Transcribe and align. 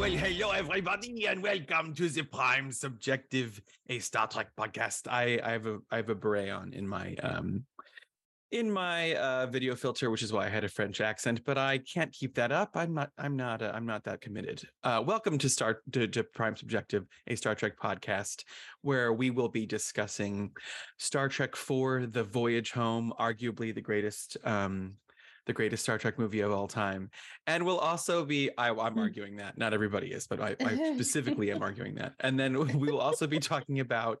Well, 0.00 0.10
hello 0.12 0.52
everybody, 0.52 1.26
and 1.26 1.42
welcome 1.42 1.92
to 1.92 2.08
the 2.08 2.22
Prime 2.22 2.72
Subjective, 2.72 3.60
a 3.90 3.98
Star 3.98 4.26
Trek 4.26 4.48
podcast. 4.58 5.06
I, 5.06 5.38
I 5.44 5.50
have 5.50 5.66
a 5.66 5.76
I 5.90 5.96
have 5.96 6.08
a 6.08 6.14
beret 6.14 6.48
on 6.48 6.72
in 6.72 6.88
my 6.88 7.14
um 7.16 7.66
in 8.50 8.70
my 8.70 9.14
uh, 9.16 9.46
video 9.48 9.76
filter, 9.76 10.10
which 10.10 10.22
is 10.22 10.32
why 10.32 10.46
I 10.46 10.48
had 10.48 10.64
a 10.64 10.70
French 10.70 11.02
accent, 11.02 11.42
but 11.44 11.58
I 11.58 11.80
can't 11.80 12.10
keep 12.12 12.34
that 12.36 12.50
up. 12.50 12.70
I'm 12.76 12.94
not 12.94 13.10
I'm 13.18 13.36
not 13.36 13.60
uh, 13.60 13.72
I'm 13.74 13.84
not 13.84 14.04
that 14.04 14.22
committed. 14.22 14.62
Uh, 14.82 15.02
welcome 15.06 15.36
to 15.36 15.50
Star 15.50 15.82
to, 15.92 16.08
to 16.08 16.24
Prime 16.24 16.56
Subjective, 16.56 17.04
a 17.26 17.34
Star 17.34 17.54
Trek 17.54 17.74
podcast, 17.78 18.44
where 18.80 19.12
we 19.12 19.28
will 19.28 19.50
be 19.50 19.66
discussing 19.66 20.52
Star 20.96 21.28
Trek 21.28 21.54
for 21.54 22.06
The 22.06 22.24
Voyage 22.24 22.72
Home, 22.72 23.12
arguably 23.20 23.74
the 23.74 23.82
greatest 23.82 24.38
um 24.44 24.94
the 25.46 25.52
greatest 25.52 25.82
Star 25.82 25.98
Trek 25.98 26.18
movie 26.18 26.40
of 26.40 26.52
all 26.52 26.68
time. 26.68 27.10
And 27.46 27.64
we'll 27.64 27.78
also 27.78 28.24
be, 28.24 28.50
I, 28.56 28.68
am 28.68 28.98
arguing 28.98 29.36
that. 29.36 29.58
Not 29.58 29.74
everybody 29.74 30.08
is, 30.08 30.26
but 30.26 30.40
I, 30.40 30.56
I 30.64 30.92
specifically 30.94 31.50
am 31.50 31.62
arguing 31.62 31.94
that. 31.96 32.14
And 32.20 32.38
then 32.38 32.58
we 32.58 32.90
will 32.90 33.00
also 33.00 33.26
be 33.26 33.38
talking 33.38 33.80
about 33.80 34.20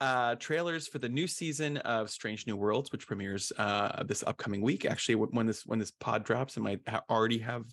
uh, 0.00 0.34
trailers 0.36 0.86
for 0.86 0.98
the 0.98 1.08
new 1.08 1.26
season 1.26 1.78
of 1.78 2.10
Strange 2.10 2.46
New 2.46 2.56
Worlds, 2.56 2.92
which 2.92 3.06
premieres 3.06 3.50
uh, 3.58 4.02
this 4.04 4.22
upcoming 4.26 4.60
week. 4.60 4.84
Actually, 4.84 5.14
when 5.14 5.46
this 5.46 5.64
when 5.64 5.78
this 5.78 5.92
pod 6.00 6.22
drops, 6.24 6.56
it 6.56 6.60
might 6.60 6.80
ha- 6.86 7.02
already 7.08 7.38
have 7.38 7.64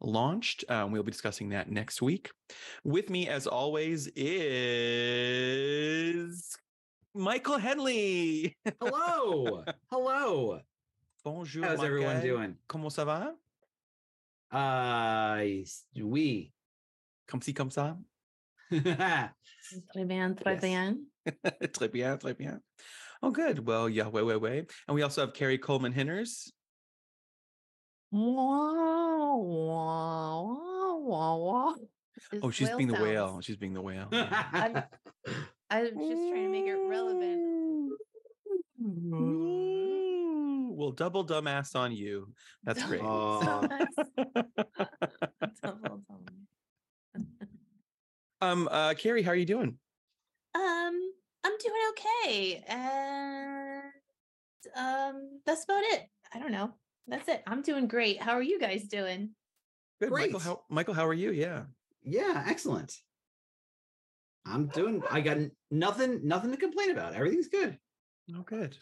launched. 0.00 0.64
Um, 0.68 0.92
we'll 0.92 1.02
be 1.02 1.10
discussing 1.10 1.48
that 1.50 1.70
next 1.70 2.00
week. 2.00 2.30
With 2.84 3.10
me, 3.10 3.28
as 3.28 3.48
always, 3.48 4.08
is 4.14 5.36
Michael 7.14 7.58
Henley. 7.58 8.56
Hello, 8.80 9.64
hello. 9.90 10.60
Bonjour. 11.24 11.64
How's 11.64 11.84
everyone 11.84 12.20
doing? 12.20 12.56
Comment 12.68 12.90
ça 12.90 13.04
va? 13.04 13.34
Uh, 14.50 15.62
oui. 16.02 16.52
Comme 17.28 17.40
si, 17.40 17.54
comme 17.54 17.70
ça. 17.70 17.96
Très 18.72 20.04
bien, 20.06 20.34
très 20.34 20.54
Yes. 20.54 20.60
bien. 20.62 20.98
très 21.72 21.88
bien, 21.88 22.16
très 22.18 22.34
bien. 22.36 22.60
Oh, 23.22 23.30
good. 23.30 23.60
Well, 23.64 23.88
yeah, 23.88 24.08
way, 24.08 24.22
way, 24.22 24.34
way. 24.36 24.66
And 24.88 24.94
we 24.96 25.02
also 25.02 25.20
have 25.20 25.32
Kari 25.32 25.58
Coleman 25.58 25.92
Hinners. 25.92 26.52
It's 28.10 28.12
Oh, 32.42 32.50
she's 32.50 32.68
being 32.70 32.88
the 32.88 32.94
sounds. 32.96 33.02
whale. 33.04 33.40
She's 33.40 33.56
being 33.56 33.74
the 33.74 33.80
whale. 33.80 34.08
I'm 34.12 34.82
just 35.70 35.70
trying 35.70 36.44
to 36.44 36.48
make 36.48 36.66
it 36.66 36.74
relevant. 36.76 37.92
Ooh, 40.82 40.86
Well, 40.86 40.92
double 40.92 41.24
dumbass 41.24 41.76
on 41.76 41.92
you. 41.92 42.32
That's 42.64 42.82
great. 42.86 43.02
Oh. 43.04 43.40
Double 45.62 46.02
dumb. 46.08 46.26
Um, 48.40 48.68
uh, 48.72 48.94
Kari, 48.94 49.22
how 49.22 49.30
are 49.30 49.36
you 49.36 49.46
doing? 49.46 49.78
Um, 50.54 51.12
I'm 51.44 51.52
doing 51.64 51.80
okay, 51.90 52.64
and 52.66 53.82
um, 54.76 55.40
that's 55.46 55.64
about 55.64 55.84
it. 55.84 56.08
I 56.34 56.40
don't 56.40 56.50
know. 56.50 56.72
That's 57.06 57.28
it. 57.28 57.42
I'm 57.46 57.62
doing 57.62 57.86
great. 57.86 58.20
How 58.20 58.32
are 58.32 58.42
you 58.42 58.58
guys 58.58 58.84
doing? 58.84 59.30
Good. 60.00 60.10
Michael, 60.10 60.40
how 60.40 60.62
Michael, 60.68 60.94
how 60.94 61.06
are 61.06 61.14
you? 61.14 61.30
Yeah. 61.30 61.62
yeah, 62.02 62.44
excellent. 62.48 62.96
I'm 64.44 64.66
doing. 64.66 65.02
I 65.08 65.20
got 65.20 65.38
nothing, 65.70 66.26
nothing 66.26 66.50
to 66.50 66.56
complain 66.56 66.90
about. 66.90 67.14
Everything's 67.14 67.48
good. 67.48 67.78
Oh, 68.34 68.42
good. 68.42 68.76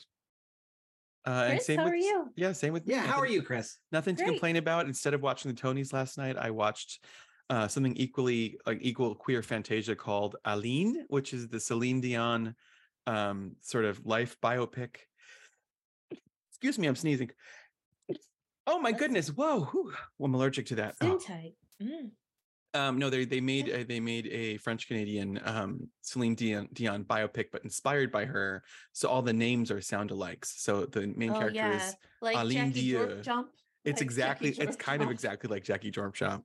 Uh, 1.27 1.31
and 1.31 1.53
Chris, 1.55 1.67
same 1.67 1.79
how 1.79 1.85
with 1.85 1.93
are 1.93 1.97
you? 1.97 2.27
yeah, 2.37 2.53
same 2.53 2.73
with 2.73 2.87
me. 2.87 2.95
Yeah. 2.95 3.03
How 3.07 3.19
are 3.21 3.27
you, 3.27 3.43
Chris? 3.43 3.79
Nothing 3.93 4.17
to 4.17 4.25
complain 4.25 4.57
about. 4.57 4.87
Instead 4.87 5.13
of 5.15 5.21
watching 5.23 5.53
the 5.55 5.61
Tonys 5.61 5.93
last 5.93 6.17
night, 6.17 6.37
I 6.39 6.51
watched 6.51 7.05
uh, 7.51 7.69
something 7.69 7.95
equally 7.97 8.59
like 8.67 8.79
equal 8.81 9.15
queer 9.15 9.43
fantasia 9.43 9.95
called 9.95 10.37
Aline, 10.45 11.05
which 11.09 11.35
is 11.35 11.49
the 11.49 11.61
Celine 11.61 12.01
Dion 12.01 12.55
um, 13.07 13.57
sort 13.61 13.85
of 13.85 14.05
life 14.07 14.37
biopic. 14.43 14.97
Excuse 16.51 16.79
me, 16.79 16.87
I'm 16.87 16.97
sneezing. 16.97 17.31
Oh 18.67 18.79
my 18.79 18.91
That's- 18.93 19.01
goodness! 19.01 19.29
Whoa, 19.29 19.65
whew, 19.65 19.93
I'm 20.23 20.35
allergic 20.35 20.67
to 20.67 20.75
that. 20.77 20.97
Skin 20.97 21.11
Oh. 21.11 21.53
Mm. 21.83 22.11
Um, 22.73 22.99
no, 22.99 23.11
they 23.11 23.25
they 23.25 23.41
made 23.41 23.69
a, 23.69 23.85
they 23.85 23.99
made 24.01 24.27
a 24.29 24.57
French 24.59 24.87
Canadian 24.87 25.41
um, 25.45 25.89
Celine 26.03 26.35
Dion, 26.37 26.69
Dion 26.73 27.05
biopic, 27.05 27.47
but 27.51 27.65
inspired 27.65 28.13
by 28.13 28.25
her. 28.27 28.63
So 28.93 29.09
all 29.09 29.23
the 29.23 29.33
names 29.33 29.71
are 29.71 29.81
sound 29.81 30.11
alikes. 30.11 30.47
So 30.47 30.87
the 30.87 31.09
main 31.17 31.31
Oh, 31.31 31.39
character 31.39 31.57
yeah. 31.57 31.77
is 31.77 31.97
Like 32.21 32.37
Aline 32.37 32.69
Jackie 32.69 32.81
Dieu. 32.81 33.19
Jump. 33.23 33.49
it's 33.85 34.01
Like 34.01 34.03
exactly 34.07 34.51
it's 34.51 34.77
kind 34.77 35.03
of 35.03 35.11
exactly 35.11 35.49
like 35.51 35.65
Jackie 35.65 35.91
Jormshop. 35.91 36.43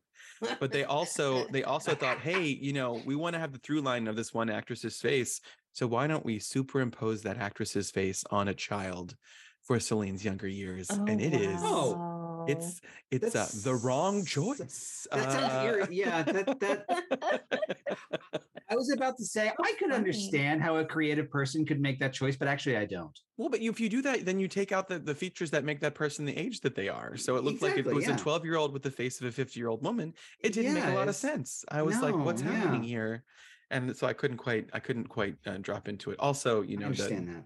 But 0.59 0.71
they 0.71 0.83
also 0.83 1.45
they 1.51 1.63
also 1.63 1.93
thought, 1.93 2.17
hey, 2.19 2.43
you 2.43 2.73
know, 2.73 3.01
we 3.05 3.15
want 3.15 3.33
to 3.33 3.39
have 3.39 3.51
the 3.53 3.59
through 3.59 3.81
line 3.81 4.07
of 4.07 4.15
this 4.15 4.33
one 4.33 4.49
actress's 4.49 4.99
face. 4.99 5.41
So 5.73 5.85
why 5.85 6.07
don't 6.07 6.25
we 6.25 6.39
superimpose 6.39 7.21
that 7.23 7.37
actress's 7.37 7.91
face 7.91 8.23
on 8.31 8.47
a 8.47 8.53
child 8.53 9.15
for 9.63 9.79
Celine's 9.79 10.23
younger 10.23 10.47
years? 10.47 10.89
and 10.89 11.21
it 11.21 11.33
is 11.33 11.61
wow. 11.61 12.14
It's 12.47 12.81
it's 13.11 13.35
uh, 13.35 13.47
the 13.63 13.75
wrong 13.75 14.25
choice. 14.25 15.07
That 15.11 15.31
sounds 15.31 15.53
Uh. 15.53 15.87
Yeah, 15.89 16.23
that 16.23 16.59
that. 16.59 18.41
I 18.69 18.75
was 18.75 18.89
about 18.91 19.17
to 19.17 19.25
say 19.25 19.51
I 19.63 19.73
could 19.77 19.91
understand 19.91 20.61
how 20.61 20.77
a 20.77 20.85
creative 20.85 21.29
person 21.29 21.65
could 21.65 21.79
make 21.79 21.99
that 21.99 22.13
choice, 22.13 22.35
but 22.35 22.47
actually, 22.47 22.77
I 22.77 22.85
don't. 22.85 23.17
Well, 23.37 23.49
but 23.49 23.61
if 23.61 23.79
you 23.79 23.89
do 23.89 24.01
that, 24.01 24.25
then 24.25 24.39
you 24.39 24.47
take 24.47 24.71
out 24.71 24.87
the, 24.87 24.97
the 24.97 25.13
features 25.13 25.51
that 25.51 25.63
make 25.63 25.79
that 25.81 25.93
person 25.93 26.25
the 26.25 26.35
age 26.35 26.61
that 26.61 26.75
they 26.75 26.89
are. 26.89 27.15
So 27.15 27.35
it 27.35 27.43
looked 27.43 27.61
like 27.61 27.77
it 27.77 27.85
was 27.85 28.07
yeah. 28.07 28.15
a 28.15 28.17
12 28.17 28.43
year 28.43 28.55
old 28.55 28.73
with 28.73 28.81
the 28.81 28.91
face 28.91 29.21
of 29.21 29.27
a 29.27 29.31
50 29.31 29.59
year 29.59 29.69
old 29.69 29.83
woman, 29.83 30.13
it 30.39 30.53
didn't 30.53 30.73
make 30.73 30.85
a 30.85 30.93
lot 30.93 31.07
of 31.07 31.15
sense. 31.15 31.63
I 31.69 31.83
was 31.83 32.01
like, 32.01 32.15
No, 32.15 32.23
what's 32.23 32.41
happening 32.41 32.83
here? 32.83 33.23
And 33.71 33.95
so 33.95 34.07
I 34.07 34.13
couldn't 34.13 34.37
quite, 34.37 34.69
I 34.73 34.79
couldn't 34.79 35.09
quite 35.09 35.35
uh, 35.45 35.57
drop 35.57 35.87
into 35.87 36.11
it. 36.11 36.19
Also, 36.19 36.61
you 36.61 36.77
I 36.77 36.81
know, 36.81 36.85
understand 36.87 37.27
the, 37.27 37.33
that. 37.33 37.43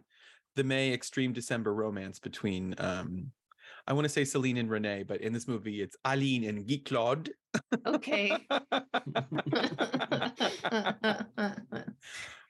the 0.56 0.64
May 0.64 0.94
extreme 0.94 1.34
December 1.34 1.74
romance 1.74 2.20
between, 2.20 2.76
um, 2.78 3.32
I 3.90 3.94
want 3.94 4.06
to 4.06 4.10
say 4.10 4.24
Celine 4.24 4.58
and 4.58 4.70
Renee, 4.70 5.02
but 5.02 5.20
in 5.22 5.34
this 5.34 5.48
movie, 5.48 5.82
it's 5.82 5.98
Aline 6.06 6.44
and 6.44 6.68
Guy 6.68 6.80
Claude. 6.86 7.32
Okay. 7.88 8.30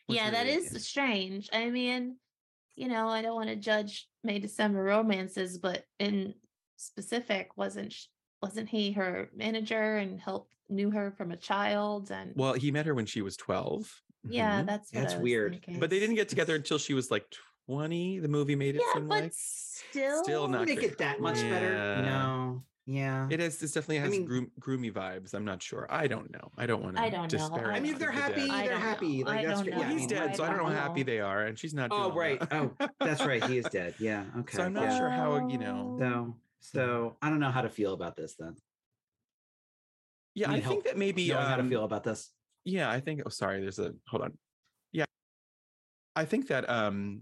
yeah, 0.10 0.32
that 0.32 0.48
is 0.48 0.86
strange. 0.86 1.50
I 1.54 1.70
mean, 1.70 2.18
you 2.76 2.90
know, 2.90 3.08
I 3.08 3.22
don't 3.22 3.36
want 3.36 3.48
to 3.50 3.56
judge 3.56 4.10
May 4.24 4.40
December 4.40 4.84
romances, 4.84 5.58
but 5.58 5.86
in 6.00 6.34
specific, 6.76 7.52
wasn't 7.58 7.96
wasn't 8.42 8.68
he 8.70 8.92
her 8.94 9.30
manager 9.34 9.96
and 9.98 10.20
helped 10.20 10.52
knew 10.70 10.92
her 10.92 11.12
from 11.12 11.32
a 11.32 11.38
child? 11.38 12.12
And 12.12 12.34
Well, 12.36 12.54
he 12.54 12.70
met 12.72 12.86
her 12.86 12.94
when 12.96 13.06
she 13.06 13.22
was 13.22 13.38
12. 13.38 13.90
yeah, 14.30 14.62
Mhm. 14.62 14.66
that's 14.66 14.90
That's 14.92 15.16
weird. 15.16 15.54
thinking. 15.54 15.80
But 15.80 15.90
they 15.90 16.00
didn't 16.00 16.16
get 16.16 16.28
together 16.30 16.56
until 16.62 16.78
she 16.78 16.94
was 16.94 17.10
like 17.10 17.26
20. 17.74 18.20
The 18.20 18.28
movie 18.28 18.56
made 18.56 18.76
it 18.76 18.82
Yeah, 18.86 18.94
seem 18.96 19.08
but 19.08 19.24
like. 19.24 19.34
still, 19.36 20.24
Still 20.24 20.48
not 20.48 20.66
Make 20.66 20.80
great. 20.80 20.92
it 20.94 20.98
that 20.98 21.22
much 21.22 21.36
better. 21.42 21.74
Yeah. 21.74 22.02
No. 22.02 22.64
Yeah. 22.88 23.28
It 23.30 23.40
is. 23.40 23.60
This 23.60 23.74
definitely 23.74 24.00
I 24.00 24.02
has 24.02 24.10
mean- 24.12 24.26
groom, 24.26 24.52
groomy 24.60 24.92
vibes. 24.92 25.36
I'm 25.36 25.46
not 25.46 25.62
sure. 25.62 25.86
I 25.92 26.08
don't 26.08 26.32
know. 26.34 26.52
I 26.58 26.66
don't 26.66 26.82
want 26.82 26.96
to. 26.96 27.02
I 27.04 27.10
don't 27.12 27.32
know. 27.32 27.48
I 27.58 27.80
mean, 27.80 27.94
if 27.94 28.00
they're 28.00 28.10
happy, 28.10 28.50
I 28.50 28.64
they're 28.64 28.72
don't 28.72 28.82
happy. 28.82 29.20
know. 29.24 29.30
Like 29.30 29.40
I 29.40 29.46
that's 29.46 29.60
don't 29.60 29.66
good. 29.66 29.74
know. 29.76 29.80
Yeah, 29.82 29.86
I 29.88 29.92
he's 29.92 30.00
mean, 30.00 30.10
dead, 30.10 30.36
so 30.36 30.44
I 30.44 30.48
don't 30.50 30.58
know 30.58 30.66
how 30.66 30.72
happy 30.72 31.04
they 31.04 31.20
are, 31.20 31.44
and 31.44 31.60
she's 31.60 31.76
not. 31.76 31.90
Oh 31.92 32.12
right. 32.12 32.40
that. 32.40 32.52
Oh, 32.52 32.88
that's 33.00 33.24
right. 33.24 33.44
He 33.44 33.60
is 33.60 33.66
dead. 33.66 33.94
Yeah. 34.00 34.24
Okay. 34.40 34.58
So 34.58 34.64
I'm 34.64 34.74
not 34.74 34.86
yeah. 34.86 34.98
sure 34.98 35.10
how, 35.10 35.48
you 35.48 35.60
know- 35.60 35.98
So, 36.00 36.36
so 36.62 37.18
I 37.22 37.30
don't 37.30 37.40
know 37.40 37.52
how 37.52 37.62
to 37.62 37.70
feel 37.70 37.94
about 37.94 38.16
this 38.16 38.34
then. 38.40 38.56
yeah, 40.34 40.50
I 40.50 40.56
Need 40.56 40.66
think 40.66 40.84
that 40.86 40.98
maybe. 40.98 41.28
Knowing 41.30 41.46
how 41.46 41.56
to 41.58 41.62
um, 41.62 41.70
feel 41.70 41.84
about 41.86 42.04
this. 42.04 42.32
Yeah, 42.66 42.90
I 42.90 43.00
think. 43.02 43.22
Oh, 43.24 43.30
sorry. 43.30 43.62
There's 43.62 43.78
a. 43.78 43.94
Hold 44.08 44.24
on. 44.24 44.38
Yeah, 44.92 45.06
I 46.16 46.26
think 46.26 46.48
that. 46.48 46.68
um 46.68 47.22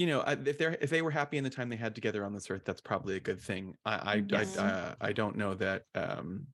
you 0.00 0.06
know, 0.06 0.20
if 0.46 0.56
they're 0.58 0.76
if 0.80 0.88
they 0.88 1.02
were 1.02 1.10
happy 1.10 1.36
in 1.36 1.44
the 1.44 1.50
time 1.56 1.68
they 1.68 1.76
had 1.86 1.94
together 1.94 2.24
on 2.24 2.32
this 2.32 2.50
earth, 2.50 2.62
that's 2.64 2.80
probably 2.80 3.16
a 3.16 3.20
good 3.20 3.40
thing. 3.48 3.64
I 3.84 3.94
I 4.12 4.14
Yes. 4.26 4.56
I, 4.56 4.66
uh, 4.68 4.94
I 5.08 5.12
don't 5.12 5.36
know 5.36 5.52
that. 5.64 5.82
um 5.94 6.46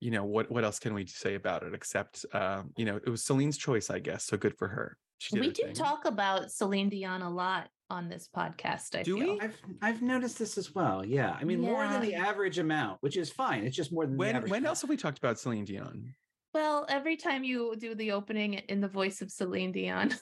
You 0.00 0.10
know 0.12 0.24
what? 0.24 0.46
What 0.54 0.62
else 0.62 0.78
can 0.78 0.92
we 0.94 1.06
say 1.06 1.34
about 1.34 1.62
it 1.64 1.72
except, 1.74 2.24
um, 2.32 2.62
you 2.76 2.84
know, 2.84 2.96
it 3.06 3.08
was 3.08 3.24
Celine's 3.24 3.58
choice, 3.58 3.88
I 3.90 3.98
guess. 3.98 4.22
So 4.28 4.36
good 4.36 4.56
for 4.60 4.68
her. 4.68 4.96
She 5.18 5.34
did 5.34 5.40
we 5.44 5.50
do 5.50 5.62
thing. 5.64 5.74
talk 5.74 6.04
about 6.04 6.52
Celine 6.52 6.90
Dion 6.90 7.22
a 7.22 7.30
lot 7.30 7.68
on 7.88 8.08
this 8.12 8.28
podcast. 8.40 8.94
I 8.98 9.02
Do 9.02 9.16
feel. 9.18 9.34
we? 9.34 9.40
I've 9.40 9.58
I've 9.82 10.02
noticed 10.02 10.38
this 10.38 10.58
as 10.58 10.68
well. 10.74 10.98
Yeah. 11.04 11.32
I 11.40 11.44
mean, 11.44 11.60
more 11.60 11.84
than 11.88 12.02
the 12.02 12.14
average 12.14 12.58
amount, 12.66 12.98
which 13.04 13.16
is 13.16 13.28
fine. 13.32 13.64
It's 13.66 13.74
just 13.82 13.90
more 13.92 14.04
than 14.06 14.14
the 14.16 14.18
When 14.18 14.36
average. 14.36 14.50
when 14.52 14.58
amount. 14.60 14.68
else 14.70 14.80
have 14.82 14.90
we 14.90 14.98
talked 14.98 15.18
about 15.18 15.38
Celine 15.40 15.64
Dion? 15.64 16.14
Well, 16.54 16.84
every 16.88 17.16
time 17.16 17.42
you 17.50 17.74
do 17.76 17.94
the 17.94 18.12
opening 18.12 18.54
in 18.54 18.80
the 18.80 18.88
voice 19.00 19.18
of 19.22 19.30
Celine 19.32 19.72
Dion. 19.72 20.08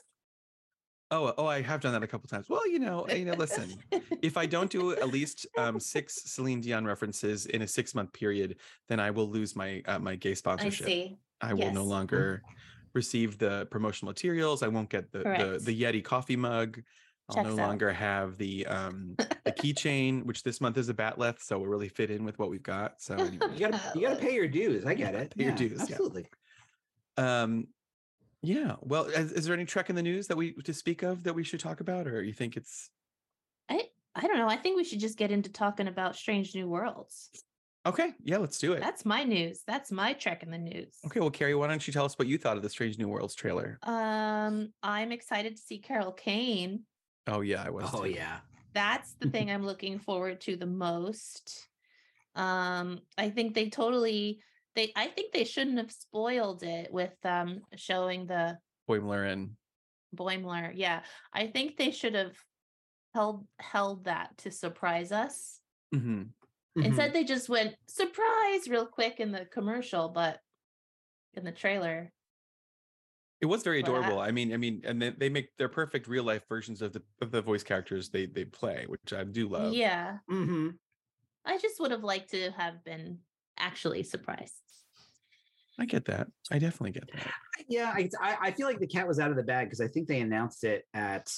Oh, 1.11 1.33
oh, 1.37 1.47
I 1.47 1.62
have 1.62 1.81
done 1.81 1.93
that 1.93 2.03
a 2.03 2.06
couple 2.06 2.29
times. 2.29 2.49
Well, 2.49 2.67
you 2.67 2.79
know, 2.79 3.09
you 3.09 3.25
know, 3.25 3.35
listen, 3.35 3.83
if 4.23 4.37
I 4.37 4.47
don't 4.47 4.71
do 4.71 4.93
at 4.93 5.09
least 5.09 5.47
um, 5.56 5.79
six 5.79 6.15
Celine 6.15 6.61
Dion 6.61 6.85
references 6.85 7.47
in 7.47 7.62
a 7.62 7.69
six 7.69 7.95
month 7.95 8.12
period, 8.12 8.59
then 8.89 9.01
I 9.01 9.11
will 9.11 9.29
lose 9.29 9.55
my 9.55 9.83
uh, 9.87 9.99
my 9.99 10.17
gay 10.17 10.35
sponsorship. 10.35 10.87
I 10.87 10.89
see. 10.91 11.19
I 11.41 11.55
will 11.55 11.71
no 11.71 11.85
longer 11.85 12.43
receive 12.95 13.39
the 13.39 13.67
promotional 13.71 14.11
materials. 14.11 14.62
I 14.62 14.69
won't 14.69 14.89
get 14.89 15.12
the 15.12 15.19
the, 15.21 15.61
the 15.62 15.83
Yeti 15.83 16.03
coffee 16.03 16.37
mug. 16.37 16.83
I'll 17.29 17.41
no 17.43 17.51
out. 17.51 17.59
longer 17.59 17.93
have 17.93 18.39
the 18.39 18.67
um 18.67 19.17
the 19.45 19.53
keychain, 19.53 20.25
which 20.25 20.43
this 20.43 20.61
month 20.61 20.79
is 20.79 20.89
a 20.89 20.95
bat 20.95 21.17
bat'leth, 21.17 21.41
so 21.41 21.59
we'll 21.59 21.69
really 21.69 21.89
fit 21.89 22.11
in 22.11 22.25
with 22.25 22.39
what 22.39 22.51
we've 22.51 22.62
got. 22.62 23.01
So 23.01 23.17
anyway. 23.17 23.53
You 23.53 23.59
gotta 23.71 23.99
you 23.99 24.06
gotta 24.06 24.17
pay 24.21 24.35
your 24.35 24.49
dues. 24.49 24.85
I 24.87 24.95
get 24.95 25.15
it. 25.15 25.37
Pay 25.37 25.45
your 25.45 25.53
Yeah, 25.53 25.59
dues, 25.59 25.73
yeah. 25.79 25.83
Absolutely. 25.97 26.27
um 27.17 27.69
yeah. 28.44 28.76
Well, 28.81 29.05
is, 29.06 29.32
is 29.32 29.44
there 29.46 29.55
any 29.55 29.64
trek 29.64 29.91
in 29.91 29.96
the 29.96 30.02
news 30.02 30.26
that 30.29 30.37
we 30.37 30.52
to 30.52 30.75
speak 30.75 31.02
of 31.02 31.25
that 31.25 31.35
we 31.35 31.44
should 31.44 31.61
talk 31.61 31.81
about, 31.81 32.06
or 32.06 32.23
you 32.23 32.32
think 32.32 32.56
it's 32.56 32.91
I 33.69 33.82
I 34.14 34.26
don't 34.26 34.38
know. 34.38 34.49
I 34.49 34.56
think 34.56 34.76
we 34.76 34.85
should 34.85 35.00
just 35.00 35.19
get 35.19 35.31
into 35.31 35.50
talking 35.50 35.88
about 35.88 36.17
Strange 36.17 36.55
New 36.55 36.69
Worlds. 36.69 37.31
okay? 37.87 38.12
Yeah, 38.23 38.38
let's 38.38 38.58
do 38.58 38.73
it. 38.73 38.81
That's 38.81 39.05
my 39.05 39.25
news. 39.25 39.62
That's 39.67 39.91
my 39.91 40.12
trek 40.12 40.43
in 40.43 40.50
the 40.50 40.58
news. 40.58 40.94
Okay, 41.06 41.20
well, 41.20 41.31
Kari, 41.31 41.55
why 41.55 41.67
don't 41.67 41.87
you 41.87 41.93
tell 41.93 42.05
us 42.05 42.19
what 42.19 42.29
you 42.29 42.38
thought 42.38 42.56
of 42.56 42.62
the 42.62 42.70
Strange 42.70 42.99
New 42.99 43.08
Worlds 43.08 43.35
trailer? 43.35 43.79
Um, 43.82 44.73
I'm 44.82 45.12
excited 45.12 45.56
to 45.56 45.62
see 45.62 45.79
Carol 45.79 46.12
Kane. 46.12 46.85
Oh 47.26 47.41
yeah, 47.41 47.62
I 47.64 47.70
was. 47.70 47.91
Oh 47.93 48.05
too. 48.05 48.11
yeah. 48.11 48.38
That's 48.75 49.14
the 49.20 49.31
thing 49.31 49.50
I'm 49.52 49.64
looking 49.64 49.99
forward 49.99 50.41
to 50.43 50.56
the 50.56 50.67
most. 50.67 51.69
Um, 52.35 53.00
I 53.17 53.31
think 53.31 53.55
they 53.55 53.69
totally 53.69 54.41
they 54.75 54.93
I 54.97 55.09
think 55.09 55.32
they 55.32 55.44
shouldn't 55.44 55.79
have 55.79 55.93
spoiled 55.93 56.62
it 56.62 56.93
with 56.93 57.15
um 57.25 57.62
showing 57.76 58.26
the 58.26 58.59
Boimler 58.88 59.25
and 59.31 59.56
Boimler. 60.15 60.73
Yeah, 60.75 61.05
I 61.32 61.49
think 61.49 61.76
they 61.76 61.91
should 61.91 62.15
have 62.15 62.37
held 63.15 63.49
held 63.61 64.05
that 64.05 64.38
to 64.38 64.50
surprise 64.50 65.12
us. 65.12 65.61
Mhm. 65.93 66.35
Mhm. 66.76 66.85
Instead, 66.87 67.12
they 67.12 67.25
just 67.25 67.49
went 67.49 67.76
surprise 67.88 68.69
real 68.69 68.87
quick 68.87 69.19
in 69.21 69.32
the 69.32 69.47
commercial, 69.47 70.09
but 70.11 70.41
in 71.35 71.44
the 71.44 71.53
trailer, 71.53 72.12
it 73.41 73.47
was 73.47 73.62
very 73.62 73.81
adorable. 73.81 74.19
I 74.19 74.31
mean, 74.31 74.53
I 74.53 74.56
mean, 74.56 74.81
and 74.85 75.00
they, 75.03 75.11
they 75.11 75.29
make 75.29 75.56
their 75.59 75.69
perfect 75.69 76.09
real 76.09 76.25
life 76.25 76.44
versions 76.49 76.81
of 76.81 76.93
the 76.93 77.03
of 77.20 77.31
the 77.31 77.43
voice 77.43 77.62
characters 77.62 78.09
they 78.11 78.27
they 78.27 78.44
play, 78.44 78.87
which 78.87 79.12
I 79.12 79.25
do 79.25 79.49
love. 79.49 79.73
yeah, 79.73 80.19
Mhm. 80.31 80.79
I 81.44 81.59
just 81.59 81.81
would 81.81 81.93
have 81.93 82.05
liked 82.05 82.31
to 82.31 82.53
have 82.53 82.85
been 82.85 83.23
actually 83.59 84.05
surprised. 84.05 84.64
I 85.79 85.87
get 85.87 86.05
that. 86.06 86.29
I 86.50 86.59
definitely 86.59 86.93
get 86.93 87.11
that. 87.12 87.32
Yeah, 87.69 87.93
I, 87.94 88.09
I 88.21 88.37
I 88.43 88.50
feel 88.53 88.67
like 88.67 88.79
the 88.79 88.87
cat 88.87 89.09
was 89.09 89.19
out 89.19 89.31
of 89.31 89.37
the 89.37 89.43
bag 89.43 89.67
because 89.67 89.81
I 89.81 89.88
think 89.88 90.09
they 90.09 90.21
announced 90.21 90.65
it 90.65 90.85
at 90.94 91.32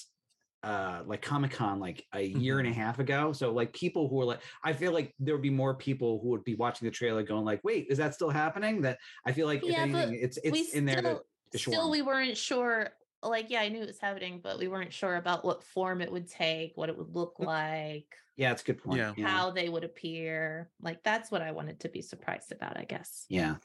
uh 0.63 1.03
like 1.07 1.23
Comic 1.23 1.53
Con 1.53 1.79
like 1.79 2.05
a 2.15 2.23
year 2.23 2.59
and 2.59 2.67
a 2.69 2.73
half 2.73 2.99
ago. 2.99 3.33
So 3.33 3.53
like 3.53 3.73
people 3.73 4.09
who 4.09 4.21
are 4.21 4.25
like, 4.25 4.41
I 4.65 4.73
feel 4.73 4.93
like 4.93 5.15
there 5.19 5.35
would 5.35 5.43
be 5.43 5.51
more 5.51 5.75
people 5.75 6.21
who 6.23 6.29
would 6.31 6.45
be 6.45 6.55
watching 6.55 6.87
the 6.87 6.93
trailer 6.93 7.23
going 7.23 7.45
like, 7.45 7.61
wait, 7.63 7.87
is 7.89 7.99
that 7.99 8.15
still 8.15 8.31
happening? 8.31 8.83
That 8.83 8.99
I 9.25 9.33
feel 9.33 9.47
like 9.47 9.63
if 9.63 9.71
Yeah, 9.71 9.87
but 9.87 10.09
anything, 10.09 10.21
it's 10.23 10.39
it's 10.43 10.75
in 10.75 10.85
there 10.85 10.99
still, 10.99 11.23
to 11.53 11.59
still 11.59 11.91
we 11.91 12.03
weren't 12.03 12.37
sure. 12.37 12.91
Like, 13.23 13.51
yeah, 13.51 13.61
I 13.61 13.69
knew 13.71 13.83
it 13.83 13.87
was 13.87 13.99
happening, 13.99 14.41
but 14.43 14.59
we 14.59 14.69
weren't 14.69 14.93
sure 14.93 15.17
about 15.17 15.45
what 15.45 15.63
form 15.65 16.01
it 16.01 16.13
would 16.13 16.29
take, 16.29 16.73
what 16.77 16.89
it 16.89 16.97
would 16.97 17.15
look 17.15 17.35
like, 17.39 18.07
Yeah, 18.37 18.53
it's 18.53 18.63
a 18.63 18.67
good 18.67 18.83
point. 18.83 18.99
Yeah. 18.99 19.15
Yeah. 19.17 19.27
how 19.27 19.51
they 19.51 19.69
would 19.69 19.83
appear. 19.83 20.71
Like, 20.81 21.03
that's 21.03 21.31
what 21.31 21.43
I 21.43 21.51
wanted 21.51 21.81
to 21.81 21.89
be 21.89 22.03
surprised 22.03 22.53
about, 22.53 22.77
I 22.77 22.85
guess. 22.85 23.25
Yeah. 23.29 23.57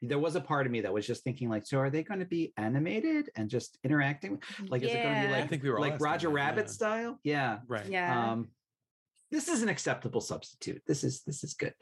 There 0.00 0.18
was 0.18 0.36
a 0.36 0.40
part 0.40 0.66
of 0.66 0.72
me 0.72 0.80
that 0.82 0.92
was 0.92 1.06
just 1.06 1.24
thinking, 1.24 1.48
like, 1.48 1.66
so 1.66 1.78
are 1.78 1.90
they 1.90 2.04
going 2.04 2.20
to 2.20 2.26
be 2.26 2.52
animated 2.56 3.30
and 3.34 3.50
just 3.50 3.78
interacting? 3.82 4.40
Like, 4.68 4.82
is 4.82 4.90
it 4.90 5.02
going 5.02 5.14
to 5.14 5.28
be 5.28 5.32
Yeah. 5.32 5.38
I 5.38 5.46
think 5.46 5.62
we 5.62 5.70
were 5.70 5.80
like 5.80 6.00
Roger 6.00 6.28
Rabbit 6.28 6.66
yeah. 6.66 6.72
style? 6.72 7.18
Yeah. 7.24 7.58
Right. 7.66 7.86
Yeah. 7.86 8.32
Um, 8.32 8.48
this 9.30 9.48
is 9.48 9.62
an 9.62 9.68
acceptable 9.68 10.20
substitute. 10.20 10.82
This 10.86 11.04
is 11.04 11.22
this 11.22 11.44
is 11.44 11.54
good. 11.54 11.74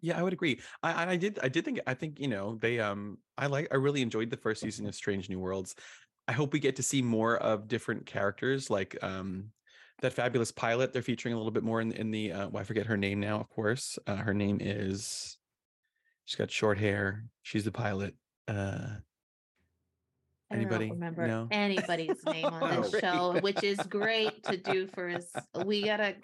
Yeah, 0.00 0.18
I 0.18 0.22
would 0.22 0.32
agree. 0.32 0.60
I 0.82 0.92
I 0.92 1.10
I 1.10 1.16
did 1.16 1.38
I 1.42 1.48
did 1.48 1.64
think 1.64 1.80
I 1.86 1.94
think 1.94 2.20
you 2.20 2.28
know 2.28 2.58
they 2.60 2.78
um 2.78 3.18
I 3.36 3.46
like 3.46 3.68
I 3.70 3.76
really 3.76 4.02
enjoyed 4.02 4.30
the 4.30 4.36
first 4.36 4.60
season 4.60 4.86
of 4.86 4.94
Strange 4.94 5.28
New 5.28 5.40
Worlds. 5.40 5.74
I 6.28 6.32
hope 6.32 6.52
we 6.52 6.60
get 6.60 6.76
to 6.76 6.82
see 6.82 7.02
more 7.02 7.36
of 7.36 7.68
different 7.68 8.06
characters 8.06 8.70
like 8.70 8.96
um 9.02 9.50
that 10.02 10.12
fabulous 10.12 10.52
pilot 10.52 10.92
they're 10.92 11.02
featuring 11.02 11.34
a 11.34 11.36
little 11.36 11.52
bit 11.52 11.62
more 11.62 11.80
in 11.80 11.92
in 11.92 12.10
the 12.10 12.32
uh, 12.32 12.48
well, 12.48 12.60
I 12.60 12.64
forget 12.64 12.86
her 12.86 12.96
name 12.96 13.20
now 13.20 13.40
of 13.40 13.48
course. 13.48 13.98
Uh, 14.06 14.16
her 14.16 14.34
name 14.34 14.58
is 14.60 15.38
she's 16.26 16.36
got 16.36 16.50
short 16.50 16.76
hair. 16.78 17.24
She's 17.42 17.64
the 17.64 17.72
pilot. 17.72 18.14
Uh 18.46 18.96
I 20.50 20.54
don't 20.54 20.62
anybody? 20.62 20.90
remember 20.90 21.26
No? 21.26 21.48
anybody's 21.50 22.24
name 22.24 22.44
on 22.52 22.82
this 22.82 23.00
show, 23.00 23.38
which 23.40 23.64
is 23.64 23.78
great 23.78 24.44
to 24.44 24.56
do 24.56 24.86
for 24.88 25.08
us. 25.08 25.32
We 25.64 25.82
gotta 25.84 26.14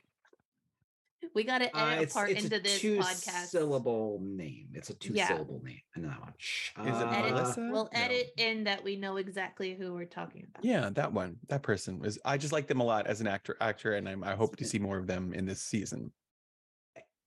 we 1.34 1.44
gotta 1.44 1.74
Uh, 1.76 1.90
edit 1.92 2.10
a 2.10 2.12
part 2.12 2.30
it's 2.30 2.44
into 2.44 2.56
a 2.56 2.60
this 2.60 2.80
two 2.80 2.98
podcast. 2.98 3.46
syllable 3.46 4.20
name. 4.22 4.68
It's 4.74 4.90
a 4.90 4.94
two 4.94 5.14
Yeah. 5.14 5.28
syllable 5.28 5.60
name. 5.64 5.80
I 5.96 6.00
know 6.00 6.08
that 6.08 6.20
one. 6.20 6.34
Is 6.38 7.00
it 7.00 7.06
Uh, 7.06 7.10
Edit, 7.10 7.56
we'll 7.56 7.84
No. 7.84 7.88
edit 7.92 8.32
in 8.36 8.64
that 8.64 8.84
we 8.84 8.96
know 8.96 9.16
exactly 9.16 9.74
who 9.74 9.94
we're 9.94 10.04
talking 10.04 10.46
about. 10.48 10.64
Yeah, 10.64 10.90
that 10.90 11.12
one. 11.12 11.38
That 11.48 11.62
person 11.62 11.98
was 12.00 12.18
I 12.24 12.36
just 12.38 12.52
like 12.52 12.66
them 12.68 12.80
a 12.80 12.84
lot 12.84 13.06
as 13.06 13.20
an 13.20 13.26
actor 13.28 13.56
actor 13.60 13.94
and 13.94 14.08
I'm, 14.08 14.22
I 14.24 14.34
hope 14.34 14.56
to 14.56 14.64
see 14.64 14.78
more 14.78 14.98
of 14.98 15.06
them 15.06 15.32
in 15.32 15.46
this 15.46 15.62
season. 15.62 16.12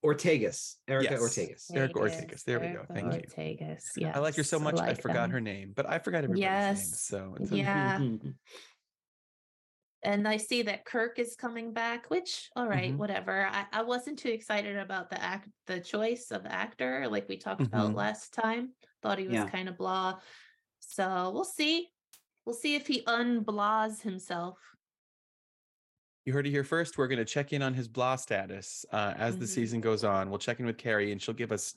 Ortegas. 0.06 0.76
Erica 0.88 1.12
Yes. 1.14 1.22
Ortegas. 1.22 1.76
Erica 1.76 2.00
Ortegas, 2.00 2.44
there 2.44 2.60
we 2.60 2.68
go, 2.68 2.74
Erica 2.74 2.94
thank 2.94 3.14
you. 3.14 3.22
Ortegas. 3.22 3.84
Yeah. 3.98 4.16
I 4.16 4.20
like 4.20 4.36
her 4.36 4.44
so 4.44 4.60
much 4.60 4.80
I, 4.80 4.88
like 4.88 5.02
forgot 5.02 5.24
them. 5.24 5.32
her 5.32 5.42
name, 5.42 5.74
but 5.76 5.90
I 5.90 6.00
forgot 6.00 6.24
everybody's 6.24 6.44
name. 6.46 6.76
So 6.76 7.36
it's 7.40 7.52
Yeah. 7.52 8.00
And 10.04 10.28
I 10.28 10.38
see 10.38 10.62
that 10.62 10.86
Kirk 10.86 11.18
is 11.18 11.36
coming 11.36 11.74
back, 11.74 12.12
which 12.12 12.52
all 12.56 12.68
right, 12.68 12.94
Mhm. 12.94 12.98
whatever. 12.98 13.48
I, 13.48 13.66
I 13.74 13.82
wasn't 13.82 14.20
too 14.20 14.30
excited 14.30 14.78
about 14.78 15.10
the 15.10 15.20
act 15.20 15.50
the 15.66 15.80
choice 15.80 16.30
of 16.30 16.46
actor, 16.46 17.08
like 17.10 17.28
we 17.28 17.38
talked 17.38 17.62
about 17.62 17.90
Mhm. 17.90 17.96
last 17.96 18.32
time. 18.32 18.74
Thought 19.02 19.18
he 19.18 19.26
was 19.26 19.34
Yeah. 19.34 19.50
kind 19.50 19.68
of 19.68 19.78
blah. 19.80 20.20
So 20.80 21.32
we'll 21.34 21.44
see. 21.44 21.90
We'll 22.46 22.54
see 22.54 22.76
if 22.76 22.86
he 22.86 23.02
unblahs 23.06 24.02
himself. 24.04 24.60
You 26.26 26.34
heard 26.34 26.48
it 26.48 26.50
here 26.52 26.64
first. 26.64 26.98
We're 26.98 27.08
going 27.08 27.20
to 27.20 27.26
check 27.26 27.54
in 27.54 27.62
on 27.62 27.74
his 27.76 27.88
blah 27.88 28.16
status 28.16 28.84
uh, 28.92 29.14
as 29.16 29.38
the 29.38 29.46
Mhm. 29.46 29.50
season 29.50 29.82
goes 29.82 30.04
on. 30.04 30.30
We'll 30.30 30.40
check 30.40 30.60
in 30.60 30.66
with 30.66 30.78
Kari, 30.78 31.12
and 31.12 31.22
she'll 31.22 31.36
give 31.36 31.52
us 31.52 31.76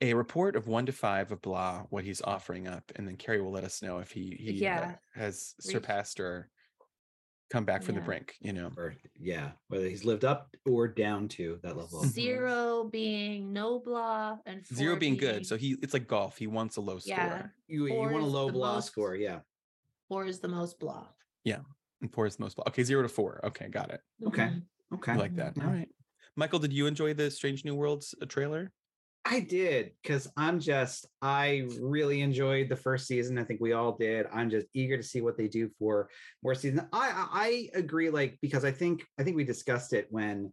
a 0.00 0.14
report 0.14 0.56
of 0.56 0.66
one 0.66 0.86
to 0.86 0.92
five 0.92 1.30
of 1.30 1.42
blah, 1.42 1.82
what 1.90 2.04
he's 2.04 2.22
offering 2.22 2.66
up, 2.66 2.90
and 2.96 3.06
then 3.06 3.16
Kari 3.18 3.42
will 3.42 3.50
let 3.52 3.64
us 3.64 3.82
know 3.82 3.98
if 3.98 4.10
he 4.10 4.34
he 4.40 4.66
uh, 4.66 4.92
has 5.14 5.54
surpassed 5.60 6.18
or 6.18 6.48
come 7.50 7.66
back 7.66 7.82
from 7.82 7.96
the 7.96 8.00
brink. 8.00 8.36
You 8.40 8.54
know, 8.54 8.72
Or 8.78 8.94
yeah, 9.18 9.52
whether 9.68 9.86
he's 9.86 10.04
lived 10.06 10.24
up 10.24 10.56
or 10.64 10.88
down 10.88 11.28
to 11.36 11.58
that 11.62 11.76
level. 11.76 12.02
Zero 12.04 12.84
being 12.84 13.52
no 13.52 13.80
blah 13.80 14.38
and 14.46 14.66
zero 14.66 14.92
four 14.94 15.00
being 15.00 15.18
good. 15.18 15.44
So 15.46 15.58
he 15.58 15.76
it's 15.82 15.92
like 15.92 16.06
golf. 16.08 16.38
He 16.38 16.46
wants 16.46 16.76
a 16.78 16.80
low 16.80 16.98
yeah, 17.04 17.28
score, 17.40 17.54
You, 17.68 17.86
you 17.86 17.94
want 17.98 18.14
a 18.14 18.24
low 18.24 18.50
blah 18.50 18.74
most- 18.76 18.86
score, 18.86 19.14
yeah. 19.14 19.40
four 20.08 20.24
is 20.24 20.38
the 20.40 20.48
most 20.48 20.78
blah. 20.78 21.06
And 22.00 22.12
four 22.12 22.26
is 22.26 22.36
the 22.36 22.42
most. 22.44 22.56
blah. 22.56 22.64
Okay, 22.68 22.82
zero 22.82 23.02
to 23.02 23.08
four. 23.08 23.40
Okay, 23.44 23.68
got 23.68 23.90
it. 23.90 24.00
Okay. 24.26 24.44
Mhm. 24.46 24.62
Okay. 24.94 25.12
I 25.12 25.16
like 25.16 25.36
that. 25.36 25.56
Yeah. 25.56 25.64
All 25.64 25.70
right, 25.70 25.88
Michael, 26.36 26.58
did 26.58 26.72
you 26.72 26.86
enjoy 26.86 27.14
the 27.14 27.30
Strange 27.30 27.64
New 27.64 27.74
Worlds 27.74 28.14
uh, 28.20 28.26
trailer? 28.26 28.72
I 29.26 29.40
did 29.40 29.92
because 30.02 30.28
I'm 30.38 30.58
just 30.58 31.06
I 31.20 31.68
really 31.78 32.22
enjoyed 32.22 32.70
the 32.70 32.76
first 32.76 33.06
season. 33.06 33.38
I 33.38 33.44
think 33.44 33.60
we 33.60 33.74
all 33.74 33.92
did. 33.92 34.26
I'm 34.32 34.48
just 34.48 34.66
eager 34.72 34.96
to 34.96 35.02
see 35.02 35.20
what 35.20 35.36
they 35.36 35.46
do 35.46 35.68
for 35.78 36.08
more 36.42 36.54
season. 36.54 36.88
I 36.92 37.10
I 37.10 37.28
I 37.32 37.78
agree, 37.78 38.08
like 38.10 38.38
because 38.40 38.64
I 38.64 38.72
think 38.72 39.04
I 39.18 39.22
think 39.22 39.36
we 39.36 39.44
discussed 39.44 39.92
it 39.92 40.06
when 40.10 40.52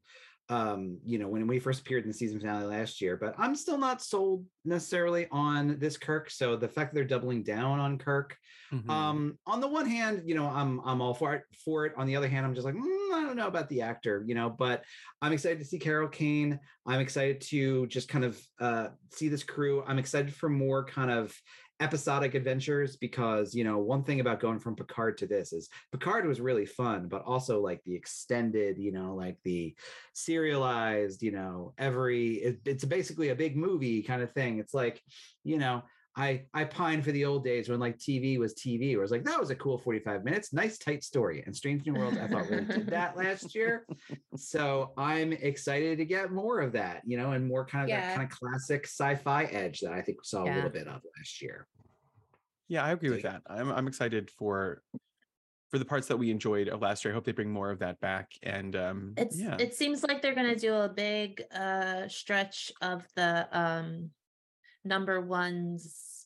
um 0.50 1.00
you 1.06 1.20
know 1.20 1.28
when 1.28 1.46
we 1.46 1.60
first 1.60 1.82
appeared 1.82 2.04
in 2.04 2.10
the 2.10 2.14
season 2.14 2.40
finale 2.40 2.66
last 2.66 3.02
year 3.02 3.18
but 3.18 3.36
i'm 3.38 3.54
still 3.56 3.78
not 3.78 4.02
sold 4.02 4.46
necessarily 4.64 5.28
on 5.32 5.78
this 5.80 5.98
kirk 5.98 6.30
so 6.30 6.56
the 6.56 6.68
fact 6.68 6.92
that 6.92 6.96
they're 6.96 7.04
doubling 7.08 7.44
down 7.44 7.80
on 7.80 7.98
kirk 7.98 8.38
Mhm. 8.72 8.90
um 8.90 9.40
on 9.46 9.62
the 9.62 9.68
one 9.68 9.86
hand 9.86 10.24
you 10.26 10.36
know 10.36 10.46
i'm 10.48 10.82
i'm 10.82 11.02
all 11.02 11.14
for 11.14 11.34
it 11.36 11.44
for 11.64 11.86
it. 11.86 11.94
On 11.96 12.06
the 12.06 12.18
other 12.18 12.28
hand 12.28 12.46
i'm 12.46 12.54
just 12.54 12.66
like 12.66 12.76
"Mm, 12.76 13.14
i 13.14 13.24
don't 13.26 13.38
know 13.38 13.48
about 13.48 13.70
the 13.70 13.82
actor 13.82 14.24
you 14.28 14.36
know 14.36 14.50
but 14.50 14.84
i'm 15.22 15.32
excited 15.32 15.60
to 15.60 15.66
see 15.66 15.80
carol 15.80 16.10
kane. 16.10 16.60
I'm 16.86 17.00
excited 17.02 17.42
to 17.42 17.86
just 17.88 18.08
kind 18.08 18.24
of 18.26 18.42
uh 18.60 18.90
see 19.12 19.28
this 19.30 19.44
crew. 19.44 19.84
I'm 19.86 20.00
excited 20.00 20.34
for 20.34 20.48
more 20.50 20.86
kind 20.86 21.12
of 21.12 21.34
episodic 21.80 22.34
adventures 22.34 22.96
because 22.96 23.54
you 23.54 23.64
know 23.64 23.78
one 23.78 24.04
thing 24.04 24.20
about 24.20 24.40
going 24.40 24.58
from 24.58 24.76
picard 24.76 25.18
to 25.18 25.28
this 25.28 25.54
is 25.54 25.70
picard 25.92 26.26
was 26.26 26.42
really 26.42 26.66
fun 26.66 27.08
but 27.08 27.22
also 27.24 27.62
like 27.62 27.84
the 27.84 27.94
extended 27.94 28.80
you 28.80 28.92
know 28.92 29.14
like 29.14 29.38
the 29.44 29.76
serialized 30.14 31.22
you 31.22 31.32
know 31.32 31.74
every 31.78 32.36
it, 32.38 32.60
it's 32.66 32.84
basically 32.86 33.30
a 33.30 33.36
big 33.36 33.56
movie 33.56 34.02
kind 34.02 34.22
of 34.22 34.32
thing. 34.34 34.60
It's 34.60 34.74
like 34.74 35.02
you 35.44 35.58
know 35.58 35.84
I 36.18 36.46
I 36.54 36.64
pine 36.64 37.04
for 37.04 37.12
the 37.12 37.24
old 37.26 37.44
days 37.44 37.70
when 37.70 37.80
like 37.80 38.00
TV 38.00 38.40
was 38.40 38.56
TV, 38.56 38.96
where 38.96 39.04
it's 39.04 39.12
like 39.12 39.24
that 39.26 39.40
was 39.40 39.52
a 39.52 39.56
cool 39.56 39.78
45 39.78 40.24
minutes, 40.24 40.52
nice 40.52 40.80
tight 40.80 41.04
story. 41.04 41.44
And 41.46 41.56
Strange 41.56 41.86
New 41.86 41.94
Worlds, 41.94 42.18
I 42.18 42.28
thought 42.28 42.50
really 42.50 42.66
did 42.66 42.88
that 42.88 43.16
last 43.16 43.54
year. 43.54 43.86
So 44.36 44.94
I'm 44.98 45.32
excited 45.32 46.00
to 46.00 46.06
get 46.06 46.32
more 46.32 46.60
of 46.60 46.72
that, 46.74 47.04
you 47.06 47.18
know, 47.18 47.32
and 47.32 47.48
more 47.48 47.66
kind 47.66 47.84
of 47.84 47.90
that 47.90 48.16
kind 48.16 48.32
of 48.32 48.38
classic 48.38 48.86
sci-fi 48.86 49.44
edge 49.46 49.80
that 49.82 49.94
I 49.94 50.02
think 50.02 50.18
we 50.18 50.24
saw 50.24 50.44
a 50.44 50.52
little 50.52 50.72
bit 50.72 50.88
of 50.88 51.02
last 51.18 51.42
year. 51.42 51.68
Yeah, 52.68 52.84
I 52.84 52.92
agree 52.92 53.12
with 53.12 53.22
that. 53.22 53.44
I'm 53.48 53.72
I'm 53.72 53.88
excited 53.88 54.32
for 54.32 54.82
for 55.70 55.78
the 55.78 55.86
parts 55.86 56.08
that 56.08 56.18
we 56.18 56.32
enjoyed 56.32 56.68
of 56.68 56.82
last 56.82 57.04
year. 57.06 57.14
I 57.14 57.16
hope 57.16 57.26
they 57.26 57.32
bring 57.32 57.52
more 57.52 57.70
of 57.70 57.80
that 57.80 58.00
back. 58.00 58.32
And 58.42 58.76
um 58.76 59.14
It's 59.18 59.40
yeah. 59.40 59.58
it 59.60 59.76
seems 59.76 60.04
like 60.04 60.22
they're 60.24 60.36
gonna 60.36 60.56
do 60.56 60.74
a 60.74 60.90
big 60.90 61.44
uh 61.54 62.08
stretch 62.08 62.72
of 62.82 63.08
the 63.16 63.48
um 63.52 64.10
number 64.84 65.22
ones 65.22 66.26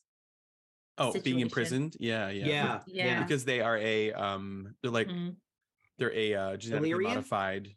Oh, 0.98 1.18
being 1.20 1.40
imprisoned. 1.40 1.96
Yeah, 1.98 2.28
yeah. 2.28 2.46
Yeah, 2.46 2.80
Yeah. 2.86 3.06
yeah, 3.06 3.22
Because 3.22 3.44
they 3.44 3.60
are 3.60 3.78
a 3.78 4.12
um 4.12 4.74
they're 4.82 4.90
like 4.90 5.08
Mhm. 5.08 5.36
they're 5.98 6.14
a 6.14 6.34
uh 6.34 6.56
genetically 6.56 6.90
Illyrian? 6.90 7.14
modified. 7.14 7.74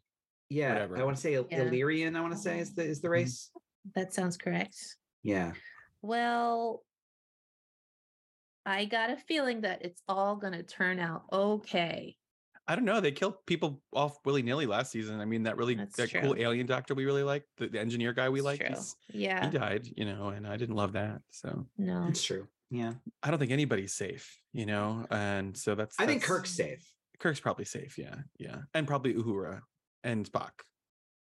yeah. 0.49 0.73
whatever. 0.73 0.97
I 0.97 1.03
want 1.03 1.15
to 1.17 1.21
say 1.21 1.33
Il- 1.33 1.47
Yeah. 1.49 1.63
Illyrian. 1.63 2.15
I 2.15 2.21
want 2.21 2.33
to 2.33 2.39
say 2.39 2.59
is 2.59 2.73
the 2.75 2.83
is 2.83 3.01
the 3.01 3.09
race. 3.09 3.49
That 3.95 4.13
sounds 4.13 4.37
correct. 4.37 4.75
Yeah. 5.23 5.53
Well, 6.01 6.83
I 8.65 8.85
got 8.85 9.09
a 9.11 9.17
feeling 9.17 9.61
that 9.61 9.83
it's 9.85 10.01
all 10.07 10.35
going 10.35 10.53
to 10.53 10.63
turn 10.63 10.99
out 10.99 11.23
okay. 11.31 12.15
I 12.67 12.75
don't 12.75 12.85
know. 12.85 12.99
They 12.99 13.11
killed 13.11 13.45
people 13.45 13.81
off 13.93 14.17
willy 14.25 14.41
nilly 14.41 14.65
last 14.65 14.91
season. 14.91 15.19
I 15.21 15.25
mean, 15.25 15.43
that 15.43 15.57
really 15.57 15.75
That's 15.75 15.95
that 15.97 16.11
cool 16.13 16.35
alien 16.37 16.65
doctor 16.65 16.95
we 16.95 17.05
really 17.05 17.23
liked, 17.23 17.47
the, 17.57 17.67
the 17.67 17.79
engineer 17.79 18.11
guy 18.13 18.29
we 18.29 18.39
It's 18.39 18.45
liked, 18.45 18.95
Yeah. 19.09 19.45
he 19.49 19.57
died, 19.57 19.87
you 19.95 20.05
know, 20.05 20.29
and 20.29 20.47
I 20.47 20.57
didn't 20.57 20.75
love 20.75 20.93
that. 20.93 21.21
So 21.29 21.67
No. 21.77 22.07
It's 22.09 22.23
true. 22.23 22.47
Yeah. 22.71 22.93
I 23.21 23.29
don't 23.29 23.37
think 23.39 23.51
anybody's 23.51 23.93
safe, 23.93 24.39
you 24.51 24.65
know, 24.65 25.05
and 25.11 25.55
so 25.55 25.75
that's. 25.75 25.95
I 25.99 26.07
think 26.07 26.23
Kirk's 26.23 26.49
safe. 26.51 26.83
Kirk's 27.19 27.39
probably 27.39 27.65
safe. 27.65 27.97
Yeah, 27.97 28.15
yeah, 28.39 28.57
and 28.73 28.85
probably 28.87 29.13
Uhura 29.13 29.61
and 30.03 30.29
Spock. 30.29 30.51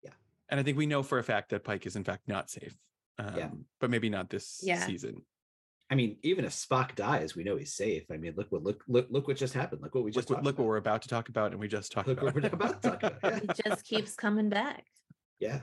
Yeah. 0.02 0.10
and 0.48 0.58
I 0.58 0.62
think 0.62 0.78
we 0.78 0.86
know 0.86 1.02
for 1.02 1.18
a 1.18 1.22
fact 1.22 1.50
that 1.50 1.62
Pike 1.62 1.86
is 1.86 1.94
in 1.96 2.04
fact 2.04 2.26
not 2.26 2.50
safe. 2.50 2.74
Um, 3.18 3.36
Yeah. 3.36 3.50
but 3.80 3.90
maybe 3.90 4.08
not 4.08 4.30
this 4.30 4.60
Yeah. 4.62 4.84
season. 4.86 5.22
I 5.88 5.94
mean, 5.94 6.16
even 6.22 6.44
if 6.44 6.52
Spock 6.52 6.96
dies, 6.96 7.36
we 7.36 7.44
know 7.44 7.56
he's 7.56 7.74
safe. 7.74 8.04
I 8.10 8.16
mean, 8.16 8.34
look 8.36 8.50
what 8.50 8.62
look 8.64 8.82
look 8.88 9.06
look 9.08 9.28
what 9.28 9.36
just 9.36 9.54
happened. 9.54 9.82
Look 9.82 9.94
what 9.94 10.02
we 10.04 10.10
just 10.10 10.28
Look, 10.28 10.30
what- 10.30 10.36
talked 10.36 10.46
look 10.46 10.58
what 10.58 10.64
about. 10.64 10.68
we're 10.68 10.76
about 10.78 11.02
to 11.02 11.08
talk 11.08 11.28
about, 11.28 11.52
and 11.52 11.60
we 11.60 11.68
just 11.68 11.92
talked 11.92 12.08
Look 12.08 12.20
about. 12.22 12.34
what 12.34 12.42
we're 12.42 12.48
about 12.50 12.82
to 12.82 12.90
talk 12.90 13.02
about. 13.04 13.40
He 13.56 13.62
just 13.68 13.84
keeps 13.84 14.14
coming 14.16 14.48
back. 14.48 14.84
yeah. 15.38 15.60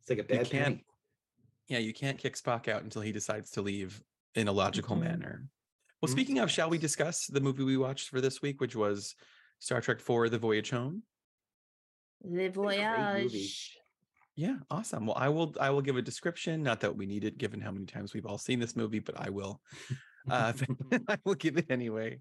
It's 0.00 0.08
like 0.10 0.20
a 0.20 0.22
bad 0.24 0.48
can't- 0.48 0.80
yeah, 1.68 1.78
you 1.78 1.92
can't 1.92 2.16
kick 2.16 2.34
Spock 2.36 2.66
out 2.66 2.82
until 2.82 3.02
he 3.02 3.12
decides 3.12 3.50
to 3.52 3.60
leave 3.62 4.02
in 4.34 4.48
a 4.48 4.52
logical 4.52 4.96
Mhm. 4.96 5.00
manner. 5.00 5.48
Well, 6.00 6.08
Mhm. 6.08 6.12
speaking 6.12 6.38
of, 6.38 6.50
shall 6.50 6.70
we 6.70 6.78
discuss 6.78 7.26
the 7.26 7.40
movie 7.40 7.62
we 7.64 7.76
watched 7.76 8.08
for 8.08 8.22
this 8.22 8.40
week, 8.40 8.62
which 8.62 8.74
was 8.74 9.14
Star 9.58 9.82
Trek 9.82 9.98
IV: 10.00 10.30
The 10.30 10.38
Voyage 10.38 10.70
Home? 10.70 11.02
The 12.24 12.48
voyage. 12.48 13.77
Yeah, 14.38 14.58
awesome. 14.70 15.04
Well, 15.04 15.16
I 15.18 15.30
will 15.30 15.52
I 15.60 15.70
will 15.70 15.80
give 15.80 15.96
a 15.96 16.02
description. 16.02 16.62
Not 16.62 16.78
that 16.82 16.96
we 16.96 17.06
need 17.06 17.24
it, 17.24 17.38
given 17.38 17.60
how 17.60 17.72
many 17.72 17.86
times 17.86 18.14
we've 18.14 18.24
all 18.24 18.38
seen 18.38 18.60
this 18.60 18.76
movie, 18.76 19.00
but 19.00 19.20
I 19.20 19.30
will. 19.30 19.60
Uh, 20.30 20.52
I 21.08 21.18
will 21.24 21.34
give 21.34 21.56
it 21.56 21.66
anyway. 21.70 22.20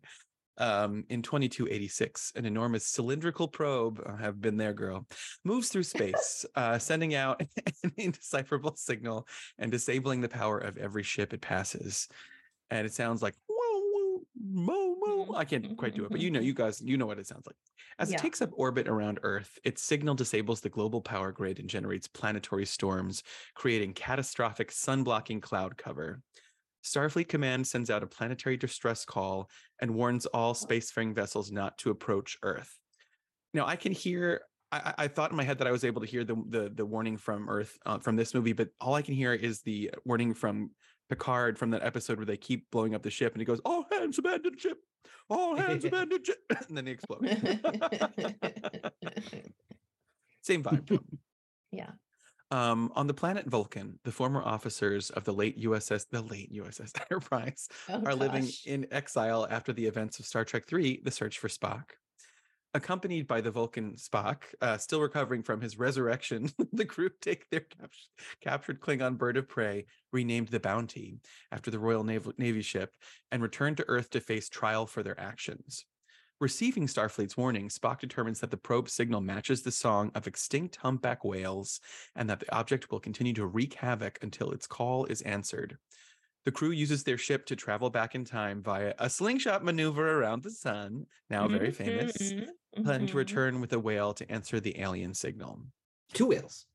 Um, 0.58 1.04
in 1.10 1.22
2286, 1.22 2.32
an 2.36 2.48
enormous 2.48 2.88
cylindrical 2.88 3.48
probe, 3.48 4.02
I 4.04 4.20
have 4.20 4.42
been 4.42 4.58
there, 4.58 4.74
girl, 4.74 5.06
moves 5.44 5.70
through 5.70 5.84
space, 5.84 6.44
uh, 6.56 6.80
sending 6.80 7.14
out 7.14 7.40
an 7.84 7.92
indecipherable 7.98 8.76
signal 8.78 9.28
and 9.60 9.72
disabling 9.72 10.22
the 10.22 10.28
power 10.28 10.58
of 10.58 10.78
every 10.78 11.04
ship 11.04 11.36
it 11.36 11.42
passes. 11.42 12.08
And 12.72 12.88
it 12.88 12.96
sounds 12.96 13.22
like 13.22 13.36
whoa, 14.54 14.96
whoa, 14.96 15.24
whoa. 15.26 15.36
I 15.36 15.46
can't 15.46 15.76
quite 15.78 15.96
do 15.96 16.06
it, 16.06 16.12
but 16.12 16.20
you 16.20 16.32
know, 16.32 16.40
you 16.40 16.54
guys, 16.54 16.82
you 16.82 16.98
know 16.98 17.06
what 17.06 17.20
it 17.20 17.28
sounds 17.28 17.46
like. 17.46 17.56
As 18.00 18.10
Yeah. 18.10 18.18
it 18.18 18.22
takes 18.22 18.42
up 18.42 18.52
orbit 18.54 18.88
around 18.88 19.20
Earth, 19.24 19.58
its 19.64 19.82
signal 19.82 20.16
disables 20.16 20.62
the 20.62 20.70
global 20.70 21.02
power 21.02 21.32
grid 21.32 21.60
and 21.60 21.70
generates 21.70 22.08
planetary 22.08 22.66
storms, 22.66 23.24
creating 23.56 23.94
catastrophic 23.94 24.72
sun 24.72 25.04
blocking 25.04 25.42
cloud 25.42 25.78
cover. 25.78 26.22
Starfleet 26.84 27.28
Command 27.28 27.68
sends 27.68 27.90
out 27.90 28.04
a 28.04 28.08
planetary 28.08 28.56
distress 28.56 29.04
call 29.04 29.50
and 29.82 29.94
warns 29.94 30.26
all 30.28 30.54
spacefaring 30.54 31.14
vessels 31.14 31.52
not 31.52 31.78
to 31.80 31.90
approach 31.90 32.38
Earth. 32.44 32.78
Now, 33.54 33.66
I 33.66 33.76
can 33.76 33.92
hear. 33.92 34.42
I, 34.72 34.78
I 34.98 35.04
I 35.04 35.08
thought 35.08 35.32
in 35.32 35.38
my 35.38 35.44
head 35.44 35.58
that 35.60 35.68
I 35.68 35.72
was 35.72 35.84
able 35.84 36.02
to 36.02 36.08
hear 36.08 36.24
the 36.24 36.36
the, 36.50 36.70
the 36.74 36.86
warning 36.86 37.18
from 37.18 37.50
Earth 37.50 37.78
uh, 37.86 38.00
from 38.00 38.16
this 38.16 38.34
movie, 38.34 38.54
but 38.54 38.70
all 38.80 38.94
I 38.94 39.02
can 39.02 39.16
hear 39.16 39.34
is 39.34 39.62
the 39.62 39.92
warning 40.06 40.34
from 40.34 40.72
Picard 41.10 41.58
from 41.58 41.72
that 41.72 41.84
episode 41.84 42.18
where 42.18 42.26
they 42.26 42.38
keep 42.38 42.70
blowing 42.72 42.94
up 42.96 43.02
the 43.04 43.10
ship, 43.10 43.34
and 43.34 43.42
he 43.42 43.46
goes, 43.46 43.60
"All 43.66 43.86
hands 43.92 44.18
abandon 44.18 44.58
ship! 44.58 44.78
All 45.30 45.56
hands 45.56 45.86
abandon 45.90 46.24
ship!" 46.24 46.38
and 46.68 46.78
then 46.78 46.86
he 46.86 46.92
explodes. 46.94 47.28
Same 50.42 50.64
vibe. 50.64 51.00
yeah. 51.72 51.92
Um, 52.50 52.94
on 52.96 53.08
the 53.08 53.14
planet 53.14 53.46
Vulcan, 53.46 54.00
the 54.06 54.12
former 54.12 54.42
officers 54.42 55.10
of 55.10 55.26
the 55.26 55.34
late 55.34 55.60
USS, 55.62 56.06
the 56.10 56.22
late 56.22 56.54
USS 56.54 56.98
Enterprise, 57.02 57.68
Oh, 57.90 58.02
are 58.06 58.16
living 58.16 58.48
in 58.66 58.88
exile 58.92 59.46
after 59.50 59.74
the 59.74 59.86
events 59.86 60.20
of 60.20 60.26
Star 60.26 60.46
Trek 60.46 60.64
III: 60.72 61.02
The 61.04 61.12
Search 61.12 61.40
for 61.40 61.50
Spock. 61.50 61.92
Accompanied 62.74 63.28
by 63.28 63.42
the 63.42 63.50
Vulcan 63.50 63.96
Spock, 63.96 64.44
uh, 64.62 64.78
still 64.78 65.02
recovering 65.02 65.42
from 65.42 65.62
his 65.62 65.80
resurrection, 65.80 66.52
the 66.74 66.86
crew 66.86 67.10
take 67.22 67.50
their 67.50 67.62
cap- 67.62 67.92
captured 68.42 68.82
Klingon 68.82 69.18
bird 69.18 69.38
of 69.38 69.48
prey, 69.48 69.86
renamed 70.12 70.50
the 70.50 70.60
Bounty 70.60 71.18
after 71.52 71.72
the 71.72 71.80
Royal 71.80 72.04
Naval 72.04 72.34
Navy 72.38 72.62
ship, 72.62 72.92
and 73.32 73.42
return 73.42 73.76
to 73.76 73.86
Earth 73.88 74.10
to 74.12 74.20
face 74.20 74.50
trial 74.50 74.86
for 74.86 75.02
their 75.02 75.20
actions. 75.20 75.86
Receiving 76.40 76.86
Starfleet's 76.86 77.36
warning, 77.36 77.68
Spock 77.68 78.00
determines 78.00 78.42
that 78.42 78.52
the 78.52 78.58
probe 78.58 78.90
signal 78.90 79.22
matches 79.22 79.64
the 79.64 79.72
song 79.72 80.12
of 80.14 80.28
extinct 80.28 80.76
humpback 80.76 81.26
whales 81.26 81.80
and 82.16 82.30
that 82.30 82.40
the 82.40 82.56
object 82.56 82.92
will 82.92 83.00
continue 83.00 83.34
to 83.34 83.48
wreak 83.48 83.74
havoc 83.74 84.20
until 84.22 84.52
its 84.52 84.68
call 84.68 85.06
is 85.06 85.24
answered. 85.24 85.80
The 86.48 86.52
crew 86.54 86.72
uses 86.72 87.04
their 87.04 87.18
ship 87.18 87.46
to 87.48 87.58
travel 87.58 87.90
back 87.90 88.16
in 88.16 88.24
time 88.24 88.64
via 88.64 88.94
a 89.00 89.10
slingshot 89.10 89.66
maneuver 89.66 90.18
around 90.18 90.44
the 90.44 90.50
sun, 90.50 91.06
now 91.30 91.46
very 91.46 91.72
famous, 91.72 92.16
Mhm, 92.16 92.48
planning 92.86 93.08
to 93.08 93.14
mhm. 93.16 93.18
return 93.18 93.60
with 93.60 93.74
a 93.74 93.80
whale 93.80 94.14
to 94.14 94.32
answer 94.32 94.62
the 94.62 94.80
alien 94.80 95.14
signal. 95.14 95.62
Two 96.14 96.28
whales. 96.28 96.66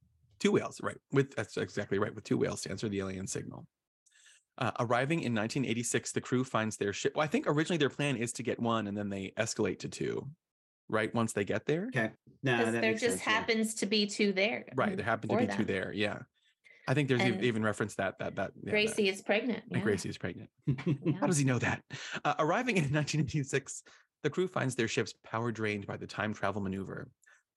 Two 0.40 0.52
whales, 0.52 0.78
right? 0.82 0.98
With 1.10 1.34
that's 1.34 1.56
exactly 1.56 1.98
right. 1.98 2.14
With 2.14 2.24
two 2.24 2.36
whales 2.36 2.60
to 2.64 2.70
answer 2.70 2.86
the 2.90 2.98
alien 3.00 3.26
signal. 3.26 3.64
Uh, 4.58 4.72
arriving 4.78 5.20
in 5.22 5.32
1986, 5.32 6.12
the 6.12 6.20
crew 6.20 6.44
finds 6.44 6.76
their 6.76 6.92
ship. 6.92 7.14
Well, 7.16 7.24
I 7.24 7.28
think 7.28 7.46
originally 7.46 7.78
their 7.78 7.88
plan 7.88 8.18
is 8.18 8.30
to 8.34 8.42
get 8.42 8.60
one, 8.60 8.86
and 8.86 8.94
then 8.94 9.08
they 9.08 9.32
escalate 9.38 9.78
to 9.78 9.88
two. 9.88 10.28
Right 10.90 11.14
once 11.14 11.32
they 11.32 11.44
get 11.46 11.64
there, 11.64 11.86
Okay. 11.86 12.12
No, 12.42 12.70
that 12.70 12.82
there 12.82 12.92
just 12.92 13.02
sense, 13.02 13.26
yeah. 13.26 13.32
happens 13.32 13.74
to 13.76 13.86
be 13.86 14.06
two 14.06 14.34
there. 14.34 14.66
right? 14.74 14.94
There 14.94 15.06
happen 15.06 15.30
to 15.30 15.34
for 15.36 15.40
be 15.46 15.46
two 15.46 15.64
there. 15.64 15.90
Yeah, 15.94 16.18
I 16.88 16.94
think 16.94 17.08
there's 17.08 17.20
And 17.20 17.42
even 17.44 17.62
reference 17.62 17.94
that 17.96 18.18
that 18.18 18.34
that 18.36 18.52
yeah, 18.62 18.70
Gracie 18.70 19.08
is 19.08 19.22
pregnant. 19.22 19.62
yeah. 19.70 19.78
Gracie 19.80 20.08
is 20.08 20.18
pregnant. 20.18 20.50
Yeah. 20.86 21.12
How 21.20 21.26
does 21.26 21.38
he 21.38 21.44
know 21.44 21.58
that? 21.60 21.82
Uh, 22.24 22.34
arriving 22.38 22.76
in 22.76 22.82
1986, 22.92 23.82
the 24.22 24.30
crew 24.30 24.48
finds 24.48 24.74
their 24.74 24.88
ship's 24.88 25.14
power 25.24 25.52
drained 25.52 25.86
by 25.86 25.96
the 25.96 26.06
time 26.06 26.34
travel 26.34 26.60
maneuver. 26.62 27.08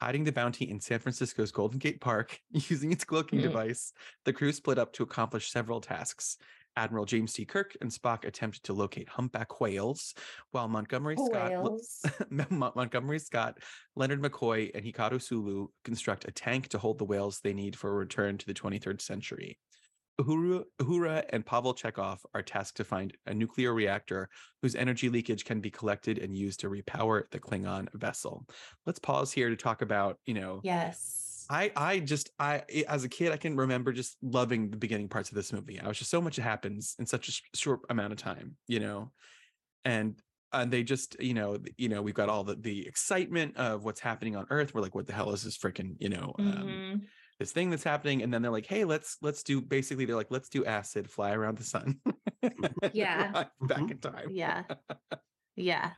Hiding 0.01 0.25
the 0.25 0.31
bounty 0.31 0.69
in 0.69 0.79
San 0.81 0.99
Francisco's 0.99 1.51
Golden 1.51 1.79
Gate 1.79 2.01
Park, 2.01 2.37
using 2.51 2.91
its 2.91 3.03
cloaking 3.05 3.39
Mm. 3.39 3.43
device, 3.43 3.93
the 4.25 4.33
crew 4.33 4.51
split 4.51 4.77
up 4.77 4.93
to 4.93 5.03
accomplish 5.03 5.49
several 5.51 5.79
tasks. 5.81 6.37
Admiral 6.77 7.05
James 7.05 7.33
T. 7.33 7.45
Kirk 7.45 7.75
and 7.81 7.89
Spock 7.89 8.25
attempt 8.25 8.63
to 8.63 8.73
locate 8.73 9.09
humpback 9.09 9.59
whales, 9.59 10.13
while 10.51 10.67
Montgomery 10.67 11.15
Scott, 11.17 11.51
Whales. 11.51 12.05
Mon- 12.29 12.71
Montgomery 12.75 13.19
Scott, 13.19 13.59
Leonard 13.95 14.21
McCoy, 14.21 14.71
and 14.75 14.85
Hikaru 14.85 15.21
Sulu 15.21 15.67
construct 15.83 16.27
a 16.27 16.31
tank 16.31 16.67
to 16.69 16.77
hold 16.77 16.97
the 16.99 17.05
whales 17.05 17.39
they 17.39 17.53
need 17.53 17.75
for 17.75 17.89
a 17.89 17.93
return 17.95 18.37
to 18.37 18.45
the 18.45 18.53
23rd 18.53 19.01
century. 19.01 19.57
Uhura, 20.19 20.63
Uhura 20.79 21.25
and 21.29 21.45
Pavel 21.45 21.73
Chekhov 21.73 22.25
are 22.33 22.41
tasked 22.41 22.77
to 22.77 22.85
find 22.85 23.13
a 23.25 23.33
nuclear 23.33 23.73
reactor 23.73 24.29
whose 24.61 24.73
energy 24.73 25.09
leakage 25.09 25.43
can 25.43 25.59
be 25.59 25.69
collected 25.69 26.19
and 26.19 26.37
used 26.37 26.61
to 26.61 26.69
repower 26.69 27.23
the 27.31 27.39
Klingon 27.39 27.87
vessel. 27.93 28.45
Let's 28.85 28.99
pause 28.99 29.33
here 29.33 29.49
to 29.49 29.57
talk 29.57 29.81
about, 29.81 30.19
you 30.25 30.33
know, 30.33 30.61
Yes. 30.63 31.24
I 31.49 31.71
I 31.75 31.99
just 31.99 32.31
I 32.39 32.63
i- 32.73 32.85
as 32.87 33.03
a 33.03 33.09
kid 33.09 33.31
I 33.31 33.37
can 33.37 33.55
remember 33.55 33.91
just 33.93 34.17
loving 34.21 34.69
the 34.71 34.77
beginning 34.77 35.09
parts 35.09 35.29
of 35.29 35.35
this 35.35 35.51
movie. 35.53 35.79
I 35.79 35.87
was 35.87 35.97
just 35.97 36.11
so 36.11 36.21
much 36.21 36.35
happens 36.37 36.95
in 36.99 37.05
such 37.05 37.29
a 37.29 37.57
short 37.57 37.81
amount 37.89 38.13
of 38.13 38.19
time, 38.19 38.57
you 38.67 38.79
know, 38.79 39.11
and 39.83 40.21
and 40.53 40.71
they 40.71 40.83
just 40.83 41.19
you 41.21 41.33
know 41.33 41.57
you 41.77 41.89
know 41.89 42.01
we've 42.01 42.13
got 42.15 42.29
all 42.29 42.43
the 42.43 42.55
the 42.55 42.87
excitement 42.87 43.57
of 43.57 43.83
what's 43.83 43.99
happening 43.99 44.35
on 44.35 44.45
Earth. 44.49 44.73
We're 44.73 44.81
like, 44.81 44.95
what 44.95 45.07
the 45.07 45.13
hell 45.13 45.31
is 45.31 45.43
this 45.43 45.57
freaking 45.57 45.95
you 45.99 46.09
know 46.09 46.33
um, 46.39 46.45
Mhm. 46.45 47.01
this 47.39 47.51
thing 47.51 47.69
that's 47.69 47.83
happening? 47.83 48.23
And 48.23 48.33
then 48.33 48.41
they're 48.41 48.51
like, 48.51 48.65
hey, 48.67 48.85
let's 48.85 49.17
let's 49.21 49.43
do 49.43 49.61
basically 49.61 50.05
they're 50.05 50.15
like, 50.15 50.31
let's 50.31 50.49
do 50.49 50.65
acid, 50.65 51.09
fly 51.09 51.33
around 51.33 51.57
the 51.57 51.63
sun, 51.63 51.99
Yeah. 52.93 53.45
Back 53.61 53.91
in 53.91 53.97
time. 53.99 54.29
Yeah. 54.31 54.63
Yeah. 55.57 55.91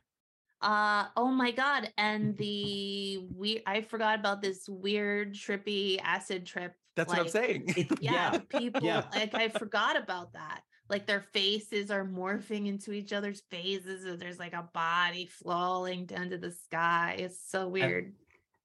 Uh 0.61 1.05
oh 1.15 1.27
my 1.29 1.51
god. 1.51 1.91
And 1.97 2.35
the 2.37 3.19
we 3.35 3.61
I 3.67 3.81
forgot 3.81 4.19
about 4.19 4.41
this 4.41 4.67
weird 4.67 5.33
trippy 5.35 5.99
acid 6.03 6.45
trip. 6.45 6.73
That's 6.95 7.09
what 7.09 7.19
I'm 7.19 7.27
saying. 7.27 7.73
Yeah, 8.01 8.33
yeah. 8.33 8.59
people 8.59 8.83
yeah. 8.83 9.03
like 9.13 9.35
I 9.35 9.49
forgot 9.59 9.97
about 9.97 10.33
that. 10.33 10.61
Like 10.89 11.05
their 11.05 11.21
faces 11.21 11.91
are 11.91 12.05
morphing 12.05 12.67
into 12.67 12.91
each 12.93 13.13
other's 13.13 13.41
faces, 13.51 14.05
and 14.05 14.19
there's 14.19 14.39
like 14.39 14.53
a 14.53 14.67
body 14.73 15.29
falling 15.43 16.05
down 16.05 16.29
to 16.31 16.37
the 16.37 16.51
sky. 16.51 17.17
It's 17.19 17.39
so 17.51 17.67
weird. 17.67 18.13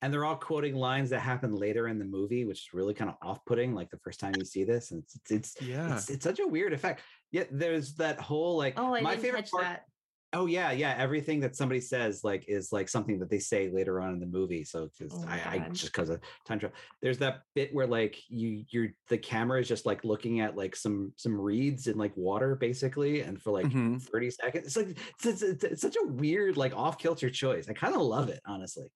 and 0.01 0.13
they're 0.13 0.25
all 0.25 0.37
quoting 0.37 0.75
lines 0.77 1.11
that 1.11 1.21
happen 1.21 1.55
later 1.55 1.89
in 1.89 1.99
the 1.99 2.05
movie, 2.05 2.45
which 2.45 2.61
is 2.61 2.69
really 2.73 2.95
kind 2.95 3.11
of 3.11 3.17
off-putting. 3.23 3.75
Like 3.75 3.91
the 3.91 3.99
first 3.99 4.19
time 4.21 4.33
you 4.39 4.45
see 4.45 4.65
this, 4.65 4.93
and 4.93 5.03
it's 5.03 5.17
it's 5.17 5.31
it's, 5.31 5.63
yeah. 5.69 5.95
it's, 5.95 6.11
it's 6.11 6.25
such 6.25 6.39
a 6.41 6.47
weird 6.47 6.73
effect. 6.73 7.03
Yet 7.33 7.49
there's 7.51 7.97
that 7.97 8.19
whole 8.21 8.57
like 8.57 8.75
oh, 8.79 8.95
I 8.95 9.01
my 9.01 9.11
didn't 9.11 9.23
favorite 9.25 9.43
catch 9.43 9.51
part. 9.51 9.65
that. 9.65 9.85
Oh 10.35 10.47
yeah, 10.47 10.73
yeah. 10.73 10.95
Everything 10.97 11.41
that 11.41 11.55
somebody 11.57 11.81
says 11.81 12.25
like 12.25 12.47
is 12.49 12.73
like 12.73 12.89
something 12.89 13.19
that 13.19 13.29
they 13.29 13.39
say 13.39 13.69
later 13.71 14.01
on 14.01 14.15
in 14.15 14.19
the 14.21 14.27
movie. 14.27 14.65
So 14.65 14.89
it's, 14.99 15.01
Oh 15.11 15.27
I, 15.27 15.41
I 15.41 15.59
just 15.75 15.93
because 15.93 16.09
of 16.09 16.23
time 16.47 16.59
travel. 16.59 16.77
There's 17.03 17.19
that 17.19 17.43
bit 17.55 17.75
where 17.75 17.87
like 17.87 18.19
you 18.31 18.65
you're 18.71 18.89
the 19.09 19.19
camera 19.19 19.61
is 19.61 19.69
just 19.69 19.85
like 19.85 20.05
looking 20.05 20.41
at 20.41 20.57
like 20.57 20.75
some 20.75 21.13
some 21.17 21.39
reeds 21.39 21.87
in 21.87 21.99
like 21.99 22.17
water 22.17 22.57
basically, 22.57 23.21
and 23.21 23.43
for 23.43 23.51
like 23.53 23.73
Mhm. 23.73 24.07
30 24.11 24.31
seconds. 24.31 24.67
It's 24.69 24.77
like 24.77 24.89
it's, 24.89 25.27
it's, 25.27 25.43
it's, 25.43 25.65
it's 25.65 25.83
such 25.83 25.97
a 25.97 26.07
weird 26.07 26.57
like 26.57 26.75
off 26.75 26.97
kilter 26.99 27.29
choice. 27.29 27.69
I 27.69 27.75
kind 27.75 27.95
of 27.95 28.01
love 28.01 28.31
it 28.31 28.41
honestly. 28.47 28.91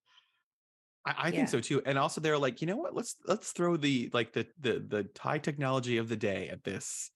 I, 1.05 1.29
I 1.29 1.31
Yeah. 1.31 1.33
think 1.33 1.49
so 1.49 1.61
too. 1.61 1.83
And 1.85 1.99
also 1.99 2.21
they're 2.21 2.39
like, 2.39 2.61
you 2.61 2.67
know 2.67 2.77
what? 2.77 2.95
Let's 2.95 3.17
let's 3.27 3.53
throw 3.53 3.77
the 3.77 4.11
like 4.13 4.33
the 4.33 4.49
the 4.59 4.81
the 4.81 5.11
high 5.19 5.39
technology 5.39 5.97
of 5.99 6.09
the 6.09 6.17
day 6.17 6.49
at 6.49 6.65
this. 6.65 7.11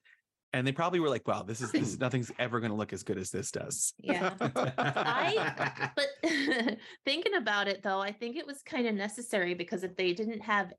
And 0.52 0.66
they 0.66 0.73
probably 0.73 0.99
were 0.99 1.09
like, 1.09 1.28
wow, 1.28 1.42
this 1.42 1.61
is 1.61 1.71
this 1.71 1.99
nothing's 2.00 2.33
ever 2.38 2.59
gonna 2.61 2.75
look 2.75 2.92
as 2.92 3.02
good 3.02 3.19
as 3.19 3.30
this 3.30 3.50
does. 3.52 3.92
Yeah. 3.99 4.35
I- 4.40 5.90
But 5.95 6.07
thinking 7.04 7.35
about 7.35 7.69
it 7.69 7.83
though, 7.83 8.00
I 8.00 8.12
think 8.12 8.37
it 8.37 8.47
was 8.47 8.62
kind 8.62 8.87
of 8.87 8.95
necessary 8.95 9.54
because 9.54 9.85
if 9.85 9.95
they 9.97 10.12
didn't 10.12 10.40
have, 10.40 10.73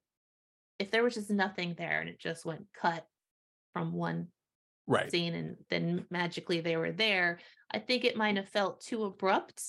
if 0.79 0.91
there 0.91 1.03
was 1.03 1.13
just 1.15 1.29
nothing 1.29 1.75
there 1.77 2.01
and 2.01 2.09
it 2.09 2.19
just 2.19 2.45
went 2.45 2.65
cut 2.73 3.05
from 3.73 3.93
one 3.93 4.27
right. 4.87 5.09
scene 5.09 5.35
and 5.35 5.55
then 5.69 6.05
magically 6.09 6.59
they 6.59 6.75
were 6.75 6.91
there, 6.91 7.39
I 7.73 7.79
think 7.79 8.03
it 8.03 8.17
might 8.17 8.35
have 8.35 8.49
felt 8.49 8.81
too 8.81 9.05
abrupt, 9.05 9.63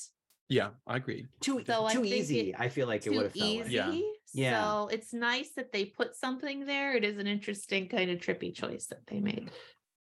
Yeah, 0.49 0.71
I 0.87 0.97
agree. 0.97 1.27
too 1.41 1.63
So 1.65 1.89
too 1.89 2.03
think 2.03 2.07
easy. 2.15 2.51
it- 2.51 2.57
I 2.59 2.69
feel 2.71 2.89
like 2.89 3.07
it 3.07 3.11
would 3.11 3.25
have 3.27 3.33
felt 3.35 3.49
easy. 3.49 3.63
like. 3.63 3.71
Yeah. 3.95 4.01
Yeah. 4.35 4.63
So 4.63 4.89
it's 4.89 5.13
nice 5.13 5.51
that 5.57 5.73
they 5.73 5.85
put 5.85 6.17
something 6.17 6.65
there. 6.65 6.97
It 6.97 7.05
is 7.05 7.19
an 7.19 7.27
interesting 7.27 7.87
kind 7.87 8.11
of 8.11 8.19
trippy 8.19 8.55
choice 8.55 8.87
that 8.87 9.07
they 9.07 9.21
made. 9.21 9.51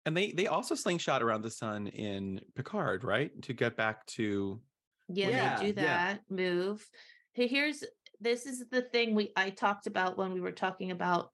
And 0.07 0.17
they 0.17 0.31
they 0.31 0.47
also 0.47 0.75
slingshot 0.77 1.23
around 1.23 1.43
the 1.43 1.51
sun 1.51 1.89
in 1.89 2.41
Picard, 2.55 3.03
right? 3.03 3.31
To 3.43 3.53
get 3.53 3.77
back 3.77 4.07
to 4.07 4.63
Yeah, 5.09 5.29
Yeah, 5.29 5.59
they 5.59 5.67
do 5.73 5.81
yeah. 5.83 5.83
that 5.83 6.21
move. 6.31 6.89
Hey, 7.33 7.49
Here's 7.49 7.85
this 8.21 8.47
is 8.47 8.65
the 8.71 8.83
thing 8.83 9.15
we 9.15 9.33
I 9.37 9.51
talked 9.51 9.87
about 9.87 10.17
when 10.17 10.33
we 10.33 10.41
were 10.41 10.53
talking 10.53 10.93
about 10.93 11.33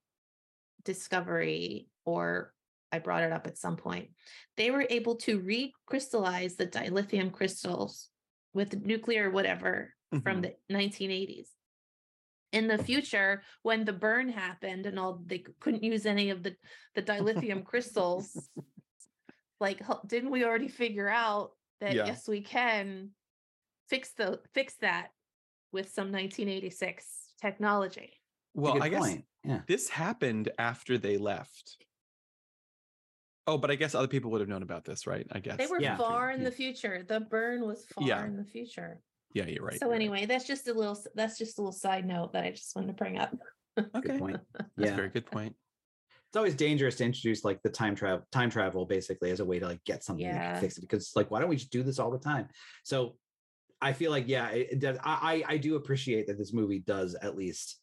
discovery, 0.85 1.91
or 2.05 2.55
I 2.91 2.99
brought 2.99 3.23
it 3.23 3.33
up 3.33 3.47
at 3.47 3.59
some 3.59 3.77
point. 3.77 4.11
They 4.57 4.71
were 4.71 4.87
able 4.89 5.17
to 5.17 5.39
recrystallize 5.39 6.57
the 6.57 6.67
dilithium 6.67 7.31
crystals 7.33 8.09
with 8.55 8.75
nuclear 8.85 9.31
whatever 9.31 9.95
from 10.25 10.39
Mhm. 10.39 10.43
the 10.43 10.57
1980s. 10.71 11.51
In 12.53 12.69
the 12.69 12.77
future, 12.79 13.43
when 13.63 13.85
the 13.87 13.95
burn 13.95 14.29
happened 14.29 14.85
and 14.85 14.99
all 14.99 15.23
they 15.27 15.43
couldn't 15.61 15.83
use 15.83 16.05
any 16.05 16.29
of 16.31 16.43
the 16.43 16.55
the 16.95 17.03
dilithium 17.03 17.65
crystals, 17.65 18.49
like 19.59 19.81
didn't 20.07 20.31
we 20.31 20.45
already 20.45 20.69
figure 20.69 21.09
out 21.09 21.53
that 21.81 21.95
Yeah. 21.95 22.07
yes 22.07 22.29
we 22.29 22.43
can 22.43 23.11
fix 23.89 24.13
the 24.13 24.41
fix 24.53 24.75
that 24.81 25.09
with 25.73 25.91
some 25.93 26.13
1986 26.13 27.33
technology. 27.41 28.21
well, 28.55 28.83
I 28.83 28.89
guess. 28.91 29.17
Yeah. 29.45 29.63
this 29.67 29.89
happened 29.89 30.51
after 30.59 30.99
they 30.99 31.17
left. 31.17 31.79
Oh, 33.47 33.57
but 33.59 33.71
I 33.73 33.75
guess 33.77 33.95
other 33.95 34.07
people 34.07 34.31
would 34.33 34.41
have 34.41 34.49
known 34.49 34.63
about 34.63 34.85
this, 34.85 35.07
right? 35.07 35.27
I 35.33 35.41
guess 35.41 35.57
They 35.57 35.67
were 35.67 35.81
Yeah. 35.81 35.97
far 35.97 36.31
in 36.31 36.45
the 36.45 36.53
future. 36.53 37.03
The 37.03 37.19
burn 37.21 37.63
was 37.67 37.85
far 37.87 38.07
Yeah. 38.07 38.25
in 38.25 38.37
the 38.37 38.45
future. 38.45 39.01
Yeah, 39.35 39.47
you're 39.47 39.65
right. 39.65 39.79
so 39.79 39.87
you're 39.87 39.91
right. 39.93 39.97
anyway, 39.97 40.27
that's 40.27 40.47
just 40.47 40.69
a 40.69 40.75
little 40.75 40.99
that's 41.15 41.39
just 41.39 41.59
a 41.59 41.63
little 41.63 41.73
side 41.73 42.07
note 42.07 42.33
that 42.33 42.45
I 42.45 42.51
just 42.51 42.75
wanted 42.77 42.89
to 42.89 42.93
bring 42.95 43.19
up. 43.19 43.35
okay, 43.79 44.01
Good 44.01 44.19
point. 44.19 44.41
that's 44.55 44.71
Yeah. 44.77 44.93
a 44.93 44.97
very 44.97 45.09
good 45.09 45.27
point. 45.27 45.55
it's 46.29 46.37
always 46.37 46.55
dangerous 46.55 46.97
to 46.97 47.05
introduce 47.05 47.45
like 47.45 47.61
the 47.63 47.71
time 47.71 47.95
travel 47.95 48.25
time 48.33 48.51
travel 48.51 48.85
basically 48.87 49.31
as 49.31 49.41
a 49.41 49.45
way 49.45 49.59
to 49.59 49.67
like 49.67 49.83
get 49.85 50.03
something 50.05 50.27
that 50.27 50.35
Yeah. 50.55 50.61
fix 50.61 50.77
it 50.79 50.83
because 50.83 51.13
like 51.17 51.31
why 51.31 51.41
don't 51.41 51.49
we 51.51 51.57
just 51.57 51.71
do 51.73 51.83
this 51.83 51.99
all 51.99 52.11
the 52.11 52.19
time 52.19 52.49
so 52.85 53.17
i 53.83 53.93
feel 53.93 54.11
like 54.11 54.25
yeah 54.29 54.49
it, 54.51 54.69
it 54.73 54.79
does 54.79 54.97
I, 55.03 55.43
I 55.49 55.55
i 55.55 55.57
do 55.59 55.77
appreciate 55.77 56.27
that 56.29 56.39
this 56.39 56.53
movie 56.53 56.79
does 56.81 57.15
at 57.17 57.37
least 57.37 57.81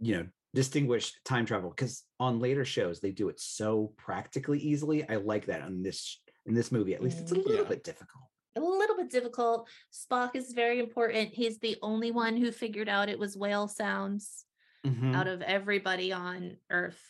you 0.00 0.16
know 0.16 0.26
distinguish 0.54 1.12
time 1.24 1.44
travel 1.46 1.68
because 1.70 2.04
on 2.20 2.38
later 2.38 2.64
shows 2.64 3.00
they 3.00 3.10
do 3.10 3.28
it 3.28 3.38
so 3.40 3.92
practically 3.98 4.58
easily 4.58 5.06
i 5.08 5.16
like 5.16 5.46
that 5.46 5.60
on 5.62 5.82
this 5.82 6.20
in 6.46 6.54
this 6.54 6.70
movie 6.72 6.94
at 6.94 7.02
least 7.02 7.20
it's 7.20 7.32
a 7.32 7.34
Mm. 7.34 7.44
little 7.46 7.62
Yeah. 7.64 7.68
bit 7.68 7.84
difficult 7.84 8.24
a 8.56 8.60
little 8.60 8.96
bit 8.96 9.10
difficult. 9.10 9.68
Spock 9.92 10.36
is 10.36 10.52
very 10.52 10.78
important. 10.78 11.30
He's 11.32 11.58
the 11.58 11.76
only 11.82 12.10
one 12.10 12.36
who 12.36 12.52
figured 12.52 12.88
out 12.88 13.08
it 13.08 13.18
was 13.18 13.36
whale 13.36 13.68
sounds 13.68 14.44
Mhm. 14.84 15.14
out 15.14 15.28
of 15.28 15.42
everybody 15.42 16.12
on 16.12 16.56
Earth. 16.70 17.00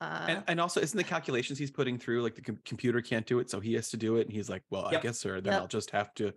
Uh, 0.00 0.26
and, 0.28 0.44
and 0.48 0.60
also, 0.60 0.80
isn't 0.80 0.96
the 0.96 1.04
calculations 1.04 1.58
he's 1.58 1.70
putting 1.70 1.96
through 1.96 2.22
like 2.22 2.34
the 2.34 2.42
com- 2.42 2.58
computer 2.64 3.00
can't 3.00 3.24
do 3.26 3.38
it, 3.38 3.48
so 3.48 3.60
he 3.60 3.74
has 3.74 3.88
to 3.90 3.96
do 3.96 4.16
it, 4.16 4.22
and 4.26 4.32
he's 4.32 4.50
like, 4.50 4.64
"Well, 4.70 4.86
I 4.86 4.96
guess, 5.00 5.20
sir, 5.20 5.40
then 5.40 5.52
Yep. 5.52 5.62
I'll 5.62 5.68
just 5.68 5.90
have 5.92 6.12
to 6.14 6.32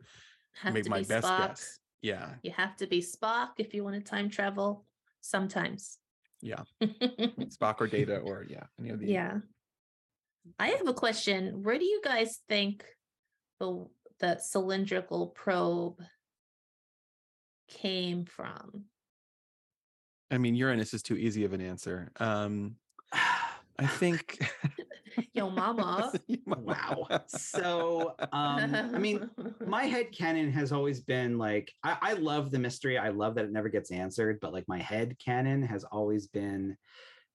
have 0.54 0.74
make 0.76 0.84
to 0.84 0.90
my 0.92 1.00
be 1.00 1.06
best 1.08 1.26
Spock. 1.28 1.48
guess." 1.48 1.80
Yeah, 2.02 2.36
You 2.44 2.52
have 2.52 2.76
to 2.78 2.86
be 2.86 3.02
Spock 3.02 3.54
if 3.58 3.74
you 3.74 3.84
want 3.84 3.96
to 3.96 4.02
time 4.08 4.30
travel. 4.30 4.86
Sometimes. 5.22 5.98
Yeah. 6.42 6.62
Spock 6.84 7.82
or 7.82 7.88
Data 7.88 8.20
or 8.20 8.46
yeah, 8.48 8.66
any 8.80 8.90
of 8.92 9.00
the 9.00 9.08
yeah. 9.08 9.40
I 10.60 10.68
have 10.68 10.88
a 10.88 10.94
question. 10.94 11.64
Where 11.64 11.80
do 11.80 11.86
you 11.86 12.00
guys 12.04 12.44
think 12.48 12.86
the 13.60 13.88
the 14.20 14.38
cylindrical 14.40 15.28
probe 15.28 16.02
came 17.68 18.26
from? 18.26 18.86
I 20.32 20.38
mean, 20.38 20.56
Uranus 20.56 20.94
is 20.94 21.04
too 21.04 21.16
easy 21.16 21.46
of 21.46 21.54
an 21.54 21.62
answer. 21.62 22.12
Um, 22.20 22.76
I 23.14 23.88
think. 23.88 24.40
Yo, 25.34 25.50
mama. 25.50 26.12
wow 26.46 27.08
so 27.28 28.16
um 28.34 28.76
i 28.94 29.00
mean 29.00 29.30
my 29.66 29.84
head 29.84 30.12
canon 30.12 30.52
has 30.52 30.74
always 30.74 31.00
been 31.00 31.38
like 31.38 31.72
I, 31.84 31.98
I 32.02 32.14
love 32.14 32.52
the 32.52 32.60
mystery 32.60 32.98
i 32.98 33.10
love 33.10 33.36
that 33.36 33.46
it 33.46 33.52
never 33.52 33.70
gets 33.70 33.92
answered 33.92 34.40
but 34.42 34.52
like 34.52 34.66
my 34.68 34.80
head 34.80 35.16
canon 35.24 35.62
has 35.64 35.86
always 35.86 36.28
been 36.28 36.76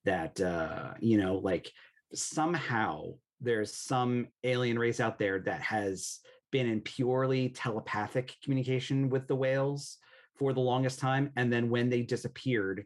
that 0.05 0.39
uh 0.43 0.93
you 1.01 1.17
know 1.17 1.37
like 1.37 1.73
somehow 2.13 3.13
there's 3.41 3.75
some 3.75 4.29
alien 4.45 4.79
race 4.79 5.01
out 5.01 5.19
there 5.19 5.41
that 5.41 5.63
has 5.63 6.21
been 6.51 6.67
in 6.69 6.81
purely 6.81 7.49
telepathic 7.51 8.37
communication 8.43 9.09
with 9.09 9.27
the 9.29 9.37
whales 9.37 9.99
for 10.37 10.53
the 10.53 10.61
longest 10.61 10.99
time 10.99 11.31
and 11.37 11.53
then 11.53 11.69
when 11.71 11.89
they 11.89 12.03
disappeared 12.03 12.85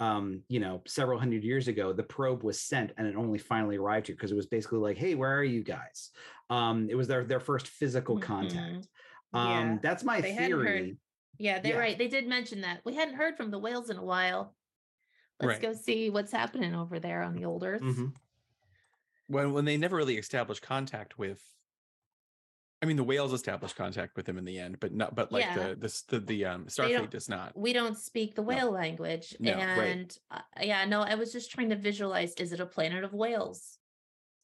um, 0.00 0.42
you 0.48 0.58
know, 0.58 0.82
several 0.84 1.16
hundred 1.16 1.44
years 1.44 1.68
ago, 1.68 1.92
the 1.92 2.02
probe 2.02 2.42
was 2.42 2.60
sent 2.60 2.90
and 2.96 3.06
it 3.06 3.14
only 3.14 3.38
finally 3.38 3.76
arrived 3.76 4.08
here 4.08 4.16
because 4.16 4.32
it 4.32 4.34
was 4.34 4.46
basically 4.46 4.80
like, 4.80 4.96
hey, 4.96 5.14
where 5.14 5.32
are 5.32 5.44
you 5.44 5.62
guys? 5.62 6.10
Um, 6.50 6.88
it 6.90 6.96
was 6.96 7.06
their 7.06 7.22
their 7.24 7.38
first 7.38 7.68
physical 7.68 8.18
contact. 8.18 8.88
Mhm. 9.32 9.38
Um, 9.38 9.48
Yeah. 9.74 9.78
that's 9.80 10.02
my 10.02 10.20
They 10.20 10.32
hadn't 10.32 10.50
heard- 10.58 10.66
theory. 10.66 10.96
Yeah, 11.38 11.60
they're 11.60 11.74
Yeah. 11.74 11.78
right. 11.78 11.96
They 11.96 12.08
did 12.08 12.26
mention 12.26 12.62
that. 12.62 12.80
We 12.84 12.94
hadn't 12.96 13.14
heard 13.14 13.36
from 13.36 13.52
the 13.52 13.60
whales 13.60 13.90
in 13.90 13.96
a 13.96 14.04
while. 14.04 14.56
Let's 15.38 15.52
Right. 15.52 15.62
go 15.62 15.72
see 15.72 16.10
what's 16.10 16.32
happening 16.32 16.74
over 16.74 16.98
there 16.98 17.22
on 17.22 17.34
the 17.36 17.44
old 17.44 17.62
Earth. 17.62 17.82
Mhm. 17.82 18.12
when 19.28 19.52
when 19.52 19.64
they 19.66 19.76
never 19.76 19.96
really 19.96 20.18
established 20.18 20.62
contact 20.62 21.16
with. 21.16 21.44
I 22.82 22.84
mean, 22.84 22.96
the 22.96 23.04
whales 23.04 23.32
established 23.32 23.76
contact 23.76 24.16
with 24.16 24.28
him 24.28 24.38
in 24.38 24.44
the 24.44 24.58
end, 24.58 24.80
but 24.80 24.92
not. 24.92 25.14
But 25.14 25.30
like 25.30 25.44
Yeah. 25.44 25.68
the 25.68 25.74
the 25.76 25.84
s- 25.86 26.02
the, 26.02 26.18
the 26.18 26.44
um 26.46 26.66
don't- 26.66 26.90
Starfleet 26.90 27.10
does 27.10 27.28
not. 27.28 27.56
We 27.56 27.72
don't 27.72 27.96
speak 27.96 28.34
the 28.34 28.42
No. 28.42 28.48
whale 28.48 28.70
language. 28.72 29.36
No, 29.38 29.54
right. 29.54 29.78
and 29.86 30.18
uh, 30.32 30.40
yeah, 30.60 30.84
no, 30.84 31.00
I 31.02 31.14
was 31.14 31.32
just 31.32 31.52
trying 31.52 31.70
to 31.70 31.76
visualize 31.76 32.34
is 32.34 32.52
it 32.52 32.58
a 32.60 32.66
planet 32.66 33.04
of 33.04 33.12
whales? 33.14 33.78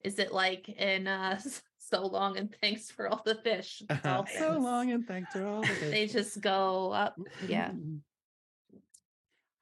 Is 0.04 0.20
it 0.20 0.32
like 0.32 0.68
in 0.68 1.08
uh 1.08 1.40
so 1.78 2.06
long 2.06 2.36
and 2.38 2.54
thanks 2.60 2.90
for 2.92 3.08
all 3.08 3.22
the 3.24 3.34
fish? 3.34 3.82
so 4.04 4.58
long 4.58 4.92
and 4.92 5.04
thanks 5.06 5.32
to 5.32 5.44
all. 5.46 5.62
the 5.62 5.68
They 5.90 6.06
just 6.06 6.40
go 6.40 6.92
up. 6.92 7.16
Yeah. 7.48 7.72